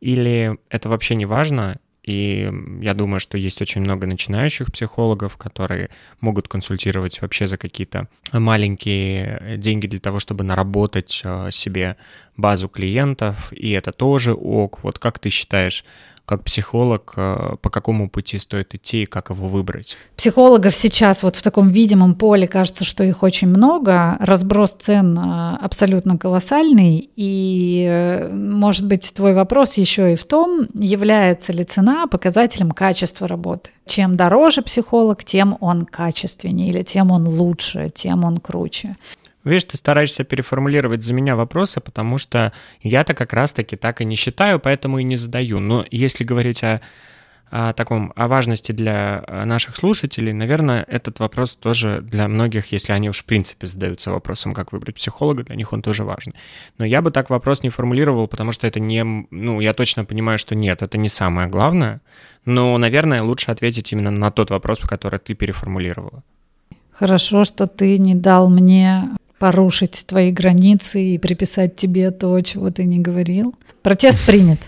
Или 0.00 0.58
это 0.70 0.88
вообще 0.88 1.14
не 1.14 1.26
важно, 1.26 1.78
и 2.02 2.50
я 2.80 2.94
думаю, 2.94 3.20
что 3.20 3.36
есть 3.36 3.60
очень 3.60 3.82
много 3.82 4.06
начинающих 4.06 4.72
психологов, 4.72 5.36
которые 5.36 5.90
могут 6.20 6.48
консультировать 6.48 7.20
вообще 7.20 7.46
за 7.46 7.56
какие-то 7.56 8.08
маленькие 8.32 9.56
деньги 9.58 9.86
для 9.86 10.00
того, 10.00 10.18
чтобы 10.18 10.44
наработать 10.44 11.22
себе 11.50 11.96
базу 12.36 12.68
клиентов, 12.68 13.52
и 13.52 13.70
это 13.72 13.92
тоже 13.92 14.32
ок. 14.32 14.82
Вот 14.82 14.98
как 14.98 15.18
ты 15.18 15.28
считаешь, 15.28 15.84
как 16.30 16.44
психолог, 16.44 17.14
э, 17.16 17.56
по 17.60 17.70
какому 17.70 18.08
пути 18.08 18.38
стоит 18.38 18.72
идти 18.76 19.02
и 19.02 19.06
как 19.06 19.30
его 19.30 19.48
выбрать? 19.48 19.96
Психологов 20.16 20.76
сейчас 20.76 21.24
вот 21.24 21.34
в 21.34 21.42
таком 21.42 21.70
видимом 21.70 22.14
поле 22.14 22.46
кажется, 22.46 22.84
что 22.84 23.02
их 23.02 23.24
очень 23.24 23.48
много, 23.48 24.16
разброс 24.20 24.76
цен 24.78 25.18
э, 25.18 25.56
абсолютно 25.60 26.18
колоссальный, 26.18 27.10
и 27.16 27.84
э, 27.84 28.32
может 28.32 28.86
быть 28.86 29.12
твой 29.12 29.34
вопрос 29.34 29.76
еще 29.76 30.12
и 30.12 30.16
в 30.16 30.22
том, 30.22 30.68
является 30.72 31.52
ли 31.52 31.64
цена 31.64 32.06
показателем 32.06 32.70
качества 32.70 33.26
работы. 33.26 33.70
Чем 33.84 34.16
дороже 34.16 34.62
психолог, 34.62 35.24
тем 35.24 35.56
он 35.58 35.84
качественнее, 35.84 36.68
или 36.68 36.82
тем 36.82 37.10
он 37.10 37.26
лучше, 37.26 37.90
тем 37.92 38.22
он 38.22 38.36
круче. 38.36 38.96
Видишь, 39.44 39.64
ты 39.64 39.76
стараешься 39.76 40.22
переформулировать 40.22 41.02
за 41.02 41.14
меня 41.14 41.34
вопросы, 41.34 41.80
потому 41.80 42.18
что 42.18 42.52
я-то 42.82 43.14
как 43.14 43.32
раз-таки 43.32 43.76
так 43.76 44.00
и 44.00 44.04
не 44.04 44.14
считаю, 44.14 44.60
поэтому 44.60 44.98
и 44.98 45.04
не 45.04 45.16
задаю. 45.16 45.60
Но 45.60 45.86
если 45.90 46.24
говорить 46.24 46.62
о, 46.62 46.82
о 47.50 47.72
таком, 47.72 48.12
о 48.16 48.28
важности 48.28 48.72
для 48.72 49.24
э, 49.26 49.44
наших 49.46 49.76
слушателей, 49.76 50.34
наверное, 50.34 50.84
этот 50.86 51.20
вопрос 51.20 51.56
тоже 51.56 52.02
для 52.02 52.28
многих, 52.28 52.70
если 52.72 52.92
они 52.92 53.08
уж 53.08 53.20
в 53.20 53.24
принципе 53.24 53.66
задаются 53.66 54.10
вопросом, 54.10 54.52
как 54.52 54.72
выбрать 54.72 54.96
психолога, 54.96 55.42
для 55.42 55.56
них 55.56 55.72
он 55.72 55.80
тоже 55.80 56.04
важный. 56.04 56.34
Но 56.76 56.84
я 56.84 57.00
бы 57.00 57.10
так 57.10 57.30
вопрос 57.30 57.62
не 57.62 57.70
формулировал, 57.70 58.28
потому 58.28 58.52
что 58.52 58.66
это 58.66 58.78
не, 58.78 59.02
ну, 59.30 59.60
я 59.60 59.72
точно 59.72 60.04
понимаю, 60.04 60.36
что 60.36 60.54
нет, 60.54 60.82
это 60.82 60.98
не 60.98 61.08
самое 61.08 61.48
главное. 61.48 62.02
Но, 62.44 62.76
наверное, 62.76 63.22
лучше 63.22 63.50
ответить 63.50 63.90
именно 63.92 64.10
на 64.10 64.30
тот 64.30 64.50
вопрос, 64.50 64.80
который 64.80 65.18
ты 65.18 65.32
переформулировала. 65.32 66.22
Хорошо, 66.92 67.44
что 67.44 67.66
ты 67.66 67.96
не 67.96 68.14
дал 68.14 68.50
мне 68.50 69.08
порушить 69.40 70.04
твои 70.06 70.30
границы 70.30 71.02
и 71.02 71.18
приписать 71.18 71.74
тебе 71.74 72.10
то, 72.10 72.38
чего 72.42 72.70
ты 72.70 72.84
не 72.84 72.98
говорил. 72.98 73.54
Протест 73.82 74.24
принят. 74.26 74.60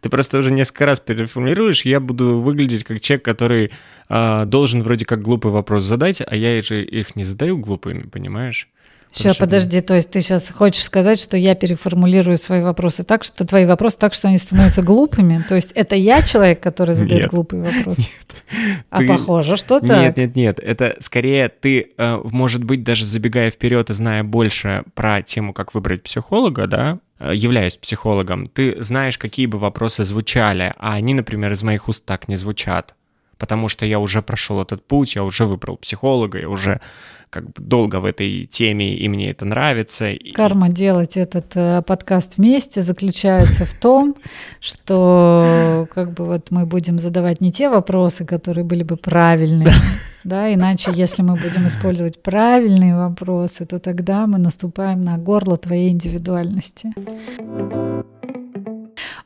Ты 0.00 0.08
просто 0.08 0.38
уже 0.38 0.50
несколько 0.50 0.86
раз 0.86 0.98
переформулируешь, 0.98 1.84
я 1.84 2.00
буду 2.00 2.40
выглядеть 2.40 2.84
как 2.84 3.02
человек, 3.02 3.24
который 3.24 3.70
э, 4.08 4.44
должен 4.46 4.82
вроде 4.82 5.04
как 5.04 5.20
глупый 5.20 5.52
вопрос 5.52 5.84
задать, 5.84 6.22
а 6.26 6.34
я 6.34 6.60
же 6.62 6.82
их 6.82 7.14
не 7.14 7.24
задаю 7.24 7.58
глупыми, 7.58 8.04
понимаешь? 8.04 8.68
Сейчас, 9.12 9.36
подожди, 9.36 9.82
то 9.82 9.94
есть 9.94 10.10
ты 10.10 10.22
сейчас 10.22 10.48
хочешь 10.48 10.82
сказать, 10.84 11.20
что 11.20 11.36
я 11.36 11.54
переформулирую 11.54 12.38
свои 12.38 12.62
вопросы 12.62 13.04
так, 13.04 13.24
что 13.24 13.46
твои 13.46 13.66
вопросы 13.66 13.98
так, 13.98 14.14
что 14.14 14.28
они 14.28 14.38
становятся 14.38 14.82
глупыми? 14.82 15.44
То 15.46 15.54
есть 15.54 15.72
это 15.72 15.94
я 15.94 16.22
человек, 16.22 16.60
который 16.60 16.94
задает 16.94 17.22
нет, 17.22 17.30
глупые 17.30 17.62
вопросы? 17.62 18.00
Нет. 18.00 18.82
А 18.88 18.98
ты... 18.98 19.08
похоже, 19.08 19.58
что 19.58 19.80
так? 19.80 19.98
Нет, 19.98 20.16
нет, 20.16 20.36
нет, 20.36 20.60
это 20.60 20.96
скорее 21.00 21.50
ты, 21.50 21.92
э, 21.96 22.20
может 22.24 22.64
быть, 22.64 22.84
даже 22.84 23.04
забегая 23.04 23.50
вперед 23.50 23.90
и 23.90 23.92
зная 23.92 24.24
больше 24.24 24.82
про 24.94 25.20
тему, 25.20 25.52
как 25.52 25.74
выбрать 25.74 26.02
психолога, 26.02 26.66
да, 26.66 26.98
э, 27.18 27.32
являясь 27.34 27.76
психологом, 27.76 28.46
ты 28.46 28.82
знаешь, 28.82 29.18
какие 29.18 29.44
бы 29.44 29.58
вопросы 29.58 30.04
звучали, 30.04 30.74
а 30.78 30.94
они, 30.94 31.12
например, 31.12 31.52
из 31.52 31.62
моих 31.62 31.88
уст 31.88 32.04
так 32.06 32.28
не 32.28 32.36
звучат 32.36 32.94
потому 33.38 33.66
что 33.66 33.84
я 33.84 33.98
уже 33.98 34.22
прошел 34.22 34.62
этот 34.62 34.86
путь, 34.86 35.16
я 35.16 35.24
уже 35.24 35.46
выбрал 35.46 35.76
психолога, 35.76 36.38
я 36.38 36.48
уже 36.48 36.80
как 37.32 37.46
бы 37.46 37.52
долго 37.56 37.96
в 37.96 38.04
этой 38.04 38.44
теме, 38.44 38.94
и 38.94 39.08
мне 39.08 39.30
это 39.30 39.46
нравится. 39.46 40.10
Карма 40.34 40.68
делать 40.68 41.16
этот 41.16 41.46
э, 41.54 41.80
подкаст 41.80 42.36
вместе 42.36 42.82
заключается 42.82 43.64
в 43.64 43.72
том, 43.72 44.16
что 44.60 45.88
как 45.94 46.12
бы 46.12 46.26
вот 46.26 46.50
мы 46.50 46.66
будем 46.66 46.98
задавать 46.98 47.40
не 47.40 47.50
те 47.50 47.70
вопросы, 47.70 48.26
которые 48.26 48.64
были 48.64 48.82
бы 48.82 48.96
правильные, 48.96 49.72
да, 50.24 50.52
иначе 50.52 50.92
если 50.94 51.22
мы 51.22 51.36
будем 51.36 51.66
использовать 51.66 52.22
правильные 52.22 52.94
вопросы, 52.94 53.64
то 53.64 53.78
тогда 53.78 54.26
мы 54.26 54.36
наступаем 54.38 55.00
на 55.00 55.16
горло 55.16 55.56
твоей 55.56 55.88
индивидуальности. 55.88 56.92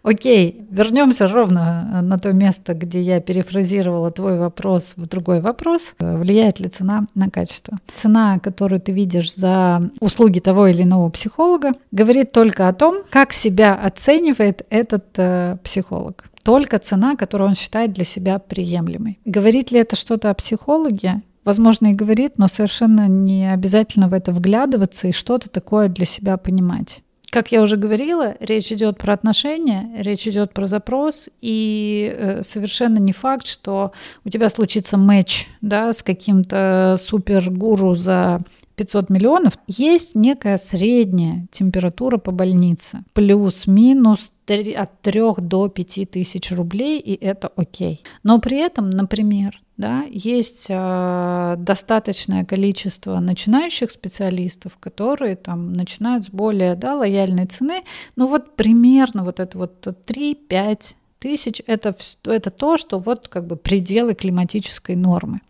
Окей, 0.07 0.65
вернемся 0.71 1.27
ровно 1.27 1.91
э, 1.93 2.01
на 2.01 2.17
то 2.17 2.33
место, 2.33 2.75
где 2.75 3.03
я 3.03 3.21
перефразировала 3.21 4.13
твой 4.13 4.39
вопрос 4.39 4.95
в 4.97 5.07
другой 5.09 5.41
вопрос. 5.41 5.97
Влияет 5.99 6.61
ли 6.61 6.69
цена 6.69 7.07
на 7.17 7.29
качество? 7.29 7.79
Цена, 7.93 8.39
которую 8.39 8.81
ты 8.81 8.93
видишь 8.93 9.35
за 9.35 9.91
услуги 9.99 10.39
того 10.39 10.69
или 10.69 10.85
иного 10.85 11.09
психолога, 11.11 11.73
говорит 11.91 12.31
только 12.31 12.69
о 12.69 12.73
том, 12.73 13.03
как 13.11 13.33
себя 13.33 13.75
оценивает 13.75 14.65
этот 14.71 15.07
э, 15.17 15.57
психолог. 15.65 16.27
Только 16.45 16.79
цена, 16.79 17.17
которую 17.17 17.49
он 17.49 17.57
считает 17.57 17.93
для 17.93 18.05
себя 18.05 18.39
приемлемой. 18.39 19.19
Говорит 19.25 19.73
ли 19.73 19.81
это 19.81 19.97
что-то 19.97 20.31
о 20.31 20.35
психологе? 20.35 21.23
Возможно, 21.45 21.89
и 21.89 21.95
говорит, 21.95 22.39
но 22.39 22.47
совершенно 22.47 23.09
не 23.09 23.53
обязательно 23.53 24.09
в 24.09 24.15
это 24.15 24.31
вглядываться 24.31 25.09
и 25.09 25.13
что-то 25.13 25.49
такое 25.49 25.89
для 25.89 26.05
себя 26.05 26.37
понимать. 26.37 27.03
Как 27.31 27.51
я 27.53 27.61
уже 27.63 27.77
говорила, 27.77 28.37
речь 28.41 28.71
идет 28.71 28.99
про 28.99 29.13
отношения, 29.13 29.91
речь 29.99 30.27
идет 30.29 30.55
про 30.55 30.67
запрос, 30.67 31.29
и 31.41 32.15
э, 32.17 32.43
совершенно 32.43 32.99
не 32.99 33.13
факт, 33.13 33.47
что 33.47 33.93
у 34.25 34.31
тебя 34.31 34.49
случится 34.49 34.97
матч 34.97 35.49
да, 35.61 35.93
с 35.93 36.03
каким-то 36.03 36.97
супер-гуру 36.99 37.97
за 37.97 38.43
500 38.77 39.11
миллионов. 39.11 39.59
Есть 39.67 40.15
некая 40.15 40.59
средняя 40.59 41.47
температура 41.51 42.19
по 42.19 42.31
больнице, 42.31 43.05
плюс-минус 43.15 44.33
от 44.49 45.01
3 45.03 45.23
до 45.39 45.69
5 45.69 46.11
тысяч 46.11 46.53
рублей, 46.53 47.01
и 47.01 47.15
это 47.15 47.49
окей. 47.57 48.03
Но 48.23 48.39
при 48.39 48.59
этом, 48.59 48.91
например, 48.91 49.61
да, 49.77 50.05
есть 50.09 50.67
э, 50.71 51.55
достаточное 51.59 52.45
количество 52.45 53.19
начинающих 53.21 53.91
специалистов, 53.91 54.79
которые 54.79 55.37
там 55.37 55.73
начинают 55.75 56.25
с 56.27 56.31
более 56.31 56.77
да, 56.77 56.95
лояльной 56.95 57.47
цены. 57.47 57.83
Ну 58.15 58.27
вот 58.27 58.57
примерно 58.57 59.23
вот 59.25 59.39
это 59.39 59.59
вот 59.59 59.87
3-5 59.87 60.95
тысяч 61.27 61.61
это, 61.67 61.97
это 62.25 62.51
то, 62.51 62.77
что 62.77 63.01
вот 63.01 63.27
как 63.27 63.49
бы 63.49 63.57
пределы 63.57 64.15
климатической 64.15 64.95
нормы. 64.95 65.41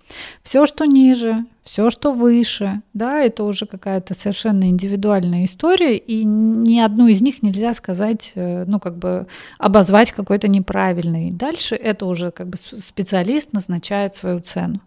Все, 0.43 0.65
что 0.65 0.87
ниже, 0.87 1.45
все, 1.65 1.91
что 1.91 2.13
выше, 2.13 2.81
да, 2.95 3.19
это 3.19 3.45
уже 3.45 3.67
какая-то 3.67 4.15
совершенно 4.15 4.65
индивидуальная 4.71 5.45
история, 5.45 5.99
и 5.99 6.25
ни 6.25 6.79
одну 6.79 7.09
из 7.09 7.21
них 7.21 7.43
нельзя 7.43 7.75
сказать, 7.75 8.33
э, 8.37 8.65
ну, 8.67 8.81
как 8.81 8.97
бы 8.97 9.27
обозвать 9.59 10.13
какой-то 10.13 10.49
неправильный. 10.49 11.31
Дальше 11.31 11.75
это 11.75 12.07
уже 12.07 12.31
как 12.31 12.49
бы 12.49 12.57
специалист 12.57 13.53
назначает 13.53 14.15
свою 14.15 14.41
цену. 14.41 14.81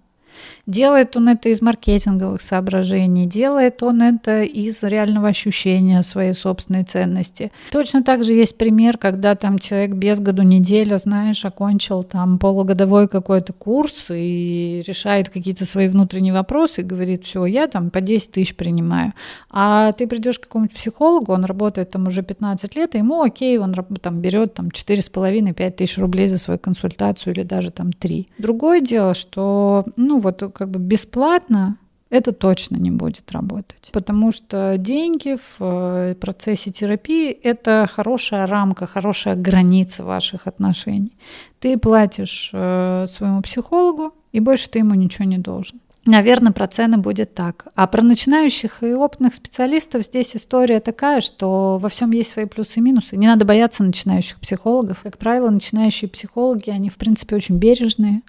Делает 0.69 1.17
он 1.17 1.29
это 1.29 1.49
из 1.49 1.63
маркетинговых 1.63 2.43
соображений, 2.43 3.25
делает 3.25 3.81
он 3.81 4.03
это 4.03 4.43
из 4.43 4.83
реального 4.83 5.29
ощущения 5.29 6.03
своей 6.03 6.33
собственной 6.33 6.83
ценности. 6.83 7.51
Точно 7.71 8.03
так 8.03 8.23
же 8.23 8.33
есть 8.33 8.55
пример, 8.55 8.99
когда 8.99 9.33
там 9.33 9.57
человек 9.57 9.95
без 9.95 10.19
году 10.19 10.43
неделя, 10.43 10.97
знаешь, 10.97 11.43
окончил 11.43 12.03
там 12.03 12.37
полугодовой 12.37 13.07
какой-то 13.07 13.51
курс 13.51 14.11
и 14.11 14.83
решает 14.85 15.29
какие-то 15.29 15.65
свои 15.65 15.87
внутренние 15.87 16.33
вопросы 16.33 16.81
и 16.81 16.83
говорит, 16.83 17.25
все, 17.25 17.47
я 17.47 17.65
там 17.65 17.89
по 17.89 17.99
10 17.99 18.33
тысяч 18.33 18.55
принимаю. 18.55 19.13
А 19.49 19.91
ты 19.93 20.05
придешь 20.05 20.37
к 20.37 20.43
какому-нибудь 20.43 20.77
психологу, 20.77 21.33
он 21.33 21.45
работает 21.45 21.89
там 21.89 22.05
уже 22.05 22.21
15 22.21 22.75
лет, 22.75 22.93
и 22.93 22.99
ему 22.99 23.23
окей, 23.23 23.57
он 23.57 23.73
там 23.73 24.21
берет 24.21 24.53
там 24.53 24.67
4,5-5 24.67 25.71
тысяч 25.71 25.97
рублей 25.97 26.27
за 26.27 26.37
свою 26.37 26.59
консультацию 26.59 27.33
или 27.33 27.41
даже 27.41 27.71
там 27.71 27.91
3. 27.91 28.27
Другое 28.37 28.81
дело, 28.81 29.15
что, 29.15 29.85
ну 29.95 30.19
вот 30.19 30.43
как 30.59 30.69
бы 30.69 30.79
бесплатно 30.79 31.77
это 32.09 32.31
точно 32.31 32.75
не 32.75 32.91
будет 32.91 33.31
работать. 33.31 33.89
Потому 33.93 34.31
что 34.31 34.77
деньги 34.77 35.37
в 35.37 35.57
э, 35.59 36.15
процессе 36.15 36.71
терапии— 36.71 37.31
это 37.43 37.87
хорошая 37.89 38.47
рамка, 38.47 38.87
хорошая 38.87 39.35
граница 39.35 40.03
ваших 40.03 40.47
отношений. 40.47 41.15
Ты 41.59 41.77
платишь 41.77 42.49
э, 42.51 43.05
своему 43.07 43.41
психологу, 43.41 44.13
и 44.31 44.39
больше 44.39 44.69
ты 44.69 44.79
ему 44.79 44.95
ничего 44.95 45.25
не 45.25 45.37
должен. 45.37 45.79
Наверное, 46.05 46.51
про 46.51 46.67
цены 46.67 46.97
будет 46.97 47.35
так. 47.35 47.67
А 47.75 47.85
про 47.85 48.01
начинающих 48.01 48.81
и 48.81 48.93
опытных 48.93 49.35
специалистов 49.35 50.03
здесь 50.03 50.35
история 50.35 50.79
такая, 50.79 51.21
что 51.21 51.77
во 51.77 51.89
всем 51.89 52.11
есть 52.11 52.31
свои 52.31 52.45
плюсы 52.45 52.79
и 52.79 52.81
минусы. 52.81 53.15
Не 53.17 53.27
надо 53.27 53.45
бояться 53.45 53.83
начинающих 53.83 54.39
психологов. 54.39 55.01
Как 55.03 55.17
правило, 55.17 55.49
начинающие 55.51 56.09
психологи, 56.09 56.71
они, 56.71 56.89
в 56.89 56.97
принципе, 56.97 57.35
очень 57.35 57.57
бережные, 57.57 58.23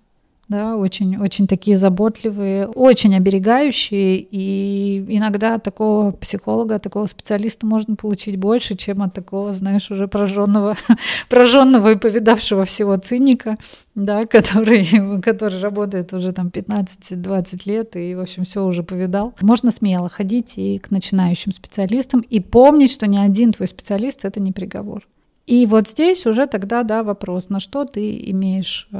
да, 0.51 0.77
очень, 0.77 1.17
очень 1.17 1.47
такие 1.47 1.79
заботливые, 1.79 2.67
очень 2.67 3.15
оберегающие, 3.15 4.19
и 4.19 4.99
иногда 5.09 5.61
такого 5.61 6.11
психолога, 6.11 6.81
такого 6.81 7.07
специалиста 7.07 7.67
можно 7.67 7.95
получить 7.95 8.37
больше, 8.37 8.75
чем 8.75 9.01
от 9.03 9.15
такого, 9.15 9.53
знаешь, 9.53 9.93
уже 9.93 10.09
прожженного, 10.09 10.77
прожженного 11.29 11.93
и 11.93 11.97
повидавшего 11.97 12.65
всего 12.65 12.97
циника, 12.97 13.59
да, 13.95 14.27
который, 14.27 15.21
который 15.23 15.61
работает 15.61 16.13
уже 16.13 16.33
там 16.33 16.49
15-20 16.49 17.61
лет 17.67 17.95
и, 17.95 18.17
в 18.17 18.21
общем, 18.21 18.43
все 18.43 18.65
уже 18.65 18.83
повидал. 18.83 19.35
Можно 19.41 19.71
смело 19.71 20.09
ходить 20.09 20.55
и 20.59 20.81
к 20.81 20.91
начинающим 20.91 21.53
специалистам 21.53 22.23
и 22.23 22.41
помнить, 22.41 22.91
что 22.91 23.07
ни 23.07 23.19
один 23.19 23.53
твой 23.53 23.69
специалист— 23.69 24.21
это 24.25 24.41
не 24.41 24.51
приговор. 24.51 25.07
И 25.47 25.65
вот 25.67 25.89
здесь 25.89 26.27
уже 26.27 26.47
тогда, 26.47 26.83
да, 26.83 27.05
вопрос, 27.05 27.51
на 27.51 27.61
что 27.61 27.85
ты 27.85 28.19
имеешь 28.31 28.89
э, 28.91 28.99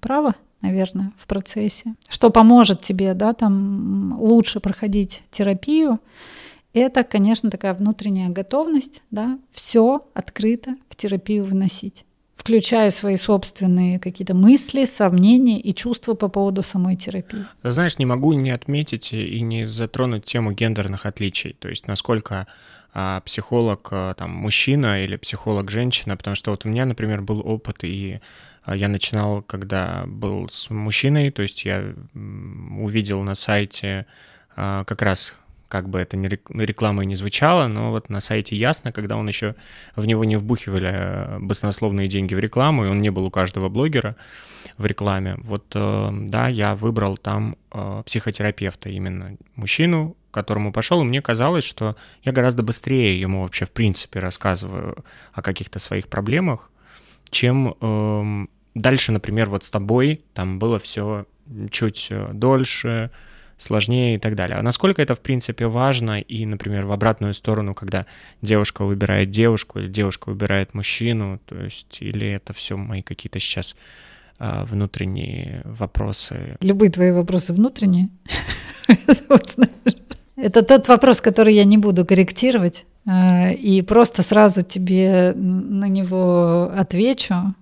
право 0.00 0.34
наверное, 0.60 1.12
в 1.18 1.26
процессе. 1.26 1.94
Что 2.08 2.30
поможет 2.30 2.82
тебе, 2.82 3.14
да, 3.14 3.32
там 3.32 4.16
лучше 4.18 4.60
проходить 4.60 5.22
терапию, 5.30 6.00
это, 6.72 7.04
конечно, 7.04 7.50
такая 7.50 7.72
внутренняя 7.72 8.28
готовность, 8.28 9.02
да, 9.10 9.38
все 9.50 10.06
открыто 10.14 10.76
в 10.88 10.96
терапию 10.96 11.44
выносить 11.44 12.04
включая 12.46 12.90
свои 12.92 13.16
собственные 13.16 13.98
какие-то 13.98 14.32
мысли, 14.32 14.84
сомнения 14.84 15.58
и 15.58 15.74
чувства 15.74 16.14
по 16.14 16.28
поводу 16.28 16.62
самой 16.62 16.94
терапии. 16.94 17.44
Знаешь, 17.64 17.98
не 17.98 18.06
могу 18.06 18.34
не 18.34 18.50
отметить 18.50 19.12
и 19.12 19.40
не 19.40 19.66
затронуть 19.66 20.26
тему 20.26 20.52
гендерных 20.52 21.06
отличий, 21.06 21.56
то 21.58 21.68
есть 21.68 21.88
насколько 21.88 22.46
психолог 23.24 23.88
а, 23.90 24.14
там 24.14 24.30
мужчина 24.30 25.04
или 25.04 25.16
психолог 25.16 25.70
женщина, 25.70 26.16
потому 26.16 26.34
что 26.34 26.50
вот 26.50 26.64
у 26.64 26.68
меня, 26.68 26.86
например, 26.86 27.20
был 27.20 27.40
опыт 27.44 27.84
и 27.84 28.20
а 28.64 28.74
я 28.74 28.88
начинал, 28.88 29.42
когда 29.42 30.04
был 30.06 30.48
с 30.50 30.70
мужчиной, 30.70 31.30
то 31.30 31.42
есть 31.42 31.64
я 31.64 31.94
увидел 32.14 33.22
на 33.22 33.36
сайте 33.36 34.06
а, 34.56 34.84
как 34.84 35.02
раз 35.02 35.34
как 35.68 35.88
бы 35.88 35.98
это 35.98 36.16
не 36.16 36.28
рекламой 36.28 37.06
не 37.06 37.14
звучало, 37.14 37.68
но 37.68 37.90
вот 37.90 38.08
на 38.08 38.20
сайте 38.20 38.56
ясно, 38.56 38.92
когда 38.92 39.16
он 39.16 39.28
еще 39.28 39.56
в 39.94 40.06
него 40.06 40.24
не 40.24 40.36
вбухивали 40.36 40.90
а, 40.90 41.38
баснословные 41.38 42.08
деньги 42.08 42.34
в 42.34 42.40
рекламу, 42.40 42.86
и 42.86 42.88
он 42.88 42.98
не 42.98 43.10
был 43.10 43.26
у 43.26 43.30
каждого 43.30 43.68
блогера 43.68 44.16
в 44.78 44.86
рекламе. 44.86 45.36
Вот, 45.38 45.66
э, 45.74 46.08
да, 46.12 46.48
я 46.48 46.74
выбрал 46.74 47.16
там 47.16 47.56
психотерапевта, 48.04 48.88
именно 48.88 49.36
мужчину, 49.54 50.16
которому 50.36 50.72
пошел, 50.72 51.00
и 51.00 51.04
мне 51.04 51.20
казалось, 51.20 51.64
что 51.64 51.96
я 52.22 52.32
гораздо 52.32 52.62
быстрее 52.62 53.20
ему 53.20 53.42
вообще 53.42 53.64
в 53.64 53.72
принципе 53.72 54.20
рассказываю 54.20 55.04
о 55.32 55.42
каких-то 55.42 55.78
своих 55.78 56.08
проблемах, 56.08 56.70
чем 57.30 57.74
эм, 57.80 58.48
Дальше, 58.76 59.10
например, 59.10 59.48
вот 59.48 59.64
с 59.64 59.70
тобой 59.70 60.20
там 60.34 60.58
было 60.58 60.78
все 60.78 61.24
чуть 61.70 62.08
э, 62.10 62.28
дольше, 62.34 63.10
сложнее 63.56 64.16
и 64.16 64.18
так 64.18 64.34
далее. 64.34 64.58
А 64.58 64.62
насколько 64.62 65.00
это, 65.00 65.14
в 65.14 65.22
принципе, 65.22 65.66
важно 65.66 66.20
и, 66.20 66.44
например, 66.44 66.84
в 66.84 66.92
обратную 66.92 67.32
сторону, 67.32 67.74
когда 67.74 68.04
девушка 68.42 68.84
выбирает 68.84 69.30
девушку 69.30 69.78
или 69.78 69.86
девушка 69.86 70.28
выбирает 70.28 70.74
мужчину, 70.74 71.40
то 71.46 71.56
есть, 71.56 72.02
или 72.02 72.28
это 72.28 72.52
все 72.52 72.76
мои 72.76 73.00
какие-то 73.00 73.38
сейчас 73.38 73.76
а, 74.38 74.66
внутренние 74.66 75.62
вопросы? 75.64 76.58
Любые 76.60 76.90
твои 76.90 77.12
вопросы 77.12 77.54
внутренние. 77.54 78.10
Это 80.36 80.62
тот 80.62 80.88
вопрос, 80.88 81.20
который 81.20 81.54
я 81.54 81.64
не 81.64 81.78
буду 81.78 82.04
корректировать, 82.04 82.84
э, 83.06 83.54
и 83.54 83.80
просто 83.82 84.22
сразу 84.22 84.62
тебе 84.62 85.32
на 85.34 85.88
него 85.88 86.70
отвечу. 86.76 87.54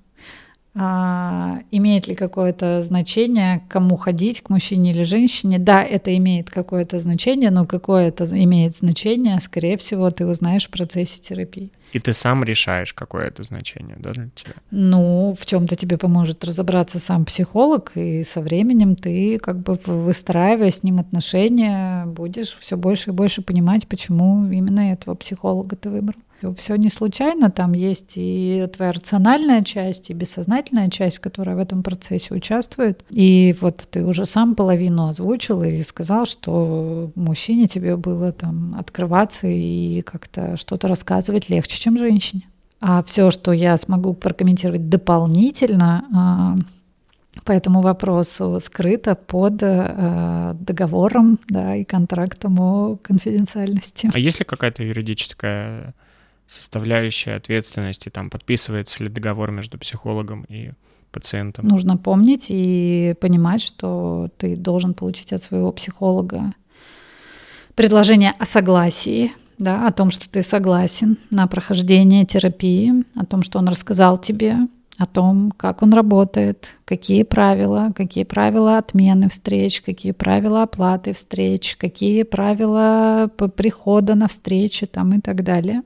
А, 0.77 1.61
имеет 1.71 2.09
ли 2.09 2.17
какое-то 2.17 2.83
значение, 2.83 3.63
кому 3.69 3.97
ходить, 3.97 4.43
к 4.43 4.51
мужчине 4.51 4.91
или 4.91 5.05
женщине? 5.05 5.61
Да, 5.61 5.85
это 5.85 6.17
имеет 6.17 6.51
какое-то 6.51 6.99
значение, 6.99 7.53
но 7.53 7.65
какое 7.65 8.09
это 8.09 8.25
имеет 8.25 8.77
значение, 8.77 9.39
скорее 9.39 9.77
всего, 9.77 10.11
ты 10.11 10.27
узнаешь 10.27 10.67
в 10.67 10.71
процессе 10.71 11.21
терапии. 11.21 11.71
И 11.95 12.01
ты 12.01 12.13
сам 12.13 12.43
решаешь, 12.43 12.93
какое 12.93 13.29
это 13.29 13.45
значение, 13.45 13.97
да, 14.01 14.11
для 14.11 14.29
тебя? 14.35 14.55
Ну, 14.73 15.37
в 15.41 15.47
чем-то 15.47 15.77
тебе 15.77 15.97
поможет 15.97 16.45
разобраться 16.45 16.99
сам 16.99 17.25
психолог, 17.25 17.93
и 17.95 18.25
со 18.25 18.41
временем 18.41 18.97
ты, 18.97 19.39
как 19.39 19.61
бы 19.61 19.79
выстраивая 19.87 20.71
с 20.71 20.83
ним 20.83 20.99
отношения, 20.99 22.05
будешь 22.07 22.59
все 22.59 22.77
больше 22.77 23.11
и 23.11 23.13
больше 23.13 23.43
понимать, 23.43 23.87
почему 23.87 24.51
именно 24.51 24.93
этого 24.93 25.15
психолога 25.15 25.77
ты 25.77 25.89
выбрал. 25.89 26.19
Все 26.53 26.77
не 26.77 26.91
случайно, 26.91 27.51
там 27.51 27.73
есть 27.73 28.15
и 28.17 28.67
твоя 28.75 28.93
рациональная 28.93 29.63
часть, 29.63 30.11
и 30.11 30.15
бессознательная 30.15 30.91
часть, 30.91 31.21
которая 31.21 31.57
в 31.57 31.61
этом 31.61 31.83
процессе 31.83 32.35
участвует. 32.35 33.05
И 33.11 33.55
вот 33.61 33.87
ты 33.91 34.05
уже 34.05 34.27
сам 34.27 34.55
половину 34.55 35.07
озвучил 35.09 35.63
и 35.63 35.81
сказал, 35.83 36.27
что 36.27 37.11
мужчине 37.15 37.67
тебе 37.67 37.97
было 37.97 38.33
там 38.33 38.77
открываться 38.79 39.47
и 39.47 40.03
как-то 40.03 40.57
что-то 40.57 40.89
рассказывать 40.89 41.49
легче, 41.49 41.79
чем 41.79 41.97
женщине. 41.97 42.43
А 42.81 43.03
все, 43.03 43.31
что 43.31 43.53
я 43.53 43.79
смогу 43.79 44.13
прокомментировать 44.13 44.91
дополнительно, 44.91 46.05
а, 46.15 46.57
по 47.43 47.53
этому 47.53 47.81
вопросу 47.81 48.59
скрыто 48.61 49.15
под 49.15 49.63
э, 49.63 50.55
договором 50.61 51.39
да, 51.49 51.75
и 51.75 51.85
контрактом 51.85 52.61
о 52.61 52.97
конфиденциальности. 52.97 54.11
А 54.13 54.19
есть 54.19 54.39
ли 54.39 54.45
какая-то 54.45 54.83
юридическая 54.83 55.95
составляющая 56.47 57.35
ответственности, 57.35 58.09
там 58.09 58.31
подписывается 58.31 59.03
ли 59.03 59.09
договор 59.09 59.51
между 59.51 59.79
психологом 59.79 60.45
и 60.49 60.73
пациентом. 61.11 61.67
Нужно 61.67 61.97
помнить 61.97 62.47
и 62.49 63.15
понимать, 63.21 63.63
что 63.63 64.31
ты 64.37 64.57
должен 64.57 64.95
получить 64.95 65.33
от 65.33 65.43
своего 65.43 65.73
психолога 65.73 66.53
предложение 67.75 68.33
о 68.39 68.45
согласии, 68.45 69.33
да, 69.59 69.87
о 69.87 69.93
том, 69.93 70.11
что 70.11 70.29
ты 70.29 70.43
согласен 70.43 71.19
на 71.31 71.47
прохождение 71.47 72.25
терапии, 72.25 73.05
о 73.15 73.25
том, 73.25 73.43
что 73.43 73.59
он 73.59 73.69
рассказал 73.69 74.19
тебе, 74.19 74.57
о 74.99 75.07
том, 75.07 75.53
как 75.57 75.83
он 75.83 75.93
работает, 75.93 76.77
какие 76.85 77.25
правила, 77.25 77.91
какие 77.95 78.25
правила 78.25 78.79
отмены 78.79 79.29
встреч, 79.29 79.81
какие 79.83 80.13
правила 80.13 80.63
оплаты 80.63 81.13
встреч, 81.13 81.77
какие 81.77 82.23
правила 82.23 83.29
прихода 83.57 84.15
на 84.15 84.29
встречи 84.29 84.87
там 84.87 85.15
и 85.15 85.21
так 85.21 85.43
далее 85.43 85.83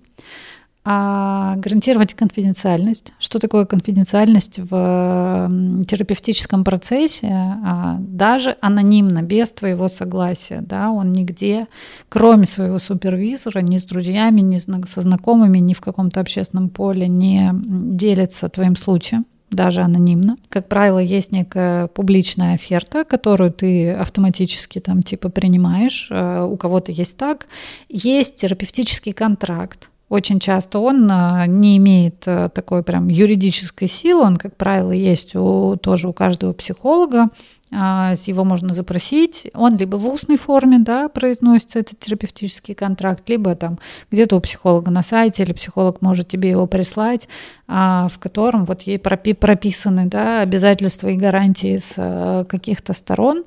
а 0.91 1.57
гарантировать 1.57 2.15
конфиденциальность. 2.15 3.13
Что 3.19 3.39
такое 3.39 3.67
конфиденциальность 3.67 4.59
в 4.59 5.51
терапевтическом 5.87 6.65
процессе? 6.65 7.29
А, 7.31 7.99
даже 7.99 8.57
анонимно, 8.63 9.21
без 9.21 9.53
твоего 9.53 9.89
согласия. 9.89 10.63
Да, 10.63 10.91
он 10.91 11.13
нигде, 11.13 11.67
кроме 12.09 12.47
своего 12.47 12.79
супервизора, 12.79 13.59
ни 13.59 13.77
с 13.77 13.85
друзьями, 13.85 14.41
ни 14.41 14.57
со 14.57 15.03
знакомыми, 15.03 15.59
ни 15.59 15.75
в 15.75 15.83
каком-то 15.83 16.21
общественном 16.21 16.71
поле 16.71 17.07
не 17.07 17.51
делится 17.53 18.49
твоим 18.49 18.75
случаем 18.75 19.27
даже 19.51 19.83
анонимно. 19.83 20.37
Как 20.49 20.69
правило, 20.69 20.99
есть 20.99 21.33
некая 21.33 21.89
публичная 21.89 22.55
оферта, 22.55 23.05
которую 23.05 23.53
ты 23.53 23.93
автоматически 23.93 24.79
там 24.79 25.03
типа 25.03 25.29
принимаешь. 25.29 26.09
А, 26.11 26.47
у 26.47 26.57
кого-то 26.57 26.93
есть 26.93 27.19
так. 27.19 27.47
Есть 27.91 28.37
терапевтический 28.37 29.13
контракт, 29.13 29.91
очень 30.09 30.41
часто 30.41 30.79
он 30.79 31.09
а, 31.11 31.47
не 31.47 31.77
имеет 31.77 32.25
а, 32.27 32.49
такой 32.49 32.83
прям 32.83 33.09
юридической 33.09 33.89
силы, 33.89 34.23
он, 34.23 34.37
как 34.37 34.57
правило, 34.57 34.93
есть 34.93 35.37
у, 35.37 35.77
тоже 35.77 36.09
у 36.09 36.13
каждого 36.15 36.55
психолога, 36.55 37.29
а, 37.71 38.15
его 38.27 38.45
можно 38.45 38.73
запросить, 38.73 39.51
он 39.53 39.77
либо 39.77 39.97
в 39.97 40.09
устной 40.09 40.39
форме, 40.39 40.79
да, 40.79 41.11
произносится 41.11 41.81
этот 41.81 41.99
терапевтический 41.99 42.75
контракт, 42.75 43.29
либо 43.29 43.55
там 43.55 43.79
где-то 44.11 44.37
у 44.37 44.41
психолога 44.41 44.91
на 44.91 45.03
сайте, 45.03 45.43
или 45.43 45.53
психолог 45.53 46.01
может 46.01 46.29
тебе 46.29 46.51
его 46.51 46.67
прислать, 46.67 47.29
в 47.67 48.13
котором 48.19 48.65
вот 48.65 48.83
ей 48.83 48.99
прописаны, 48.99 50.07
да, 50.07 50.41
обязательства 50.41 51.09
и 51.09 51.17
гарантии 51.17 51.77
с 51.77 52.47
каких-то 52.49 52.95
сторон, 52.95 53.45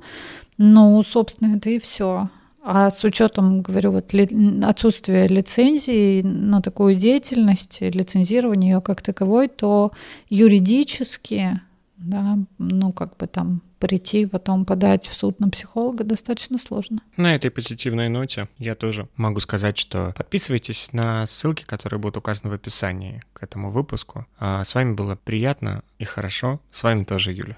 ну, 0.60 1.02
собственно, 1.02 1.56
это 1.56 1.72
и 1.72 1.80
все. 1.80 2.30
А 2.64 2.90
с 2.90 3.04
учетом, 3.04 3.62
говорю, 3.62 3.92
вот 3.92 4.14
ли, 4.14 4.30
отсутствия 4.64 5.28
лицензии 5.28 6.22
на 6.22 6.62
такую 6.62 6.96
деятельность, 6.96 7.82
лицензирования 7.82 8.76
ее 8.76 8.82
как 8.82 9.02
таковой, 9.02 9.48
то 9.48 9.92
юридически, 10.30 11.60
да, 11.98 12.38
ну 12.60 12.92
как 12.94 13.18
бы 13.18 13.28
там 13.28 13.62
прийти, 13.80 14.28
потом 14.28 14.64
подать 14.64 15.08
в 15.08 15.14
суд 15.14 15.40
на 15.40 15.50
психолога 15.50 16.04
достаточно 16.04 16.60
сложно. 16.60 17.02
На 17.18 17.36
этой 17.36 17.50
позитивной 17.50 18.10
ноте 18.10 18.48
я 18.60 18.76
тоже 18.76 19.08
могу 19.18 19.40
сказать, 19.40 19.78
что 19.78 20.14
подписывайтесь 20.16 20.94
на 20.94 21.26
ссылки, 21.26 21.64
которые 21.66 22.00
будут 22.00 22.18
указаны 22.18 22.52
в 22.52 22.54
описании 22.54 23.22
к 23.34 23.42
этому 23.42 23.72
выпуску. 23.72 24.28
А 24.40 24.64
с 24.64 24.76
вами 24.76 24.94
было 24.94 25.16
приятно 25.16 25.84
и 25.98 26.06
хорошо. 26.06 26.62
С 26.70 26.84
вами 26.84 27.04
тоже 27.06 27.34
Юля. 27.34 27.58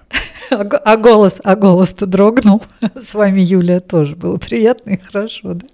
А, 0.50 0.96
голос, 0.96 1.40
а 1.42 1.56
голос-то 1.56 2.06
дрогнул. 2.06 2.62
С 2.94 3.14
вами 3.14 3.40
Юлия 3.40 3.80
тоже 3.80 4.16
было 4.16 4.36
приятно 4.36 4.90
и 4.90 5.00
хорошо, 5.00 5.54
да? 5.54 5.66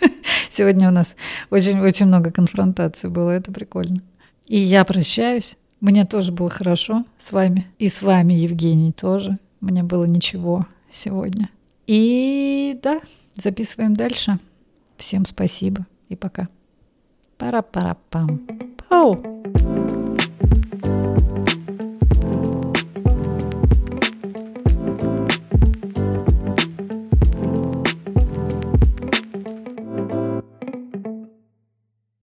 Сегодня 0.50 0.88
у 0.88 0.92
нас 0.92 1.16
очень-очень 1.50 2.06
много 2.06 2.30
конфронтаций 2.30 3.10
было, 3.10 3.30
это 3.30 3.52
прикольно. 3.52 4.00
И 4.48 4.56
я 4.56 4.84
прощаюсь. 4.84 5.56
Мне 5.80 6.04
тоже 6.04 6.32
было 6.32 6.48
хорошо 6.48 7.04
с 7.18 7.32
вами. 7.32 7.66
И 7.78 7.88
с 7.88 8.02
вами, 8.02 8.34
Евгений, 8.34 8.92
тоже. 8.92 9.38
Мне 9.60 9.82
было 9.82 10.04
ничего 10.04 10.66
сегодня. 10.90 11.50
И 11.86 12.78
да, 12.82 13.00
записываем 13.34 13.94
дальше. 13.94 14.38
Всем 14.96 15.26
спасибо 15.26 15.86
и 16.08 16.16
пока. 16.16 16.48
Пара-пара-пам. 17.36 18.40
Пау! 18.88 20.03